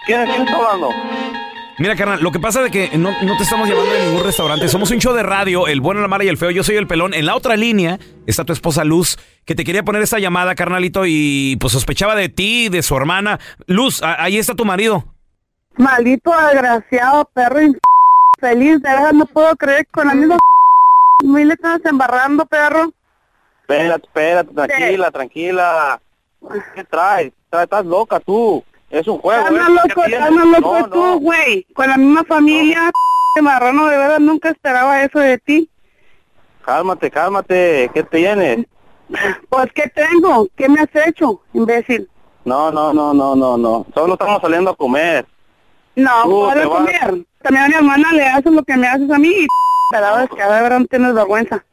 ¿Quién, 0.06 0.24
quién 0.26 0.44
está 0.44 0.56
hablando? 0.56 0.90
Mira, 1.80 1.96
carnal, 1.96 2.22
lo 2.22 2.32
que 2.32 2.40
pasa 2.40 2.64
es 2.64 2.72
que 2.72 2.96
no, 2.98 3.10
no 3.24 3.38
te 3.38 3.44
estamos 3.44 3.68
llamando 3.68 3.92
de 3.92 4.06
ningún 4.06 4.24
restaurante. 4.24 4.68
Somos 4.68 4.92
un 4.92 5.00
show 5.00 5.14
de 5.16 5.24
radio, 5.24 5.66
el 5.66 5.82
bueno, 5.82 6.02
la 6.02 6.08
mala 6.08 6.26
y 6.26 6.28
el 6.28 6.38
feo. 6.38 6.52
Yo 6.52 6.62
soy 6.64 6.76
el 6.76 6.86
pelón. 6.86 7.16
En 7.16 7.26
la 7.26 7.36
otra 7.36 7.56
línea 7.56 7.98
está 8.28 8.44
tu 8.46 8.54
esposa 8.54 8.84
Luz, 8.84 9.18
que 9.46 9.56
te 9.56 9.64
quería 9.64 9.82
poner 9.84 10.04
esta 10.04 10.20
llamada, 10.20 10.54
carnalito, 10.54 11.06
y 11.08 11.58
pues 11.60 11.74
sospechaba 11.74 12.16
de 12.16 12.30
ti, 12.30 12.70
de 12.70 12.84
su 12.84 12.96
hermana. 12.96 13.40
Luz, 13.66 14.04
ahí 14.04 14.38
está 14.38 14.54
tu 14.54 14.66
marido. 14.66 15.06
Maldito 15.76 16.32
desgraciado, 16.52 17.26
perro 17.34 17.62
inf- 17.62 17.80
feliz, 18.40 18.82
de 18.82 18.90
verdad 18.90 19.12
no 19.14 19.26
puedo 19.26 19.56
creer 19.56 19.86
que 19.86 19.92
con 19.92 20.08
la 20.08 20.14
misma 20.14 20.38
muy 21.24 21.46
le 21.46 21.54
estás 21.54 21.80
embarrando, 21.86 22.46
perro. 22.46 22.92
Espérate, 23.62 24.06
espérate, 24.08 24.54
tranquila, 24.54 25.12
tranquila. 25.12 26.02
¿Qué 26.76 26.84
traes? 26.86 27.32
Estás- 27.52 27.86
loca 27.86 28.20
tú. 28.20 28.64
Es 28.90 29.08
un 29.08 29.20
juego. 29.20 29.42
Estás 29.48 29.54
¿eh? 29.56 29.72
más 29.72 29.84
¿Qué 29.84 29.90
loco, 29.90 30.04
estás 30.06 30.32
loco 30.32 30.80
No, 30.80 30.90
tú, 30.90 30.96
no. 31.06 31.20
güey. 31.20 31.64
Con 31.76 31.88
la 31.90 31.98
misma 31.98 32.24
familia, 32.24 32.90
marrano, 33.42 33.88
de 33.88 33.98
verdad 33.98 34.20
nunca 34.20 34.50
esperaba 34.50 35.04
eso 35.04 35.20
de 35.20 35.38
ti. 35.38 35.70
Cálmate, 36.66 37.12
cálmate. 37.12 37.92
¿Qué 37.94 38.04
tienes? 38.04 38.66
Pues, 39.50 39.72
¿qué 39.74 39.90
tengo? 39.90 40.48
¿Qué 40.56 40.68
me 40.70 40.82
has 40.82 41.08
hecho, 41.08 41.42
imbécil? 41.54 42.10
No, 42.46 42.72
no, 42.72 42.94
no, 42.94 43.14
no, 43.14 43.36
no, 43.36 43.58
no. 43.58 43.86
Solo 43.94 44.14
estamos 44.14 44.42
saliendo 44.42 44.72
a 44.72 44.76
comer. 44.76 45.26
No, 45.96 46.24
puedo 46.24 46.52
te 46.54 46.66
vas- 46.66 46.68
comer. 46.68 47.26
También 47.42 47.66
a 47.66 47.68
mi 47.70 47.74
hermana 47.76 48.14
le 48.14 48.24
haces 48.28 48.52
lo 48.52 48.64
que 48.64 48.76
me 48.76 48.88
haces 48.88 49.10
a 49.12 49.18
mí 49.18 49.30
y 49.30 49.48
te 49.90 50.00
la 50.00 50.28
que 50.28 50.70
no 50.70 50.86
tienes 50.86 51.14
vergüenza. 51.14 51.64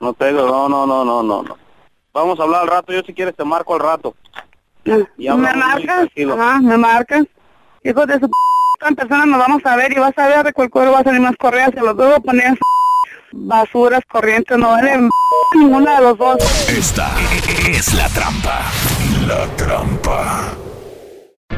No 0.00 0.12
tengo, 0.12 0.46
no, 0.46 0.68
no, 0.68 0.86
no, 0.86 1.04
no, 1.04 1.22
no, 1.22 1.42
no. 1.42 1.58
Vamos 2.12 2.38
a 2.40 2.44
hablar 2.44 2.62
al 2.62 2.68
rato. 2.68 2.92
Yo 2.92 3.02
si 3.02 3.14
quieres 3.14 3.34
te 3.34 3.44
marco 3.44 3.74
al 3.74 3.80
rato. 3.80 4.14
Y 5.18 5.28
¿Me 5.28 5.54
marcas? 5.54 6.08
Ajá, 6.32 6.60
me 6.60 6.76
marcas. 6.76 7.24
Hijo 7.82 8.06
de 8.06 8.14
su 8.14 8.28
p 8.28 8.94
persona 8.94 9.26
nos 9.26 9.38
vamos 9.38 9.64
a 9.64 9.76
ver 9.76 9.92
y 9.92 9.96
vas 9.96 10.16
a 10.16 10.28
ver 10.28 10.44
de 10.44 10.52
cuál 10.52 10.70
cuero 10.70 10.92
va 10.92 11.00
a 11.00 11.04
salir 11.04 11.20
más 11.20 11.36
correas. 11.36 11.70
Se 11.74 11.80
los 11.80 11.96
debo 11.96 12.20
poner 12.20 12.58
basuras 13.32 14.00
corrientes. 14.08 14.56
No 14.56 14.68
vale 14.68 15.08
ninguna 15.54 15.96
de 15.96 16.02
los 16.02 16.18
dos. 16.18 16.68
Esta 16.68 17.10
es 17.68 17.94
la 17.94 18.08
trampa. 18.08 18.60
La 19.26 19.46
trampa. 19.56 20.65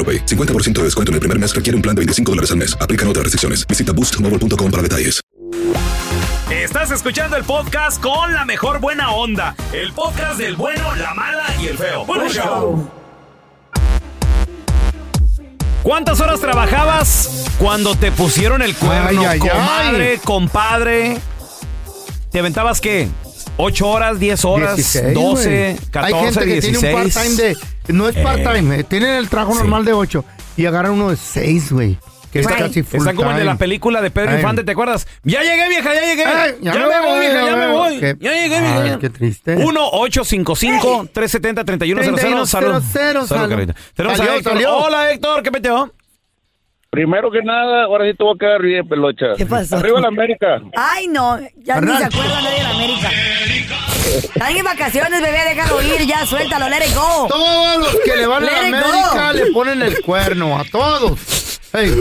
AroPay. 0.00 0.24
50% 0.24 0.72
de 0.72 0.84
descuento 0.84 1.10
en 1.10 1.14
el 1.14 1.20
primer 1.20 1.38
mes 1.38 1.54
requiere 1.54 1.76
un 1.76 1.82
plan 1.82 1.94
de 1.94 2.00
25 2.00 2.32
dólares 2.32 2.50
al 2.50 2.56
mes. 2.56 2.74
Aplican 2.80 3.06
otras 3.08 3.24
restricciones. 3.24 3.66
Visita 3.66 3.92
boostmobile.com 3.92 4.70
para 4.70 4.82
detalles. 4.82 5.20
Estás 6.50 6.90
escuchando 6.90 7.36
el 7.36 7.44
podcast 7.44 8.00
con 8.00 8.32
la 8.32 8.44
mejor 8.44 8.80
buena 8.80 9.10
onda. 9.12 9.54
El 9.72 9.92
podcast 9.92 10.38
del 10.38 10.56
bueno, 10.56 10.94
la 10.96 11.14
mala 11.14 11.44
y 11.60 11.66
el 11.68 11.76
feo. 11.78 12.04
Bueno, 12.06 12.28
show. 12.28 12.88
¿Cuántas 15.82 16.20
horas 16.20 16.40
trabajabas 16.40 17.46
cuando 17.58 17.94
te 17.94 18.12
pusieron 18.12 18.62
el 18.62 18.74
cuerno, 18.76 19.22
Ay, 19.22 19.26
ay, 19.26 19.38
comadre, 19.38 20.10
ay. 20.12 20.18
compadre? 20.22 21.18
¿Te 22.30 22.38
aventabas 22.40 22.80
qué? 22.80 23.08
¿8 23.56 23.82
horas, 23.86 24.18
10 24.18 24.44
horas, 24.44 24.76
16, 24.76 25.14
12, 25.14 25.74
güey. 25.74 25.76
14, 25.90 26.16
Hay 26.16 26.24
gente 26.24 26.40
que 26.40 26.52
16? 26.60 26.78
tiene 26.80 26.94
un 26.94 27.02
part-time 27.02 27.34
de. 27.36 27.56
No 27.92 28.08
es 28.08 28.16
part-time, 28.16 28.80
eh, 28.80 28.84
tienen 28.84 29.10
el 29.16 29.28
trabajo 29.28 29.54
normal 29.54 29.84
de 29.84 29.92
8 29.92 30.24
y 30.56 30.64
agarran 30.66 30.92
uno 30.92 31.10
de 31.10 31.16
6, 31.16 31.72
güey. 31.72 31.98
Que 32.32 32.38
es 32.40 32.46
Está, 32.46 32.58
casi 32.58 32.82
full 32.84 33.00
está 33.00 33.12
como 33.12 33.32
el 33.32 33.38
de 33.38 33.44
la 33.44 33.56
película 33.56 34.00
de 34.00 34.12
Pedro 34.12 34.30
Ay. 34.30 34.36
Infante, 34.36 34.62
¿te 34.62 34.70
acuerdas? 34.70 35.04
Ya 35.24 35.42
llegué, 35.42 35.68
vieja, 35.68 35.92
ya 35.92 36.00
llegué. 36.00 36.24
Ay, 36.24 36.52
ya, 36.60 36.74
me 36.74 37.00
voy, 37.00 37.18
vieja, 37.18 37.44
ya 37.44 37.56
me 37.56 37.66
voy. 37.72 37.98
Qué- 37.98 38.16
Ya 38.20 38.32
llegué, 38.32 38.54
Ay, 38.56 38.82
vieja. 38.84 38.98
qué 39.00 39.10
triste. 39.10 39.56
1-855-370-3100. 39.56 42.46
Salud. 42.46 42.82
3100, 42.82 43.26
Salud, 43.26 43.48
Carita. 43.48 43.74
Tenemos 43.94 44.20
a 44.20 44.24
Héctor. 44.36 44.52
salió. 44.52 44.76
Hola, 44.76 45.10
Héctor, 45.10 45.42
¿qué 45.42 45.50
peteo? 45.50 45.92
Primero 46.90 47.30
que 47.30 47.40
nada, 47.42 47.84
ahora 47.84 48.04
sí 48.10 48.16
te 48.16 48.24
voy 48.24 48.34
a 48.34 48.38
quedar 48.38 48.62
bien, 48.62 48.88
pelocha. 48.88 49.26
¿Qué 49.36 49.46
pasó? 49.46 49.76
Arriba 49.76 50.00
la 50.00 50.08
América. 50.08 50.60
Ay, 50.76 51.06
no, 51.08 51.38
ya 51.56 51.80
ni 51.80 51.96
se 51.96 52.04
acuerda 52.04 52.42
nadie 52.42 52.56
de 52.56 52.62
la 52.62 52.70
América. 52.70 53.10
Están 54.06 54.56
en 54.56 54.64
vacaciones, 54.64 55.20
bebé, 55.22 55.38
déjalo 55.54 55.82
ir, 55.82 56.06
ya, 56.06 56.24
suéltalo, 56.26 56.68
let 56.68 56.86
it 56.86 56.94
go. 56.94 57.26
Todos 57.28 57.78
los 57.78 57.96
que 58.04 58.16
le 58.16 58.26
van 58.26 58.42
a 58.44 58.46
la 58.46 58.52
go. 58.52 58.66
América 58.76 59.32
le 59.32 59.46
ponen 59.52 59.82
el 59.82 60.00
cuerno, 60.00 60.58
a 60.58 60.64
todos. 60.64 61.60
Ey, 61.72 61.92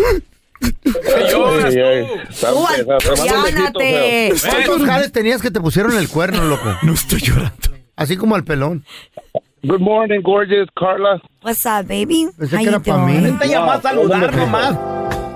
Ay, 0.62 1.80
ay, 1.80 2.08
está- 2.30 2.52
Tú, 2.52 2.66
está- 2.68 2.98
está 2.98 3.10
más 3.12 3.44
lejito, 3.44 3.80
aliviánate. 3.80 4.34
feo. 4.36 4.52
¿Cuántos 4.52 4.86
jales 4.88 5.12
tenías 5.12 5.42
que 5.42 5.52
te 5.52 5.62
pusieron 5.62 5.96
el 5.98 6.10
cuerno, 6.10 6.44
loco? 6.44 6.76
No 6.82 6.94
estoy 6.94 7.20
llorando. 7.22 7.70
Así 7.96 8.18
como 8.18 8.36
al 8.36 8.44
pelón. 8.44 8.84
Good 9.64 9.80
morning, 9.82 10.22
gorgeous, 10.22 10.68
Carla. 10.76 11.22
What's 11.44 11.66
up, 11.66 11.86
baby? 11.88 12.30
Pensé 12.38 12.56
How 12.56 12.62
que 12.64 12.70
era 12.70 12.80
pa' 12.80 12.98
mí. 12.98 13.20
más 13.22 13.80
a 13.80 13.82
saludar 13.82 14.36
nomás. 14.36 14.76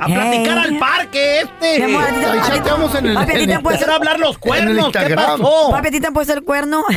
A 0.04 0.08
platicar 0.08 0.58
al 0.58 0.78
parque 0.78 1.40
este. 1.42 1.84
Amor, 1.84 2.04
te- 2.06 2.26
Ahí 2.26 2.40
te- 2.40 2.48
chateamos 2.56 2.96
en 2.96 3.06
el- 3.08 3.14
papi, 3.16 3.32
a 3.32 3.34
ti 3.36 3.40
en 3.42 3.46
te 3.46 3.52
el- 3.52 3.58
han 3.58 3.64
puesto- 3.64 3.92
hablar 3.92 4.20
los 4.20 4.38
cuernos. 4.38 4.92
¿Qué 4.92 5.16
pasó? 5.16 5.70
Papi, 5.72 5.88
¿a 5.88 5.92
ti 5.92 6.00
te 6.00 6.08
han 6.08 6.14
puesto 6.14 6.34
el 6.34 6.44
cuerno? 6.44 6.84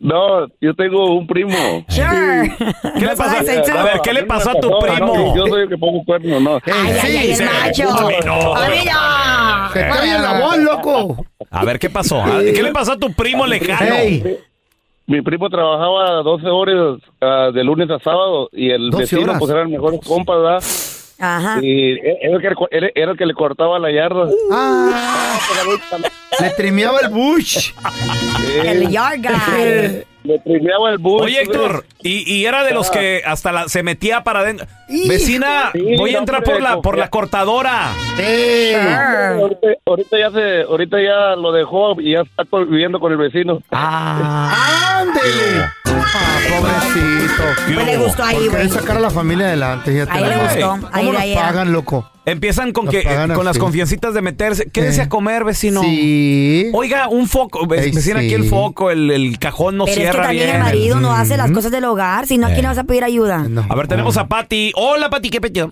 No, 0.00 0.48
yo 0.60 0.74
tengo 0.74 1.14
un 1.16 1.28
primo. 1.28 1.84
Sure. 1.88 2.52
¿Qué 2.98 3.06
le 3.06 3.14
too. 3.14 3.78
A 3.78 3.82
ver, 3.84 4.00
¿qué 4.02 4.12
le 4.12 4.24
pasó 4.24 4.50
a 4.50 4.54
tu 4.60 4.68
No, 4.68 4.78
primo? 4.80 5.34
Yo 5.36 5.46
soy 5.46 5.62
el 5.62 5.68
que 5.68 5.78
pongo 5.78 6.04
cuerno, 6.04 6.40
no. 6.40 6.56
Ay, 6.66 6.98
ay, 7.04 7.16
ay, 7.16 7.30
el 7.30 7.36
sí, 7.36 7.44
macho. 7.44 7.84
No. 8.26 8.54
Se 9.72 9.80
calla 9.80 10.18
la 10.18 10.40
voz, 10.40 10.58
loco. 10.58 11.26
A 11.50 11.64
ver, 11.64 11.78
¿qué 11.78 11.88
pasó? 11.88 12.22
¿Qué 12.40 12.62
le 12.64 12.72
pasó 12.72 12.92
a 12.92 12.98
tu 12.98 13.12
primo 13.12 13.46
lejano? 13.46 13.94
Mi 15.06 15.20
primo 15.20 15.48
trabajaba 15.50 16.22
12 16.22 16.46
horas 16.48 16.98
ah, 17.20 17.50
de 17.54 17.62
lunes 17.62 17.88
a 17.90 17.98
sábado 17.98 18.48
y 18.52 18.70
el 18.70 18.88
12 18.90 19.02
vecino 19.02 19.22
horas. 19.24 19.36
pues 19.38 19.50
eran 19.50 19.70
mejores 19.70 20.00
compas, 20.04 20.36
¿verdad? 20.40 20.62
Ajá. 21.24 21.58
Y 21.62 21.92
era 21.98 22.36
el, 22.36 22.40
que, 22.40 22.46
era- 22.70 22.90
era 22.94 23.12
el 23.12 23.18
que 23.18 23.26
le 23.26 23.34
cortaba 23.34 23.78
la 23.78 23.90
yarda. 23.90 24.28
ah, 24.52 25.38
le 26.40 26.50
trimeaba 26.50 27.00
el 27.00 27.08
bush. 27.08 27.72
El 28.64 28.88
yard 28.90 29.20
guy. 29.20 30.04
Le 30.24 30.40
el 30.90 30.98
bus. 30.98 31.22
Oye, 31.22 31.42
Héctor, 31.42 31.84
y, 32.02 32.24
y 32.32 32.46
era 32.46 32.64
de 32.64 32.72
los 32.72 32.90
que 32.90 33.22
hasta 33.26 33.52
la, 33.52 33.68
se 33.68 33.82
metía 33.82 34.24
para 34.24 34.40
adentro. 34.40 34.66
Vecina, 35.06 35.70
Sí, 35.74 35.96
voy 35.98 36.14
a 36.14 36.18
entrar 36.18 36.42
por 36.42 36.62
la, 36.62 36.80
por 36.80 36.96
la 36.96 37.08
cortadora. 37.10 37.92
Ey, 38.18 38.74
Ahorita, 38.74 39.66
ahorita 39.84 40.18
ya 40.18 40.30
se, 40.30 40.62
ahorita 40.62 40.96
ya 41.02 41.36
lo 41.36 41.52
dejó 41.52 42.00
y 42.00 42.12
ya 42.12 42.20
está 42.22 42.44
viviendo 42.58 43.00
con 43.00 43.12
el 43.12 43.18
vecino. 43.18 43.60
Ah, 43.70 45.00
ándele. 45.02 45.66
Ah, 45.86 46.38
pobrecito. 46.48 47.42
Pues 47.74 47.86
le 47.86 47.96
gustó 47.98 48.24
ahí, 48.24 48.48
güey. 48.48 48.68
sacar 48.70 48.96
a 48.96 49.00
la 49.00 49.10
familia 49.10 49.46
adelante. 49.48 49.92
fíjate 49.92 50.12
Ahí 50.12 50.24
le 50.24 50.36
gustó. 50.36 50.70
¿Cómo 50.70 50.88
Ahí, 50.92 51.06
nos 51.10 51.20
ahí 51.20 51.34
pagan, 51.34 51.72
loco? 51.72 52.10
Empiezan 52.26 52.72
con 52.72 52.86
Nos 52.86 52.94
que 52.94 53.02
pagan 53.02 53.34
con 53.34 53.44
las 53.44 53.58
confiancitas 53.58 54.14
de 54.14 54.22
meterse. 54.22 54.70
Quédese 54.70 55.02
Eh. 55.02 55.04
a 55.04 55.08
comer, 55.10 55.44
vecino. 55.44 55.82
Sí. 55.82 56.70
Oiga, 56.72 57.08
un 57.08 57.28
foco. 57.28 57.62
Ey, 57.74 57.90
vecina, 57.92 58.20
aquí 58.20 58.32
el 58.32 58.44
foco, 58.48 58.90
el, 58.90 59.10
el 59.10 59.38
cajón 59.38 59.76
no 59.76 59.84
Pero 59.84 60.00
es 60.00 60.13
que 60.16 60.22
también 60.22 60.44
bien. 60.46 60.56
el 60.56 60.62
marido 60.62 61.00
no 61.00 61.12
hace 61.12 61.36
las 61.36 61.50
cosas 61.50 61.70
del 61.70 61.84
hogar, 61.84 62.26
si 62.26 62.38
no, 62.38 62.46
¿a 62.46 62.50
quién 62.50 62.62
le 62.62 62.68
vas 62.68 62.78
a 62.78 62.84
pedir 62.84 63.04
ayuda? 63.04 63.38
No. 63.48 63.66
A 63.68 63.74
ver, 63.74 63.88
tenemos 63.88 64.16
a 64.16 64.26
Pati. 64.26 64.72
Hola, 64.74 65.10
Pati, 65.10 65.30
¿qué 65.30 65.40
peteo? 65.40 65.70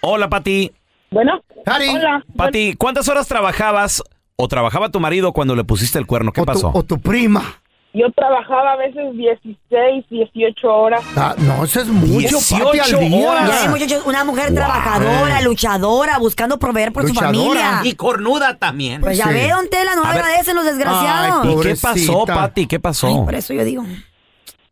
Hola, 0.00 0.28
Pati. 0.28 0.72
Bueno, 1.10 1.40
Cari. 1.64 1.88
hola. 1.88 2.24
Pati, 2.36 2.74
¿cuántas 2.76 3.08
horas 3.08 3.26
trabajabas 3.28 4.02
o 4.36 4.48
trabajaba 4.48 4.90
tu 4.90 5.00
marido 5.00 5.32
cuando 5.32 5.54
le 5.54 5.64
pusiste 5.64 5.98
el 5.98 6.06
cuerno? 6.06 6.32
¿Qué 6.32 6.40
o, 6.40 6.44
tu, 6.44 6.52
pasó? 6.52 6.70
o 6.74 6.82
tu 6.82 7.00
prima. 7.00 7.60
Yo 7.96 8.10
trabajaba 8.10 8.72
a 8.72 8.76
veces 8.76 9.12
16, 9.16 10.04
18 10.10 10.66
horas. 10.68 11.00
Ah, 11.16 11.34
no, 11.38 11.62
eso 11.64 11.80
es 11.80 11.86
mucho, 11.86 12.18
18 12.18 12.64
papi, 12.64 12.78
al 12.80 12.98
día. 13.08 13.30
horas. 13.30 13.68
Muchachos, 13.70 14.02
una 14.04 14.24
mujer 14.24 14.52
trabajadora, 14.52 15.40
luchadora, 15.42 16.18
buscando 16.18 16.58
proveer 16.58 16.92
por 16.92 17.06
su 17.06 17.14
familia. 17.14 17.80
Y 17.84 17.94
cornuda 17.94 18.56
también. 18.56 19.00
Pues 19.00 19.16
ya 19.16 19.28
ve, 19.28 19.48
don 19.48 19.68
Tela, 19.70 19.94
no 19.94 20.02
A 20.04 20.08
ver. 20.12 20.22
agradecen 20.22 20.56
los 20.56 20.64
desgraciados. 20.64 21.44
Ay, 21.46 21.54
¿Y 21.56 21.62
qué 21.62 21.74
pasó. 21.80 22.24
Pati? 22.26 22.66
¿Qué 22.66 22.80
pasó? 22.80 23.06
Ay, 23.06 23.14
por 23.24 23.34
eso 23.36 23.54
yo 23.54 23.64
digo. 23.64 23.84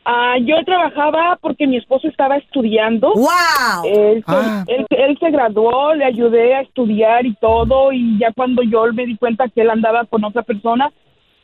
Ah, 0.05 0.35
yo 0.45 0.57
trabajaba 0.66 1.39
porque 1.41 1.64
mi 1.68 1.77
esposo 1.77 2.09
estaba 2.09 2.37
estudiando. 2.37 3.12
¡Wow! 3.14 3.85
Él, 3.85 4.25
se- 4.27 4.33
Ah. 4.35 4.64
él- 4.66 4.87
él 4.91 5.16
se 5.20 5.31
graduó, 5.31 5.95
le 5.95 6.05
ayudé 6.05 6.57
a 6.57 6.62
estudiar 6.62 7.25
y 7.25 7.35
todo, 7.37 7.93
y 7.93 8.18
ya 8.18 8.33
cuando 8.35 8.62
yo 8.64 8.83
me 8.93 9.07
di 9.07 9.16
cuenta 9.16 9.49
que 9.49 9.61
él 9.61 9.70
andaba 9.70 10.05
con 10.07 10.25
otra 10.25 10.43
persona, 10.43 10.91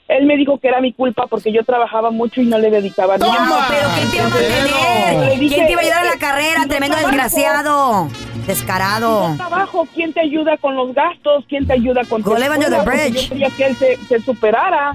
él 0.08 0.26
me 0.26 0.36
dijo 0.36 0.58
que 0.58 0.68
era 0.68 0.80
mi 0.80 0.92
culpa 0.92 1.26
porque 1.26 1.52
yo 1.52 1.62
trabajaba 1.64 2.10
mucho 2.10 2.40
y 2.40 2.46
no 2.46 2.58
le 2.58 2.70
dedicaba 2.70 3.18
No, 3.18 3.26
nada. 3.32 3.66
pero 3.68 3.88
¿quién 3.94 4.10
te 4.10 4.16
iba 4.16 4.24
a 4.24 4.28
mantener? 4.30 5.38
¿Quién 5.38 5.66
te 5.66 5.72
iba 5.72 5.80
a 5.80 5.84
ayudar 5.84 5.98
a 5.98 6.04
la 6.10 6.18
carrera? 6.18 6.66
Tremendo 6.66 6.96
trabajo. 6.96 7.08
desgraciado. 7.16 8.08
Descarado. 8.46 9.34
Trabajo, 9.36 9.86
¿quién 9.94 10.12
te 10.14 10.20
ayuda 10.20 10.56
con 10.56 10.74
los 10.76 10.94
gastos? 10.94 11.44
¿Quién 11.48 11.66
te 11.66 11.74
ayuda 11.74 12.02
con 12.08 12.22
tu 12.22 12.30
Go 12.30 12.36
live 12.38 12.50
under 12.54 12.70
the 12.70 12.76
escuela? 12.76 12.84
Porque 13.02 13.10
bridge. 13.10 13.22
Yo 13.24 13.28
quería 13.28 13.50
que 13.50 13.66
él 13.66 13.76
se, 13.76 13.96
se 14.06 14.20
superara 14.20 14.92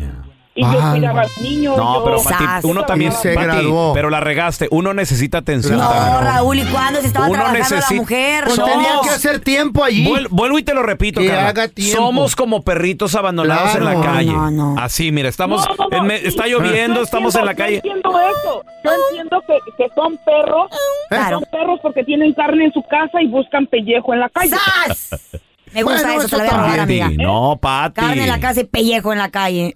y 0.56 0.62
yo 0.62 0.92
cuidaba 0.92 1.22
al 1.22 1.30
niño. 1.42 1.76
No, 1.76 1.96
yo- 1.96 2.04
pero 2.06 2.24
Pati, 2.24 2.68
uno 2.68 2.84
también 2.86 3.12
se 3.12 3.34
Pati, 3.34 3.46
graduó. 3.48 3.94
pero 3.94 4.10
la 4.12 4.20
regaste. 4.20 4.68
Uno 4.70 4.94
necesita 4.94 5.40
atención. 5.40 5.78
No, 5.80 5.90
también. 5.90 6.24
Raúl, 6.34 6.60
¿y 6.60 6.66
cuándo 6.66 7.02
se 7.02 7.08
estaba 7.08 7.26
Uno 7.28 7.36
trabajando 7.44 7.76
la 7.90 7.96
mujer? 7.96 8.44
Pues 8.46 8.60
No. 8.60 8.66
tenía 8.66 8.92
que 9.04 9.10
hacer 9.10 9.40
tiempo 9.40 9.84
allí. 9.84 10.06
Vuel- 10.06 10.28
vuelvo 10.30 10.60
y 10.60 10.64
te 10.64 10.74
lo 10.76 10.84
repito, 10.84 11.22
Que 11.22 11.28
Carla. 11.30 11.48
haga 11.50 11.68
tiempo. 11.70 11.98
Somos 11.98 12.36
como 12.36 12.62
perritos 12.64 13.16
abandonados 13.16 13.74
en 13.76 13.86
la 13.86 13.94
Claro. 13.96 14.12
calle. 14.14 14.32
No, 14.32 14.52
no. 14.52 14.76
Así, 14.80 15.12
mira, 15.12 15.30
estamos, 15.30 15.68
No, 15.70 15.76
no, 15.76 15.88
no, 15.90 15.98
en 15.98 16.06
me- 16.06 16.20
sí, 16.20 16.28
está 16.28 16.48
yo 16.48 16.60
lloviendo, 16.60 17.02
estamos 17.02 17.34
en 17.36 17.46
la 17.46 17.52
entiendo- 17.52 17.82
calle. 17.82 17.82
Yo 17.84 17.96
entiendo 17.96 18.20
eso. 18.38 18.64
Yo 18.84 18.92
entiendo 19.10 19.42
que, 19.48 19.84
que 19.84 19.90
son 19.96 20.18
perros. 20.26 20.70
Claro. 21.10 21.40
Son 21.40 21.50
perros 21.52 21.80
porque 21.82 22.04
tienen 22.04 22.34
carne 22.34 22.66
en 22.66 22.74
su 22.74 22.84
casa 22.84 23.22
y 23.22 23.28
buscan 23.28 23.66
pellejo 23.66 24.14
en 24.14 24.20
la 24.20 24.30
calle. 24.30 24.52
Me 25.74 25.82
gusta 25.82 26.04
Bueno, 26.04 26.22
eso, 26.22 26.30
te 26.30 26.38
lo 26.38 26.44
voy 26.44 26.54
a 26.54 26.58
robar, 26.58 26.80
amiga. 26.82 27.10
No, 27.18 27.58
Pati. 27.60 28.00
Carne 28.00 28.22
en 28.24 28.30
la 28.30 28.40
casa 28.40 28.62
y 28.62 28.66
pellejo 28.66 29.12
en 29.12 29.18
la 29.18 29.32
calle. 29.32 29.76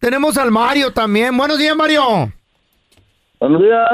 Tenemos 0.00 0.36
al 0.36 0.50
Mario 0.50 0.92
también. 0.92 1.36
Buenos 1.36 1.58
días, 1.58 1.74
Mario. 1.76 2.32
Buenos 3.40 3.62
días. 3.62 3.88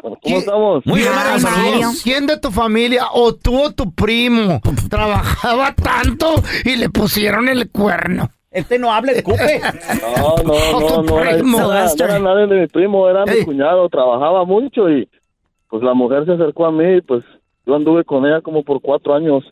¿Cómo 0.00 0.16
estamos? 0.24 0.86
Muy 0.86 1.00
bien, 1.00 1.14
Mario, 1.14 1.38
saludos. 1.40 2.00
¿Quién 2.02 2.26
de 2.26 2.36
tu 2.38 2.50
familia 2.50 3.06
o 3.12 3.34
tú 3.34 3.60
o 3.60 3.70
tu 3.72 3.92
primo 3.92 4.60
trabajaba 4.90 5.72
tanto 5.74 6.34
y 6.64 6.76
le 6.76 6.88
pusieron 6.90 7.48
el 7.48 7.70
cuerno? 7.70 8.28
Este 8.50 8.78
no 8.78 8.92
habla, 8.92 9.12
escupe. 9.12 9.60
No, 10.16 10.36
no, 10.42 10.80
no, 10.80 11.02
no 11.02 11.20
era, 11.20 11.32
primo. 11.34 11.58
no 11.60 11.72
era- 11.72 11.86
no 11.96 12.04
era 12.04 12.18
nadie 12.18 12.46
de 12.46 12.60
mi 12.62 12.66
primo, 12.66 13.08
era 13.08 13.24
Ey. 13.24 13.40
mi 13.40 13.44
cuñado, 13.44 13.88
trabajaba 13.88 14.44
mucho 14.44 14.88
y 14.88 15.08
pues 15.68 15.82
la 15.82 15.94
mujer 15.94 16.24
se 16.24 16.32
acercó 16.32 16.66
a 16.66 16.72
mí 16.72 16.96
y 16.96 17.00
pues 17.02 17.22
yo 17.66 17.74
anduve 17.76 18.04
con 18.04 18.24
ella 18.24 18.40
como 18.40 18.62
por 18.64 18.80
cuatro 18.80 19.14
años. 19.14 19.44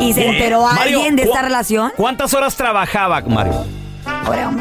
¿Y 0.00 0.12
se 0.12 0.26
enteró 0.28 0.62
Mario, 0.62 0.98
alguien 0.98 1.16
de 1.16 1.22
esta 1.24 1.40
¿cu- 1.40 1.44
relación? 1.46 1.92
¿Cuántas 1.96 2.32
horas 2.34 2.56
trabajaba, 2.56 3.20
Mario? 3.22 3.52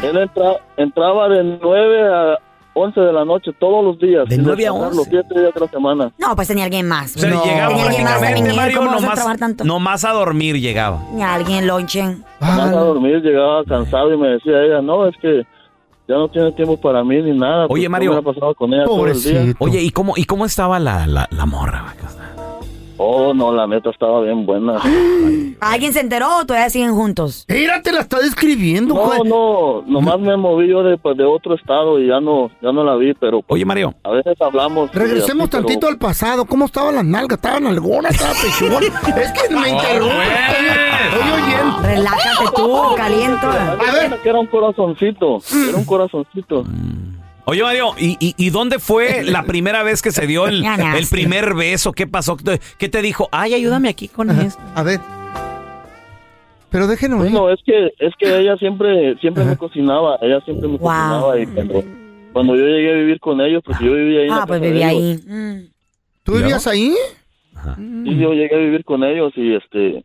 Él 0.04 0.18
entra- 0.18 0.58
entraba 0.78 1.30
de 1.30 1.44
9 1.62 2.14
a 2.14 2.38
11 2.74 3.00
de 3.00 3.14
la 3.14 3.26
noche 3.26 3.52
todos 3.60 3.84
los 3.84 4.00
días. 4.00 4.28
De 4.30 4.36
sin 4.36 4.44
9 4.44 4.68
a 4.68 4.72
descansar 4.72 4.88
11. 4.88 4.98
Los 4.98 5.08
7 5.08 5.40
días 5.40 5.54
de 5.54 5.60
la 5.60 5.68
semana. 5.68 6.12
No, 6.18 6.36
pues 6.36 6.48
tenía 6.48 6.64
alguien 6.66 6.88
más. 6.88 7.16
O 7.16 7.20
sea, 7.20 7.30
no. 7.30 7.44
llegaba 7.44 7.68
tenía 7.70 7.84
alguien 7.86 8.04
más 8.04 8.14
prácticamente, 8.20 8.42
Miguel, 8.42 8.56
Mario, 8.56 8.78
¿cómo 8.78 8.88
vas 8.92 8.98
a 8.98 9.02
nomás, 9.02 9.16
trabajar 9.16 9.38
tanto? 9.40 9.64
nomás 9.64 10.06
a 10.06 10.12
dormir 10.12 10.60
llegaba. 10.60 11.00
Ni 11.14 11.24
alguien 11.24 11.68
lonchen. 11.68 12.24
Más 12.40 12.60
a 12.60 12.72
dormir, 12.72 13.22
llegaba 13.22 13.64
cansado 13.66 14.14
y 14.14 14.18
me 14.18 14.28
decía 14.30 14.62
ella, 14.64 14.82
no, 14.82 15.08
es 15.08 15.16
que 15.22 15.44
ya 16.08 16.16
no 16.16 16.28
tiene 16.30 16.52
tiempo 16.54 16.80
para 16.80 17.04
mí 17.04 17.22
ni 17.22 17.38
nada. 17.38 17.66
Oye, 17.70 17.84
pues, 17.84 17.90
Mario. 17.90 18.10
me 18.12 18.16
la 18.18 18.22
pasaba 18.22 18.54
con 18.54 18.74
ella 18.74 18.86
todo 18.86 19.08
el 19.08 19.22
día. 19.24 19.54
Oye, 19.60 19.82
¿y 19.82 19.90
cómo, 19.92 20.14
y 20.16 20.24
cómo 20.26 20.46
estaba 20.46 20.80
la, 20.80 21.06
la, 21.08 21.28
la 21.32 21.46
morra? 21.46 21.94
Oh, 23.00 23.34
no, 23.34 23.52
la 23.54 23.68
neta 23.68 23.90
estaba 23.92 24.22
bien 24.22 24.46
buena. 24.46 24.80
¿Alguien 25.60 25.94
se 25.94 26.00
enteró 26.00 26.38
o 26.40 26.46
todavía 26.46 26.70
siguen 26.70 26.94
juntos? 26.94 27.46
Mira, 27.48 27.82
te 27.82 27.92
la 27.92 28.02
está 28.02 28.20
describiendo, 28.20 28.94
No, 28.96 29.24
no, 29.24 29.84
nomás 29.88 30.20
me 30.20 30.36
moví 30.38 30.68
yo 30.68 30.82
de, 30.84 30.98
pues, 30.98 31.16
de 31.18 31.24
otro 31.24 31.56
estado 31.56 32.00
y 32.00 32.08
ya 32.08 32.20
no, 32.20 32.50
ya 32.62 32.72
no 32.72 32.84
la 32.84 32.96
vi, 32.96 33.14
pero 33.14 33.42
pues, 33.42 33.58
Oye, 33.58 33.66
Mario. 33.66 33.94
a 34.04 34.10
veces 34.12 34.36
hablamos. 34.42 34.92
Regresemos 34.94 35.44
así, 35.44 35.52
pero- 35.52 35.64
tantito 35.66 35.88
al 35.88 35.98
pasado. 35.98 36.46
¿Cómo 36.46 36.66
estaban 36.66 36.96
las 36.96 37.06
nalgas? 37.06 37.38
¿Estaban 37.38 37.68
algunas? 37.68 38.12
¿Estaba 38.14 38.34
pechugón? 38.34 38.84
es 39.22 39.32
que 39.32 39.56
me 39.56 39.70
interrumpe. 39.70 40.16
Estoy 41.08 41.32
oyendo. 41.32 41.80
Relájate 41.84 42.46
tú, 42.56 42.82
caliento. 42.96 43.48
A 43.48 43.76
ver. 43.94 44.20
Era 44.24 44.40
un 44.40 44.48
corazoncito, 44.48 45.40
era 45.70 45.78
un 45.78 45.86
corazoncito. 45.86 46.64
Oye, 47.50 47.64
Mario, 47.64 47.92
¿y, 47.98 48.18
y, 48.20 48.36
y 48.38 48.50
dónde 48.50 48.78
fue 48.78 49.24
la 49.26 49.44
primera 49.44 49.82
vez 49.82 50.02
que 50.02 50.12
se 50.12 50.28
dio 50.28 50.48
el, 50.48 50.66
el 50.66 51.08
primer 51.10 51.54
beso? 51.56 51.94
¿Qué 51.94 52.06
pasó? 52.06 52.36
¿Qué 52.78 52.90
te 52.90 53.02
dijo? 53.02 53.30
Ay, 53.32 53.54
ayúdame 53.54 53.88
aquí 53.88 54.10
con 54.10 54.30
esto. 54.32 54.62
A 54.76 54.84
ver. 54.84 55.00
Pero 56.70 56.88
déjenos. 56.88 57.20
Bueno, 57.20 57.50
es 57.50 57.60
que, 57.66 57.94
es 58.00 58.14
que 58.20 58.38
ella 58.40 58.58
siempre, 58.58 59.16
siempre 59.22 59.46
me 59.46 59.56
cocinaba, 59.56 60.18
ella 60.22 60.42
siempre 60.42 60.68
me 60.68 60.78
Wow. 60.78 60.90
cocinaba 60.90 61.40
y 61.40 61.48
cuando, 61.48 61.84
cuando 62.34 62.56
yo 62.58 62.66
llegué 62.66 62.92
a 62.92 62.96
vivir 62.96 63.20
con 63.22 63.40
ellos, 63.40 63.64
porque 63.66 63.86
yo 63.86 63.94
vivía 63.94 64.22
ahí. 64.24 64.28
Ah, 64.30 64.44
pues 64.46 64.60
vivía 64.60 64.88
ahí. 64.90 65.18
Mm. 65.26 65.72
¿Tú 66.24 66.34
vivías 66.34 66.68
ahí? 66.68 66.94
Y 68.04 68.20
yo 68.20 68.34
llegué 68.34 68.54
a 68.56 68.60
vivir 68.60 68.84
con 68.84 69.06
ellos 69.06 69.32
y 69.38 69.56
este 69.56 70.04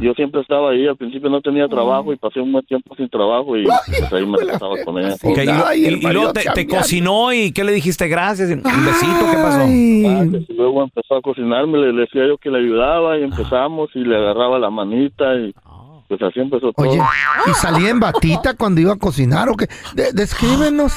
yo 0.00 0.14
siempre 0.14 0.40
estaba 0.40 0.70
ahí, 0.70 0.86
al 0.86 0.96
principio 0.96 1.28
no 1.28 1.40
tenía 1.40 1.68
trabajo 1.68 2.12
y 2.12 2.16
pasé 2.16 2.40
un 2.40 2.52
buen 2.52 2.64
tiempo 2.66 2.94
sin 2.96 3.08
trabajo 3.08 3.56
y 3.56 3.64
pues 3.64 4.12
ahí 4.12 4.26
me 4.26 4.42
la 4.42 4.52
pasaba 4.54 4.74
con 4.84 4.98
ella. 4.98 5.14
Y, 5.74 5.90
luego 6.12 6.32
te, 6.32 6.66
cocinó 6.66 7.32
y 7.32 7.52
¿qué 7.52 7.64
le 7.64 7.72
dijiste? 7.72 8.08
Gracias. 8.08 8.50
Un 8.50 8.62
besito, 8.62 9.30
¿qué 9.30 9.36
pasó? 9.36 9.60
Ah, 9.60 10.44
luego 10.56 10.84
empezó 10.84 11.16
a 11.16 11.20
cocinarme, 11.20 11.78
le 11.78 12.00
decía 12.00 12.26
yo 12.26 12.38
que 12.38 12.50
le 12.50 12.58
ayudaba 12.58 13.18
y 13.18 13.24
empezamos 13.24 13.90
y 13.94 14.00
le 14.00 14.16
agarraba 14.16 14.58
la 14.58 14.70
manita 14.70 15.34
y 15.36 15.54
pues 16.08 16.20
así 16.22 16.40
empezó 16.40 16.72
todo. 16.72 16.88
Oye, 16.88 17.00
¿y 17.46 17.54
salía 17.54 17.90
en 17.90 18.00
batita 18.00 18.54
cuando 18.54 18.80
iba 18.80 18.92
a 18.94 18.98
cocinar 18.98 19.48
o 19.48 19.56
qué? 19.56 19.68
De- 19.94 20.12
descríbenos. 20.12 20.94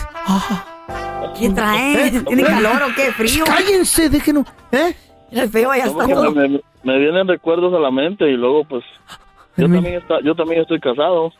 ¿Qué 1.37 1.49
trae? 1.49 2.11
¿Tiene 2.25 2.43
calor 2.43 2.83
o 2.83 2.95
qué? 2.95 3.11
¿Frío? 3.11 3.43
Cállense, 3.45 4.09
déjenos. 4.09 4.47
¿Eh? 4.71 4.95
El 5.31 5.49
feo 5.49 5.73
ya 5.75 5.85
está. 5.85 6.05
Me, 6.87 6.99
vienen 6.99 7.27
recuerdos 7.27 7.73
a 7.73 7.79
la 7.79 7.91
mente 7.91 8.29
y 8.29 8.33
luego 8.35 8.63
pues 8.65 8.83
yo 9.57 9.63
también, 9.67 9.95
está, 9.95 10.15
yo 10.23 10.35
también 10.35 10.61
estoy 10.61 10.79
casado. 10.79 11.31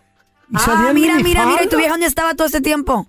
Ah, 0.53 0.91
mira, 0.93 1.15
mira, 1.19 1.45
mira. 1.45 1.63
¿Y 1.63 1.67
tu 1.67 1.77
vieja 1.77 1.91
dónde 1.91 2.05
estaba 2.07 2.33
todo 2.33 2.47
este 2.47 2.61
tiempo? 2.61 3.05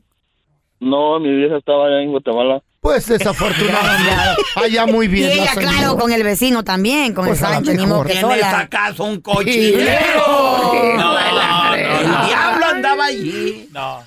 No, 0.81 1.19
mi 1.19 1.35
vieja 1.35 1.57
estaba 1.57 1.87
allá 1.87 2.03
en 2.03 2.11
Guatemala. 2.11 2.63
Pues 2.81 3.07
desafortunadamente. 3.09 4.13
Allá 4.55 4.87
muy 4.87 5.07
Y 5.07 5.09
bien. 5.09 5.29
la 5.37 5.43
ella, 5.43 5.53
claro, 5.57 5.97
con 5.97 6.13
el 6.13 6.23
vecino 6.23 6.63
también, 6.63 7.13
con 7.13 7.27
Pues 7.27 7.43
el 7.43 7.49
Sancho, 7.49 7.73
ni 7.75 7.85
modo 7.85 8.05
que 8.05 8.13
¿Quién 8.13 8.31
es 8.31 8.41
sola. 8.41 8.59
acaso 8.61 9.03
un 9.05 9.17
Sí. 9.17 9.21
cochinero? 9.23 10.23
No, 10.97 11.13
No, 11.13 11.75
el 11.75 12.27
diablo 12.29 12.67
andaba 12.67 13.05
allí. 13.07 13.69
No. 13.73 14.05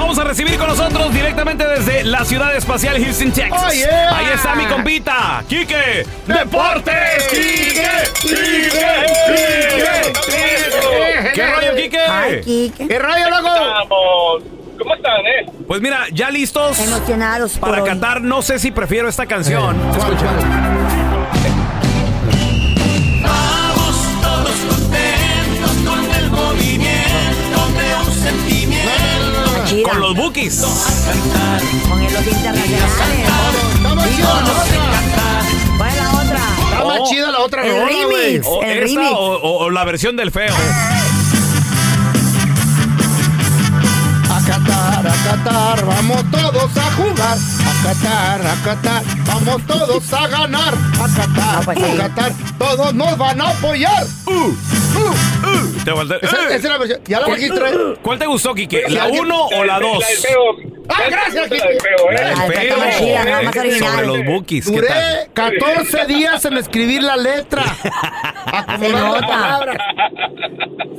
Vamos 0.00 0.18
a 0.18 0.24
recibir 0.24 0.56
con 0.56 0.66
nosotros 0.66 1.12
directamente 1.12 1.64
desde 1.66 2.04
la 2.04 2.24
ciudad 2.24 2.56
espacial 2.56 2.96
Houston, 3.04 3.30
Texas. 3.32 3.62
Oh, 3.68 3.70
yeah. 3.72 4.16
Ahí 4.16 4.26
está 4.34 4.54
mi 4.54 4.64
compita, 4.64 5.44
Quique 5.46 6.06
Deportes. 6.26 7.28
Quique, 7.28 7.86
Quique, 8.22 8.70
Quique, 10.26 11.32
¿Qué 11.34 11.46
rollo, 11.54 11.76
Quique? 11.76 11.98
Ay, 11.98 12.40
Quique. 12.40 12.88
¿Qué 12.88 12.98
rayo, 12.98 13.28
loco? 13.28 13.50
Vamos. 13.50 14.42
¿Cómo 14.78 14.94
están, 14.94 15.20
eh? 15.20 15.46
Pues 15.68 15.82
mira, 15.82 16.06
ya 16.10 16.30
listos 16.30 16.78
Emocionados 16.80 17.58
para 17.58 17.82
hoy. 17.82 17.88
cantar. 17.88 18.22
No 18.22 18.40
sé 18.40 18.58
si 18.58 18.70
prefiero 18.70 19.06
esta 19.06 19.26
canción. 19.26 19.76
¿Cuál, 19.98 20.16
cuál? 20.16 21.09
Con 29.84 30.00
los 30.00 30.14
bookies. 30.14 30.60
Con 31.88 32.02
el 32.02 32.12
los 32.12 32.26
internacionales. 32.26 32.82
Está 33.74 33.94
más 33.94 34.08
chida 34.10 34.28
la 34.34 34.40
otra. 34.40 34.54
¿Cuál 35.78 35.90
es 35.90 35.96
la 35.96 36.10
otra? 36.10 36.38
Está 36.70 36.84
más 36.84 36.98
Oh. 37.00 37.06
chida 37.08 37.30
la 37.30 37.38
otra 37.40 37.66
El 37.66 37.72
rola, 37.72 37.86
remix. 37.88 38.46
O 38.46 38.62
El 38.62 38.70
esta 38.70 39.00
remix. 39.00 39.12
o, 39.12 39.16
o- 39.16 39.64
o 39.64 39.70
la 39.70 39.84
versión 39.84 40.16
del 40.16 40.30
feo. 40.30 40.54
A 44.30 44.40
Qatar, 44.46 45.06
a 45.06 45.14
Qatar, 45.24 45.84
vamos 45.86 46.24
todos 46.30 46.76
a 46.76 46.92
jugar. 46.96 47.38
A 47.38 47.82
Qatar, 47.82 48.46
a 48.46 48.54
Qatar, 48.64 49.02
vamos 49.26 49.62
todos 49.66 50.12
a 50.12 50.26
ganar. 50.28 50.74
A 50.74 51.08
Qatar, 51.16 51.54
No, 51.56 51.62
pues 51.64 51.78
sí. 51.78 51.84
a 51.84 51.96
Qatar, 51.96 52.32
todos 52.58 52.94
nos 52.94 53.16
van 53.18 53.40
a 53.40 53.48
apoyar. 53.50 54.06
Uh, 54.26 54.52
uh. 55.44 55.84
Te 55.84 55.90
volteo- 55.92 56.18
Esa, 56.20 56.36
esa 56.44 56.54
es 56.56 56.64
la 56.64 56.78
versión. 56.78 57.00
¿Ya 57.06 57.20
la 57.20 57.26
registré? 57.26 57.70
¿Cuál 58.02 58.18
te 58.18 58.26
gustó, 58.26 58.54
Quique? 58.54 58.84
¿La 58.88 59.04
alguien- 59.04 59.24
1 59.24 59.46
o 59.46 59.64
la 59.64 59.80
2? 59.80 59.98
La 60.00 60.06
del 60.06 60.16
feo. 60.18 60.40
Ah, 60.92 61.02
gracias, 61.08 61.48
feo, 61.48 61.58
La 61.58 61.70
eh. 61.70 61.72
del 61.72 61.80
feo. 61.80 63.64
eh. 63.64 63.78
Sobre 63.78 64.06
los 64.06 64.24
bookies. 64.24 64.70
¿Qué 64.70 64.82
tal? 64.82 64.82
Duré 64.82 65.30
14 65.34 66.06
días 66.06 66.44
en 66.44 66.56
escribir 66.58 67.02
la 67.02 67.16
letra. 67.16 67.62
Se 68.80 68.88
nota. 68.90 69.60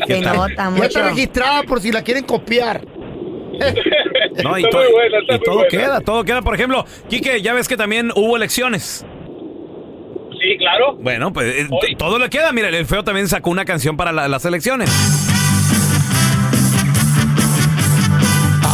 Se 0.07 0.21
nota 0.21 0.49
Ya 0.55 0.69
mucho. 0.69 0.83
está 0.85 1.01
registrada 1.09 1.63
por 1.63 1.81
si 1.81 1.91
la 1.91 2.01
quieren 2.03 2.23
copiar. 2.23 2.81
No, 4.43 4.57
y, 4.57 4.63
Está 4.63 4.69
to- 4.71 4.77
muy 4.83 4.91
buena, 4.93 5.17
está 5.19 5.33
y 5.33 5.37
muy 5.37 5.45
todo 5.45 5.55
buena. 5.55 5.69
queda, 5.69 5.99
todo 5.99 6.23
queda. 6.23 6.41
Por 6.41 6.55
ejemplo, 6.55 6.85
Quique, 7.09 7.41
ya 7.41 7.53
ves 7.53 7.67
que 7.67 7.75
también 7.75 8.11
hubo 8.15 8.37
elecciones. 8.37 9.05
Sí, 10.41 10.57
claro. 10.57 10.95
Bueno, 10.95 11.31
pues 11.31 11.53
eh, 11.55 11.67
Hoy. 11.69 11.95
todo 11.95 12.17
le 12.17 12.29
queda. 12.29 12.51
Mira, 12.51 12.69
el 12.69 12.85
feo 12.85 13.03
también 13.03 13.27
sacó 13.27 13.49
una 13.51 13.63
canción 13.65 13.95
para 13.95 14.11
la- 14.11 14.27
las 14.27 14.43
elecciones. 14.45 14.89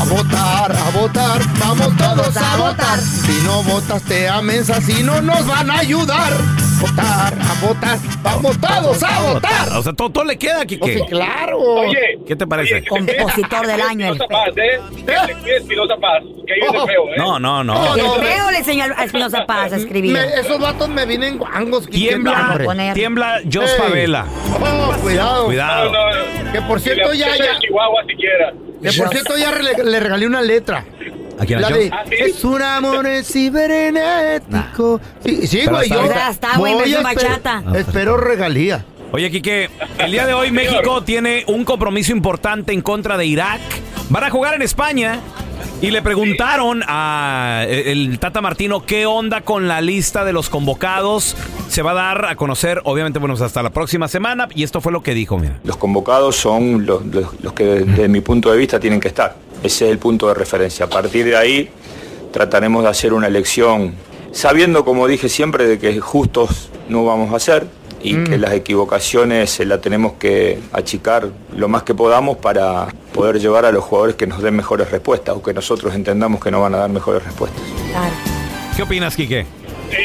votar, 0.09 0.72
a 0.72 0.89
votar, 0.97 1.41
vamos 1.59 1.97
todos 1.97 2.38
a 2.38 2.55
votar. 2.57 2.99
Si 2.99 3.41
no 3.45 3.61
votas 3.63 4.01
te 4.03 4.30
amensa, 4.30 4.80
si 4.82 5.03
no 5.03 5.22
nos 5.22 5.45
van 5.45 5.70
a 5.70 5.80
ayudar. 5.80 6.32
Votar, 6.80 7.34
a 7.34 7.66
votar, 7.66 7.98
vamos 8.22 8.58
todos 8.60 9.04
a 9.04 9.22
votar. 9.34 9.70
O 9.78 9.82
sea, 9.84 9.94
todo, 9.94 10.10
todo 10.12 10.24
le 10.26 10.38
queda, 10.38 10.66
Kike. 10.66 10.78
Pues 10.80 10.94
sí, 10.94 11.02
claro. 11.10 11.60
Oye, 11.60 12.20
¿Qué 12.28 12.36
te 12.36 12.46
parece? 12.46 12.84
Compositor 12.86 13.66
del 13.66 13.82
año. 13.82 14.08
el 14.08 14.14
Espinosa 14.14 14.28
Paz, 14.28 14.58
¿eh? 14.58 14.80
Espinosa 15.58 15.96
Paz, 16.00 16.24
que 16.46 16.54
ahí 16.54 16.60
viene 16.62 16.86
feo, 16.86 17.08
¿eh? 17.10 17.16
No, 17.18 17.40
no, 17.40 17.64
no. 17.64 17.96
El 17.96 18.02
feo 18.24 18.52
le 18.52 18.58
enseñó 18.60 18.86
a 18.96 19.04
Espinosa 19.06 19.46
Paz 19.48 19.74
a 19.74 19.78
escribir. 19.78 20.14
Me- 20.14 20.40
esos 20.40 20.60
vatos 20.60 20.88
me 20.90 21.06
vienen 21.06 21.38
guangos. 21.40 21.88
Tiembla, 21.90 22.60
tiembla 22.94 23.42
Jos. 23.52 23.72
Favela. 23.76 24.26
Oh, 24.54 24.94
cuidado. 25.02 25.46
Cuidado. 25.46 25.92
No, 25.92 26.44
no, 26.44 26.52
Que 26.52 26.62
por 26.62 26.80
cierto 26.80 27.14
ya, 27.14 27.36
ya, 27.38 27.60
Chihuahua 27.60 28.04
siquiera. 28.08 28.54
que 28.82 28.92
por 28.94 29.10
cierto 29.10 29.38
ya 29.38 29.52
le, 29.52 29.84
le 29.84 30.00
regalé 30.00 30.28
una 30.28 30.42
letra. 30.42 30.86
¿A 31.40 31.46
quién, 31.46 31.60
a 31.60 31.62
La 31.62 31.68
Jos? 31.70 31.78
de, 31.78 31.90
¿Ah, 31.94 32.04
sí? 32.10 32.16
es 32.20 32.44
un 32.44 32.62
amor 32.62 33.08
cibernético. 33.24 35.00
Sí, 35.24 35.66
güey, 35.68 35.90
yo 35.90 36.02
Está, 36.04 36.58
güey, 36.58 36.74
voy 36.74 36.82
versión 36.84 37.06
a 37.06 37.12
esper- 37.14 37.16
bachata. 37.30 37.64
Espero 37.76 38.18
regalía. 38.18 38.86
Oye, 39.12 39.32
Quique, 39.32 39.70
el 40.00 40.12
día 40.12 40.26
de 40.28 40.34
hoy 40.34 40.52
México 40.52 41.02
tiene 41.04 41.44
un 41.48 41.64
compromiso 41.64 42.12
importante 42.12 42.74
en 42.74 42.82
contra 42.82 43.18
de 43.18 43.26
Irak. 43.26 43.62
Van 44.10 44.24
a 44.24 44.30
jugar 44.30 44.54
en 44.56 44.62
España 44.62 45.20
y 45.82 45.92
le 45.92 46.02
preguntaron 46.02 46.84
a 46.88 47.64
eh, 47.68 47.92
el 47.92 48.20
Tata 48.20 48.42
Martino 48.42 48.86
qué 48.86 49.06
onda 49.06 49.42
con 49.42 49.68
la 49.70 49.80
lista 49.80 50.26
de 50.26 50.34
los 50.34 50.50
convocados. 50.50 51.38
Se 51.70 51.82
va 51.82 51.92
a 51.92 51.94
dar 51.94 52.26
a 52.26 52.36
conocer, 52.36 52.82
obviamente, 52.84 53.20
bueno, 53.20 53.36
hasta 53.36 53.64
la 53.64 53.70
próxima 53.70 54.08
semana. 54.10 54.50
Y 54.56 54.64
esto 54.64 54.82
fue 54.82 54.92
lo 54.92 55.02
que 55.04 55.14
dijo, 55.14 55.38
mira. 55.38 55.58
Los 55.64 55.78
convocados 55.78 56.36
son 56.36 56.86
los, 56.86 57.06
los- 57.06 57.40
los 57.42 57.54
que 57.54 57.64
desde 57.64 58.08
mi 58.10 58.20
punto 58.22 58.52
de 58.52 58.58
vista 58.58 58.78
tienen 58.80 59.00
que 59.00 59.08
estar. 59.08 59.36
Ese 59.64 59.86
es 59.86 59.91
el 59.91 59.97
punto 59.97 60.28
de 60.28 60.34
referencia. 60.34 60.86
A 60.86 60.89
partir 60.89 61.26
de 61.26 61.36
ahí 61.36 61.70
trataremos 62.32 62.84
de 62.84 62.89
hacer 62.89 63.14
una 63.14 63.28
elección 63.28 63.95
sabiendo, 64.32 64.86
como 64.86 65.08
dije 65.08 65.30
siempre, 65.30 65.66
de 65.66 65.80
que 65.80 65.99
justos 65.99 66.70
no 66.89 67.05
vamos 67.05 67.34
a 67.34 67.39
ser 67.39 67.68
y 68.01 68.24
que 68.24 68.38
las 68.38 68.53
equivocaciones 68.53 69.49
se 69.49 69.66
las 69.66 69.82
tenemos 69.82 70.14
que 70.14 70.60
achicar 70.72 71.30
lo 71.55 71.68
más 71.68 71.84
que 71.84 71.95
podamos 71.95 72.38
para 72.38 72.88
poder 73.14 73.39
llevar 73.39 73.66
a 73.66 73.72
los 73.72 73.84
jugadores 73.84 74.16
que 74.16 74.28
nos 74.28 74.41
den 74.41 74.55
mejores 74.55 74.91
respuestas 74.91 75.36
o 75.36 75.41
que 75.41 75.53
nosotros 75.53 75.93
entendamos 75.95 76.41
que 76.41 76.51
nos 76.51 76.62
van 76.62 76.76
a 76.76 76.78
dar 76.78 76.89
mejores 76.89 77.24
respuestas. 77.24 77.62
¿Qué 78.76 78.84
opinas, 78.84 79.16
Quique? 79.16 79.45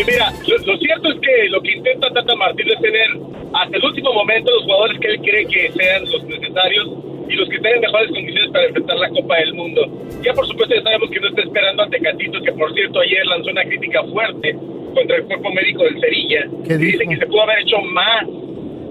Mira, 0.07 0.33
lo, 0.47 0.59
lo 0.59 0.79
cierto 0.79 1.09
es 1.09 1.21
que 1.21 1.49
lo 1.49 1.61
que 1.61 1.73
intenta 1.73 2.09
Tata 2.11 2.37
Martino 2.37 2.73
es 2.73 2.81
tener 2.81 3.09
hasta 3.53 3.77
el 3.77 3.85
último 3.85 4.13
momento 4.13 4.51
los 4.51 4.65
jugadores 4.65 4.99
que 5.01 5.09
él 5.09 5.21
cree 5.21 5.47
que 5.47 5.73
sean 5.73 6.05
los 6.11 6.25
necesarios 6.25 6.89
y 7.29 7.35
los 7.35 7.49
que 7.49 7.57
estén 7.57 7.75
en 7.75 7.81
mejores 7.81 8.09
condiciones 8.11 8.51
para 8.51 8.67
enfrentar 8.67 8.99
la 8.99 9.09
Copa 9.11 9.37
del 9.37 9.55
Mundo. 9.55 9.81
Ya 10.23 10.33
por 10.35 10.47
supuesto 10.47 10.75
ya 10.75 10.83
sabemos 10.83 11.11
que 11.11 11.21
no 11.21 11.29
está 11.29 11.43
esperando 11.43 11.83
a 11.83 11.89
Tecatito, 11.89 12.41
que 12.43 12.53
por 12.53 12.73
cierto 12.75 13.01
ayer 13.01 13.27
lanzó 13.27 13.51
una 13.51 13.65
crítica 13.65 14.03
fuerte 14.05 14.57
contra 14.95 15.17
el 15.17 15.25
cuerpo 15.25 15.51
médico 15.53 15.85
del 15.85 16.01
Cerilla. 16.01 16.47
¿Qué 16.63 16.69
que 16.69 16.77
dice 16.77 17.05
que 17.09 17.17
se 17.17 17.27
pudo 17.27 17.43
haber 17.43 17.61
hecho 17.61 17.79
más 17.93 18.27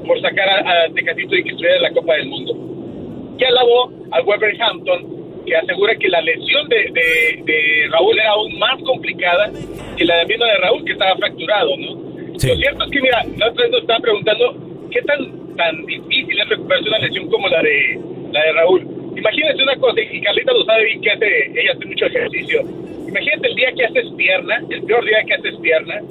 por 0.05 0.19
sacar 0.21 0.49
a, 0.49 0.83
a 0.83 0.89
Tecatito 0.93 1.35
y 1.35 1.43
que 1.43 1.49
estuviera 1.49 1.77
en 1.77 1.83
la 1.83 1.91
Copa 1.91 2.13
del 2.15 2.27
Mundo. 2.27 3.37
Que 3.37 3.45
alabó 3.45 3.91
al 4.11 4.23
Wolverhampton 4.23 5.20
que 5.45 5.55
asegura 5.55 5.95
que 5.95 6.07
la 6.09 6.21
lesión 6.21 6.67
de, 6.69 6.77
de- 6.77 7.43
de 7.43 7.87
Raúl 7.91 8.17
era 8.19 8.29
aún 8.31 8.57
más 8.59 8.81
complicada 8.83 9.51
que 9.97 10.05
la 10.05 10.17
de 10.19 10.25
Mino 10.27 10.45
de 10.45 10.55
Raúl, 10.57 10.85
que 10.85 10.93
estaba 10.93 11.15
fracturado, 11.17 11.75
¿no? 11.77 12.11
Lo 12.33 12.39
cierto 12.39 12.83
es 12.85 12.91
que, 12.91 13.01
mira, 13.01 13.23
la 13.37 13.49
otra 13.49 13.63
vez 13.63 13.71
nos 13.71 13.81
estaban 13.81 14.01
preguntando 14.01 14.55
qué 14.91 15.01
tan, 15.03 15.55
tan 15.57 15.85
difícil 15.85 16.39
es 16.39 16.49
recuperarse 16.49 16.89
una 16.89 16.99
lesión 16.99 17.29
como 17.29 17.47
la 17.49 17.61
de, 17.61 17.99
la 18.31 18.43
de 18.43 18.51
Raúl. 18.53 18.87
Imagínate 19.17 19.61
una 19.63 19.75
cosa, 19.75 20.01
y 20.01 20.21
Carlita 20.21 20.53
lo 20.53 20.63
sabe 20.65 20.85
bien 20.85 21.01
que 21.01 21.11
hace, 21.11 21.27
ella 21.59 21.71
hace 21.75 21.85
mucho 21.85 22.05
ejercicio. 22.05 22.61
Imagínate 23.07 23.47
el 23.49 23.55
día 23.55 23.71
que 23.73 23.85
haces 23.85 24.05
pierna, 24.17 24.61
el 24.69 24.83
peor 24.83 25.05
día 25.05 25.23
que 25.27 25.33
haces 25.33 25.55
pierna, 25.61 26.01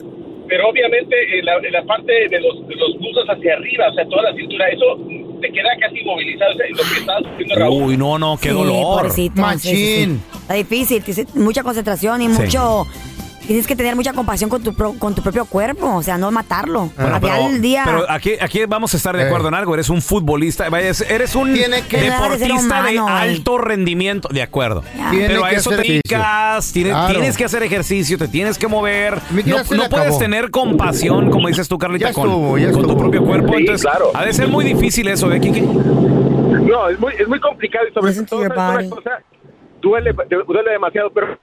pero 0.48 0.68
obviamente 0.68 1.16
en 1.38 1.44
la, 1.46 1.56
en 1.56 1.72
la 1.72 1.82
parte 1.84 2.12
de 2.28 2.40
los, 2.40 2.68
de 2.68 2.74
los 2.76 2.98
buzos 2.98 3.24
hacia 3.28 3.54
arriba, 3.54 3.88
o 3.88 3.94
sea, 3.94 4.04
toda 4.06 4.22
la 4.30 4.34
cintura, 4.34 4.68
eso 4.68 4.98
te 5.40 5.50
queda 5.52 5.68
casi 5.80 5.98
inmovilizado, 6.00 6.52
o 6.52 6.54
sea, 6.56 6.66
lo 6.70 6.76
que 6.94 7.00
estaba 7.00 7.18
sufriendo 7.20 7.54
Raúl. 7.56 7.82
Uy, 7.84 7.96
no, 7.96 8.18
no, 8.18 8.36
qué 8.36 8.48
Sí, 8.50 8.54
dolor. 8.54 8.82
pobrecito, 8.82 9.50
sí, 9.52 9.58
sí, 9.58 10.04
sí. 10.04 10.18
Está 10.40 10.54
difícil, 10.54 11.26
mucha 11.34 11.62
concentración 11.62 12.22
y 12.22 12.28
Sí. 12.28 12.42
mucho... 12.42 12.86
Tienes 13.50 13.66
que 13.66 13.74
tener 13.74 13.96
mucha 13.96 14.12
compasión 14.12 14.48
con 14.48 14.62
tu, 14.62 14.72
pro- 14.74 14.94
con 14.96 15.12
tu 15.12 15.22
propio 15.22 15.44
cuerpo, 15.44 15.96
o 15.96 16.02
sea, 16.04 16.16
no 16.16 16.30
matarlo. 16.30 16.88
Bueno, 16.96 17.16
Al 17.16 17.20
final 17.20 17.50
del 17.50 17.60
día... 17.60 17.82
pero 17.84 18.08
aquí, 18.08 18.34
aquí 18.40 18.64
vamos 18.64 18.94
a 18.94 18.96
estar 18.96 19.16
de 19.16 19.24
acuerdo 19.24 19.48
en 19.48 19.54
algo. 19.54 19.74
Eres 19.74 19.90
un 19.90 20.00
futbolista, 20.00 20.68
vaya, 20.70 20.92
eres 21.08 21.34
un 21.34 21.52
Tiene 21.52 21.82
que- 21.82 21.96
deportista 21.96 22.28
de 22.30 22.38
ser 22.38 22.46
de 22.46 22.52
humano, 22.54 23.02
güey. 23.02 23.14
alto 23.34 23.58
rendimiento. 23.58 24.28
De 24.28 24.40
acuerdo. 24.42 24.84
Tiene 25.10 25.26
Pero 25.26 25.44
a 25.44 25.50
que 25.50 25.56
eso 25.56 25.70
te 25.70 25.74
hacer 25.74 25.84
ejercicio. 25.86 26.16
dedicas, 26.16 26.72
tienes, 26.72 26.92
Claro. 26.92 27.12
tienes 27.14 27.36
que 27.36 27.44
hacer 27.44 27.62
ejercicio, 27.64 28.18
te 28.18 28.28
tienes 28.28 28.56
que 28.56 28.68
mover. 28.68 29.18
Mi 29.30 29.42
tía 29.42 29.56
No, 29.56 29.64
se 29.64 29.74
no 29.76 29.82
le 29.82 29.88
puedes 29.88 30.06
acabó. 30.06 30.18
tener 30.20 30.50
compasión, 30.52 31.30
como 31.32 31.48
dices 31.48 31.66
tú, 31.68 31.76
Carlita, 31.76 32.06
Ya 32.10 32.12
con, 32.14 32.28
estuvo, 32.28 32.56
ya 32.56 32.66
con 32.66 32.74
tu 32.74 32.80
estuvo. 32.82 32.98
propio 33.00 33.24
cuerpo. 33.24 33.48
Sí, 33.54 33.58
Entonces, 33.62 33.82
claro. 33.84 34.12
ha 34.14 34.24
de 34.26 34.32
ser 34.32 34.46
muy 34.46 34.64
difícil 34.64 35.08
eso, 35.08 35.32
¿eh, 35.32 35.40
Kike? 35.40 35.62
No, 35.62 36.88
es 36.88 37.00
muy, 37.00 37.14
es 37.18 37.26
muy 37.26 37.40
complicado 37.40 37.84
y 37.88 37.92
sobre 37.92 38.10
Listen 38.10 38.26
to 38.26 38.36
todo 38.36 38.42
your 38.46 38.54
¿sabes 38.54 38.86
una 38.86 38.94
body. 38.94 39.02
cosa, 39.02 39.22
duele, 39.82 40.14
duele 40.46 40.70
demasiado, 40.70 41.10
pero 41.12 41.36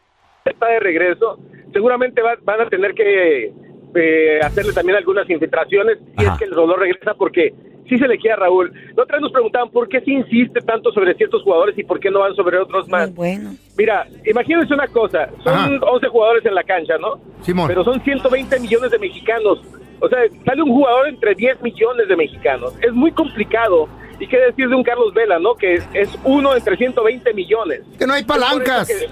está 0.45 0.67
de 0.67 0.79
regreso. 0.79 1.37
Seguramente 1.73 2.21
va- 2.21 2.37
van 2.43 2.61
a 2.61 2.69
tener 2.69 2.93
que 2.93 3.51
eh, 3.95 4.39
hacerle 4.43 4.73
también 4.73 4.97
algunas 4.97 5.29
infiltraciones 5.29 5.97
si 6.17 6.25
es 6.25 6.31
que 6.37 6.45
el 6.45 6.51
dolor 6.51 6.79
regresa 6.79 7.13
porque 7.15 7.53
sí 7.89 7.97
se 7.97 8.07
le 8.07 8.17
queda 8.17 8.33
a 8.33 8.37
Raúl. 8.37 8.71
La 8.95 9.03
otra 9.03 9.15
vez 9.17 9.21
nos 9.23 9.31
preguntaban 9.31 9.69
por 9.71 9.87
qué 9.87 10.01
se 10.01 10.11
insiste 10.11 10.59
tanto 10.61 10.91
sobre 10.91 11.13
ciertos 11.15 11.41
jugadores 11.43 11.77
y 11.77 11.83
por 11.83 11.99
qué 11.99 12.11
no 12.11 12.19
van 12.19 12.35
sobre 12.35 12.57
otros 12.57 12.87
más. 12.89 13.13
bueno. 13.15 13.51
Mira, 13.77 14.05
imagínense 14.25 14.73
una 14.73 14.87
cosa, 14.87 15.29
son 15.43 15.79
11 15.83 16.07
jugadores 16.07 16.45
en 16.45 16.55
la 16.55 16.63
cancha, 16.63 16.97
¿no? 16.97 17.19
Simón. 17.41 17.67
Pero 17.67 17.83
son 17.83 18.01
120 18.01 18.59
millones 18.59 18.91
de 18.91 18.99
mexicanos. 18.99 19.61
O 19.99 20.07
sea, 20.09 20.19
sale 20.45 20.61
un 20.61 20.69
jugador 20.73 21.07
entre 21.07 21.33
10 21.33 21.61
millones 21.63 22.07
de 22.07 22.15
mexicanos. 22.15 22.73
Es 22.81 22.91
muy 22.93 23.11
complicado. 23.11 23.87
¿Y 24.19 24.27
qué 24.27 24.37
decir 24.37 24.67
de 24.67 24.75
un 24.75 24.83
Carlos 24.83 25.13
Vela, 25.13 25.39
no? 25.39 25.55
Que 25.55 25.75
es, 25.75 25.87
es 25.93 26.19
uno 26.23 26.55
entre 26.55 26.75
120 26.75 27.33
millones. 27.33 27.81
Que 27.97 28.05
no 28.05 28.13
hay 28.13 28.23
palancas. 28.23 28.89
Es 28.89 29.07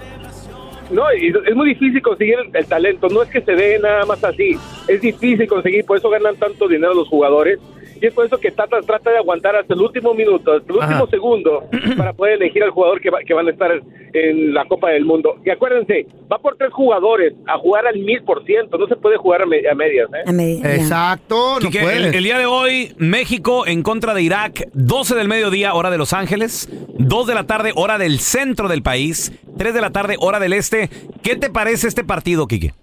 no, 0.92 1.10
es 1.10 1.56
muy 1.56 1.70
difícil 1.70 2.02
conseguir 2.02 2.36
el, 2.40 2.56
el 2.56 2.66
talento. 2.66 3.08
No 3.10 3.24
es 3.24 3.30
que 3.30 3.42
se 3.42 3.54
dé 3.54 3.80
nada 3.80 4.06
más 4.06 4.24
así. 4.24 4.58
Es 4.88 5.02
difícil 5.02 5.48
conseguir, 5.48 5.86
por 5.86 5.98
eso 5.98 6.10
ganan 6.10 6.36
tanto 6.36 6.68
dinero 6.68 6.94
los 6.94 7.08
jugadores. 7.08 7.60
Y 8.02 8.06
es 8.08 8.14
por 8.14 8.26
eso 8.26 8.38
que 8.38 8.52
Tata 8.52 8.78
trata 8.82 9.12
de 9.12 9.18
aguantar 9.18 9.56
hasta 9.56 9.74
el 9.74 9.82
último 9.82 10.14
minuto, 10.14 10.54
hasta 10.54 10.72
el 10.72 10.78
último 10.80 10.96
Ajá. 11.04 11.08
segundo, 11.10 11.64
para 11.98 12.14
poder 12.14 12.34
elegir 12.42 12.64
al 12.64 12.72
jugador 12.72 13.00
que, 13.02 13.10
va- 13.10 13.20
que 13.26 13.34
van 13.34 13.48
a 13.48 13.52
estar 13.52 13.72
en 14.14 14.54
la 14.54 14.66
Copa 14.66 14.90
del 14.92 15.06
Mundo. 15.06 15.38
Y 15.46 15.50
acuérdense, 15.50 16.06
va 16.32 16.38
por 16.40 16.56
tres 16.58 16.72
jugadores 16.74 17.34
a 17.48 17.58
jugar 17.58 17.88
al 17.88 17.98
mil 18.00 18.22
por 18.24 18.44
ciento. 18.46 18.78
No 18.78 18.88
se 18.88 18.96
puede 18.96 19.18
jugar 19.18 19.42
a, 19.44 19.46
me- 19.46 19.68
a 19.68 19.74
medias. 19.76 20.10
¿eh? 20.14 20.62
Exacto, 20.76 21.60
no 21.60 21.90
el, 21.90 22.14
el 22.16 22.24
día 22.24 22.38
de 22.38 22.46
hoy, 22.46 22.94
México 22.98 23.66
en 23.68 23.82
contra 23.84 24.14
de 24.14 24.22
Irak, 24.22 24.68
12 24.74 25.16
del 25.16 25.28
mediodía, 25.28 25.74
hora 25.74 25.90
de 25.92 25.98
Los 25.98 26.14
Ángeles, 26.14 26.70
2 27.00 27.28
de 27.28 27.34
la 27.34 27.46
tarde, 27.46 27.72
hora 27.76 27.98
del 27.98 28.20
centro 28.20 28.68
del 28.68 28.82
país, 28.84 29.32
3 29.58 29.74
de 29.74 29.82
la 29.82 29.92
tarde, 29.92 30.16
hora 30.20 30.40
del 30.40 30.54
este. 30.54 30.90
¿Qué 31.24 31.36
te 31.36 31.50
parece 31.50 31.88
este 31.88 32.04
partido, 32.04 32.48
Quique? 32.48 32.74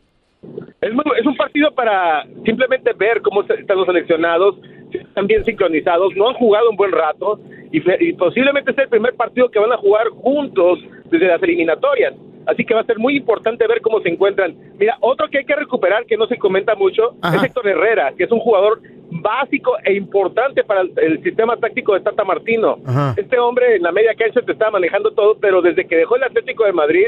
Es, 0.81 0.91
un 1.27 1.37
partido 1.37 1.73
para 1.73 2.25
simplemente 2.45 2.93
ver 2.95 3.21
cómo 3.23 3.43
están 3.43 3.77
los 3.77 3.87
seleccionados, 3.87 4.57
están 4.99 5.27
bien 5.27 5.45
sincronizados, 5.45 6.15
no 6.17 6.29
han 6.29 6.35
jugado 6.35 6.71
un 6.71 6.77
buen 6.77 6.93
rato 6.93 7.41
y, 7.71 8.13
posiblemente 8.13 8.73
sea 8.75 8.85
el 8.85 8.91
primer 8.91 9.15
partido 9.15 9.51
que 9.51 9.59
van 9.59 9.73
a 9.73 9.77
jugar 9.77 10.09
juntos 10.09 10.79
desde 11.11 11.27
las 11.27 11.43
eliminatorias. 11.43 12.15
Así 12.47 12.65
que 12.65 12.75
va 12.75 12.81
a 12.81 12.85
ser 12.85 12.99
muy 12.99 13.17
importante 13.17 13.67
ver 13.69 13.81
cómo 13.81 14.01
se 14.01 14.09
encuentran. 14.09 14.55
Mira, 14.79 14.97
otro 15.01 15.29
que 15.29 15.39
hay 15.39 15.45
que 15.45 15.55
recuperar, 15.55 16.07
que 16.07 16.17
no 16.17 16.27
se 16.27 16.39
comenta 16.39 16.75
mucho, 16.75 17.15
Ajá. 17.23 17.37
es 17.37 17.45
Héctor 17.45 17.69
Herrera, 17.69 18.13
que 18.17 18.25
es 18.25 18.33
un 18.33 18.41
jugador 18.41 18.81
básico 19.11 19.77
e 19.85 19.95
importante 19.95 20.65
para 20.65 20.81
el, 20.81 20.93
el 20.97 21.23
sistema 21.23 21.57
táctico 21.57 21.95
de 21.95 22.01
Tata 22.01 22.25
Martino. 22.25 22.79
Ajá. 22.85 23.15
Este 23.17 23.39
hombre 23.39 23.77
en 23.77 23.83
la 23.83 23.93
media 23.93 24.15
cancha 24.15 24.43
te 24.43 24.53
estaba 24.53 24.73
manejando 24.73 25.13
todo, 25.13 25.37
pero 25.41 25.63
desde 25.63 25.87
que 25.87 25.97
dejó 25.97 26.17
el 26.17 26.25
Atlético 26.25 26.65
de 26.65 26.73
Madrid, 26.73 27.07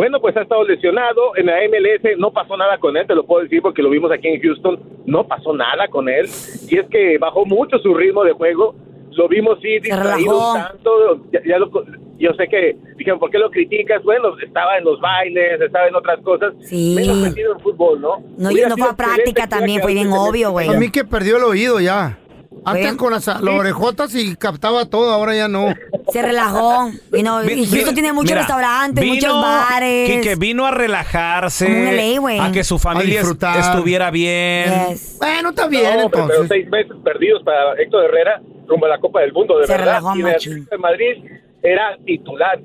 bueno, 0.00 0.18
pues 0.18 0.34
ha 0.38 0.40
estado 0.42 0.64
lesionado. 0.64 1.36
En 1.36 1.44
la 1.44 1.56
MLS 1.68 2.16
no 2.18 2.32
pasó 2.32 2.56
nada 2.56 2.78
con 2.78 2.96
él, 2.96 3.06
te 3.06 3.14
lo 3.14 3.26
puedo 3.26 3.42
decir 3.42 3.60
porque 3.60 3.82
lo 3.82 3.90
vimos 3.90 4.10
aquí 4.10 4.28
en 4.28 4.40
Houston. 4.40 4.80
No 5.04 5.26
pasó 5.26 5.52
nada 5.52 5.88
con 5.88 6.08
él. 6.08 6.26
Y 6.70 6.78
es 6.78 6.86
que 6.88 7.18
bajó 7.18 7.44
mucho 7.44 7.78
su 7.80 7.92
ritmo 7.92 8.24
de 8.24 8.32
juego. 8.32 8.74
Lo 9.12 9.28
vimos, 9.28 9.58
sí, 9.60 9.78
distraído 9.80 10.54
tanto. 10.54 10.90
Ya, 11.32 11.40
ya 11.44 11.58
lo- 11.58 11.70
yo 12.18 12.32
sé 12.32 12.48
que 12.48 12.76
dijeron, 12.96 13.18
¿por 13.18 13.30
qué 13.30 13.38
lo 13.38 13.50
criticas? 13.50 14.02
Bueno, 14.02 14.38
estaba 14.42 14.78
en 14.78 14.84
los 14.84 14.98
bailes, 15.00 15.60
estaba 15.60 15.86
en 15.88 15.94
otras 15.94 16.18
cosas. 16.22 16.54
Sí. 16.60 16.94
Menos 16.96 17.16
metido 17.18 17.52
en 17.52 17.60
fútbol, 17.60 18.00
¿no? 18.00 18.22
No, 18.38 18.48
Hubiera 18.48 18.70
no 18.70 18.76
fue 18.78 18.88
a 18.88 18.96
práctica 18.96 19.46
también, 19.48 19.82
fue 19.82 19.92
bien 19.92 20.08
obvio, 20.12 20.50
güey. 20.52 20.68
A 20.68 20.78
mí 20.78 20.90
que 20.90 21.04
perdió 21.04 21.36
el 21.36 21.44
oído 21.44 21.78
ya. 21.80 22.18
Antes 22.64 22.84
Bueno. 22.84 22.96
con 22.98 23.12
las, 23.12 23.26
las 23.26 23.42
orejotas 23.42 24.14
y 24.14 24.36
captaba 24.36 24.84
todo, 24.84 25.10
ahora 25.12 25.34
ya 25.34 25.48
no. 25.48 25.74
Se 26.12 26.20
relajó. 26.22 26.90
Y 27.12 27.22
no, 27.22 27.40
Vi- 27.40 27.54
y 27.54 27.66
Houston 27.66 27.94
tiene 27.94 28.12
muchos 28.12 28.30
mira, 28.32 28.40
restaurantes, 28.42 29.02
vino- 29.02 29.14
muchos 29.14 29.42
bares. 29.42 30.10
Quique 30.10 30.34
vino 30.36 30.66
a 30.66 30.70
relajarse, 30.70 31.66
Como 31.66 31.92
LA, 31.92 32.18
güey. 32.20 32.38
a 32.38 32.52
que 32.52 32.62
su 32.64 32.78
familia 32.78 33.20
estuviera 33.22 34.10
bien. 34.10 34.88
Yes. 34.90 35.16
Bueno, 35.18 35.50
está 35.50 35.68
bien 35.68 35.84
No, 35.84 35.90
pero, 35.90 36.10
pero 36.10 36.24
entonces. 36.24 36.48
seis 36.48 36.68
meses 36.68 36.92
perdidos 37.02 37.42
para 37.44 37.72
Héctor 37.80 38.04
Herrera 38.04 38.42
rumbo 38.68 38.86
a 38.86 38.90
la 38.90 38.98
Copa 38.98 39.20
del 39.20 39.32
Mundo, 39.32 39.58
de 39.58 39.66
Se 39.66 39.72
verdad. 39.72 39.86
relajó 40.02 40.16
Y 40.16 40.22
de 40.22 40.78
Madrid 40.78 41.24
era 41.62 41.96
titular. 42.04 42.58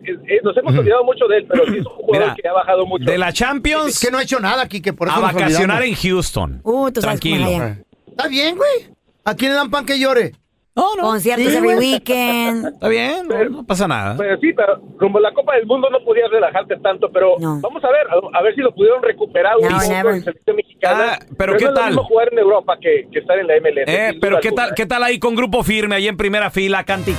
Nos 0.44 0.58
hemos 0.58 0.78
olvidado 0.78 1.04
mucho 1.04 1.26
de 1.28 1.38
él, 1.38 1.46
pero 1.50 1.66
sí 1.66 1.72
es 1.80 1.86
un 1.86 1.94
jugador 1.94 2.28
Mira, 2.28 2.36
que 2.42 2.48
ha 2.48 2.54
bajado 2.54 2.86
mucho. 2.86 3.06
De 3.06 3.18
la 3.18 3.32
Champions. 3.34 3.90
Es 3.96 4.00
que 4.00 4.12
no 4.12 4.18
ha 4.18 4.24
hecho 4.24 4.40
nada, 4.40 4.68
Kike, 4.68 4.94
por 4.94 5.08
eso 5.08 5.18
a 5.18 5.22
nos 5.22 5.34
vacacionar 5.34 5.78
olvidamos. 5.82 6.04
en 6.06 6.10
Houston. 6.10 6.60
Uh, 6.64 6.92
tú 6.92 7.02
sabes 7.02 7.20
Tranquilo. 7.20 7.48
es 7.50 7.56
allá. 7.62 7.78
Está 8.08 8.28
bien, 8.28 8.56
güey. 8.56 8.95
¿A 9.26 9.36
quién 9.36 9.52
le 9.52 9.58
dan 9.58 9.70
pan 9.72 9.86
que 9.86 10.00
llore? 10.00 10.34
No, 10.76 10.94
no. 10.96 11.04
Conciertos 11.04 11.48
Sí, 11.52 11.58
every 11.58 11.76
weekend. 11.76 12.68
Está 12.74 12.88
bien, 12.90 13.28
no, 13.28 13.46
no 13.46 13.66
pasa 13.66 13.88
nada. 13.88 14.16
Pues 14.18 14.38
sí, 14.42 14.52
pero 14.54 14.76
rumbo 15.00 15.20
a 15.20 15.22
la 15.22 15.34
Copa 15.34 15.56
del 15.56 15.66
Mundo 15.66 15.90
no 15.90 16.00
podías 16.04 16.30
relajarte 16.30 16.76
tanto, 16.78 17.10
pero 17.12 17.36
vamos 17.40 17.82
a 17.84 17.90
ver, 17.92 18.08
a, 18.10 18.38
a 18.38 18.42
ver 18.44 18.54
si 18.56 18.62
lo 18.62 18.74
pudieron 18.76 19.02
recuperar 19.02 19.56
un 19.58 19.70
No, 19.70 19.78
poco 19.80 19.90
never. 19.90 20.16
en 20.16 20.24
selección 20.26 20.56
mexicana. 20.58 21.14
Ah, 21.14 21.20
pero 21.38 21.56
¿qué 21.56 21.64
no 21.66 21.70
es 21.70 21.76
lo 21.76 21.80
tal? 21.82 21.90
mismo 21.92 22.04
jugar 22.04 22.28
en 22.34 22.40
Europa 22.40 22.78
que, 22.82 23.08
que 23.12 23.20
estar 23.20 23.40
en 23.40 23.48
la 23.48 23.54
MLS. 23.62 23.88
Eh, 23.88 24.18
pero 24.20 24.40
¿qué 24.42 24.50
alguna. 24.50 24.66
tal, 24.68 24.76
¿qué 24.76 24.86
tal 24.86 25.04
ahí 25.04 25.18
con 25.18 25.34
grupo 25.36 25.64
firme, 25.64 25.96
ahí 25.96 26.08
en 26.10 26.18
primera 26.18 26.50
fila, 26.52 26.84
cante 26.84 27.14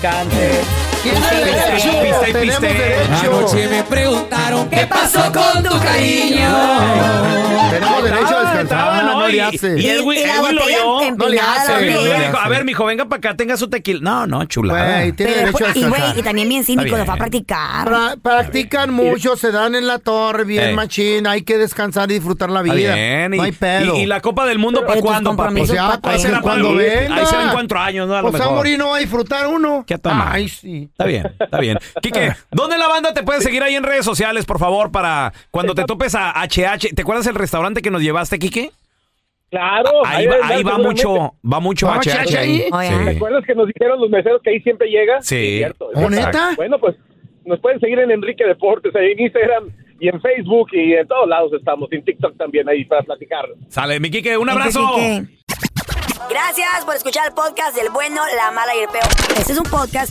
tenemos 1.10 2.60
derecho. 2.60 3.36
Anoche 3.36 3.68
me 3.68 3.82
preguntaron 3.84 4.68
qué 4.70 4.86
pasó 4.86 5.20
con 5.32 5.62
tu 5.62 5.78
cariño. 5.80 6.48
Tenemos 7.70 8.02
derecho 8.04 8.36
a 8.36 8.40
descansar, 8.42 9.04
no, 9.04 9.20
¿no? 9.20 9.28
le 9.28 9.36
Y- 9.36 9.40
hace. 9.40 9.78
Y 9.80 9.86
Edwin, 9.88 10.18
lo 10.52 10.66
vio. 10.66 11.16
No 11.16 11.28
le 11.28 11.40
hace, 11.40 11.72
a 11.72 12.48
ver, 12.48 12.64
mijo, 12.64 12.84
venga 12.84 13.04
para 13.06 13.18
acá, 13.18 13.36
tenga 13.36 13.56
su 13.56 13.68
tequila. 13.68 14.00
No, 14.02 14.26
no, 14.26 14.44
chulada. 14.44 15.00
Güey, 15.00 15.12
tiene 15.12 15.32
Pero 15.32 15.46
derecho 15.46 15.64
a 15.64 15.68
después- 15.68 15.76
y, 15.76 15.80
güey, 15.80 15.90
descansar. 15.92 16.18
y 16.18 16.22
también 16.22 16.48
bien 16.48 16.64
cínico, 16.64 16.96
lo 16.96 17.04
fue 17.04 17.14
a 17.14 17.16
practicar. 17.16 17.88
Pra- 17.88 18.20
practican 18.20 18.92
mucho, 18.92 19.36
se 19.36 19.50
dan 19.50 19.74
en 19.74 19.86
la 19.86 19.98
torre, 19.98 20.44
bien 20.44 20.74
machín, 20.74 21.26
hay 21.26 21.42
que 21.42 21.58
descansar 21.58 22.10
y 22.10 22.14
disfrutar 22.14 22.50
la 22.50 22.60
Está 22.60 22.74
vida. 22.74 22.94
bien. 22.94 23.34
Y, 23.34 23.36
no 23.38 23.42
hay 23.42 23.52
pedo. 23.52 23.96
y- 23.96 24.00
y 24.02 24.06
la 24.06 24.20
Copa 24.20 24.46
del 24.46 24.58
Mundo 24.58 24.86
para 24.86 25.00
cuándo, 25.00 25.30
papi? 25.30 25.36
compromisos 25.36 25.76
Pues 25.76 25.98
pues, 26.02 26.24
para- 26.26 26.40
cuando. 26.40 26.70
Ahí 26.70 27.26
serán 27.26 27.50
cuatro 27.52 27.78
años, 27.80 28.08
¿no? 28.08 28.14
A 28.14 28.22
lo 28.22 28.30
Pues 28.30 28.40
a 28.40 28.44
mejor. 28.44 28.56
morir 28.56 28.78
no 28.78 28.88
va 28.90 28.96
a 28.96 29.00
disfrutar 29.00 29.46
uno. 29.48 29.84
¿Qué? 29.86 29.98
Ay, 30.04 30.48
sí. 30.48 30.88
Está 30.96 31.04
bien, 31.04 31.30
está 31.38 31.60
bien. 31.60 31.76
Quique, 32.00 32.32
¿dónde 32.50 32.78
la 32.78 32.88
banda 32.88 33.12
te 33.12 33.22
puede 33.22 33.42
seguir 33.42 33.62
ahí 33.62 33.74
en 33.74 33.82
redes 33.82 34.02
sociales, 34.02 34.46
por 34.46 34.58
favor, 34.58 34.90
para 34.90 35.30
cuando 35.50 35.74
te 35.74 35.84
topes 35.84 36.14
a 36.14 36.32
HH? 36.32 36.94
¿Te 36.94 37.02
acuerdas 37.02 37.26
el 37.26 37.34
restaurante 37.34 37.82
que 37.82 37.90
nos 37.90 38.00
llevaste, 38.00 38.38
Quique? 38.38 38.70
Claro, 39.50 39.90
Ahí 40.06 40.26
va, 40.26 40.36
ahí 40.42 40.62
va 40.62 40.78
mucho, 40.78 41.34
va 41.44 41.60
mucho 41.60 41.86
¿Va 41.86 41.98
HH 41.98 42.08
HH 42.08 42.38
ahí. 42.38 42.62
Sí. 42.62 43.04
¿Te 43.04 43.10
acuerdas 43.10 43.44
que 43.46 43.54
nos 43.54 43.66
dijeron 43.66 44.00
los 44.00 44.08
meseros 44.08 44.40
que 44.42 44.50
ahí 44.50 44.60
siempre 44.62 44.88
llega? 44.88 45.20
Sí. 45.20 45.58
Cierto, 45.58 45.90
¿Oh, 45.94 46.08
neta? 46.08 46.54
Bueno, 46.56 46.78
pues 46.78 46.96
nos 47.44 47.60
pueden 47.60 47.78
seguir 47.78 47.98
en 47.98 48.10
Enrique 48.10 48.44
Deportes, 48.46 48.96
ahí 48.96 49.12
en 49.12 49.20
Instagram 49.20 49.68
y 50.00 50.08
en 50.08 50.18
Facebook 50.22 50.68
y 50.72 50.94
en 50.94 51.06
todos 51.06 51.28
lados 51.28 51.52
estamos, 51.52 51.92
en 51.92 52.02
TikTok 52.04 52.38
también 52.38 52.66
ahí 52.70 52.86
para 52.86 53.02
platicar. 53.02 53.44
Sale, 53.68 54.00
mi 54.00 54.10
Quique, 54.10 54.38
un 54.38 54.48
abrazo. 54.48 54.80
Gracias 56.30 56.84
por 56.86 56.94
escuchar 56.94 57.28
el 57.28 57.34
podcast 57.34 57.76
del 57.76 57.90
bueno, 57.90 58.22
la 58.34 58.50
mala 58.50 58.74
y 58.74 58.80
el 58.80 58.88
peor. 58.88 59.04
Este 59.38 59.52
es 59.52 59.58
un 59.58 59.70
podcast 59.70 60.10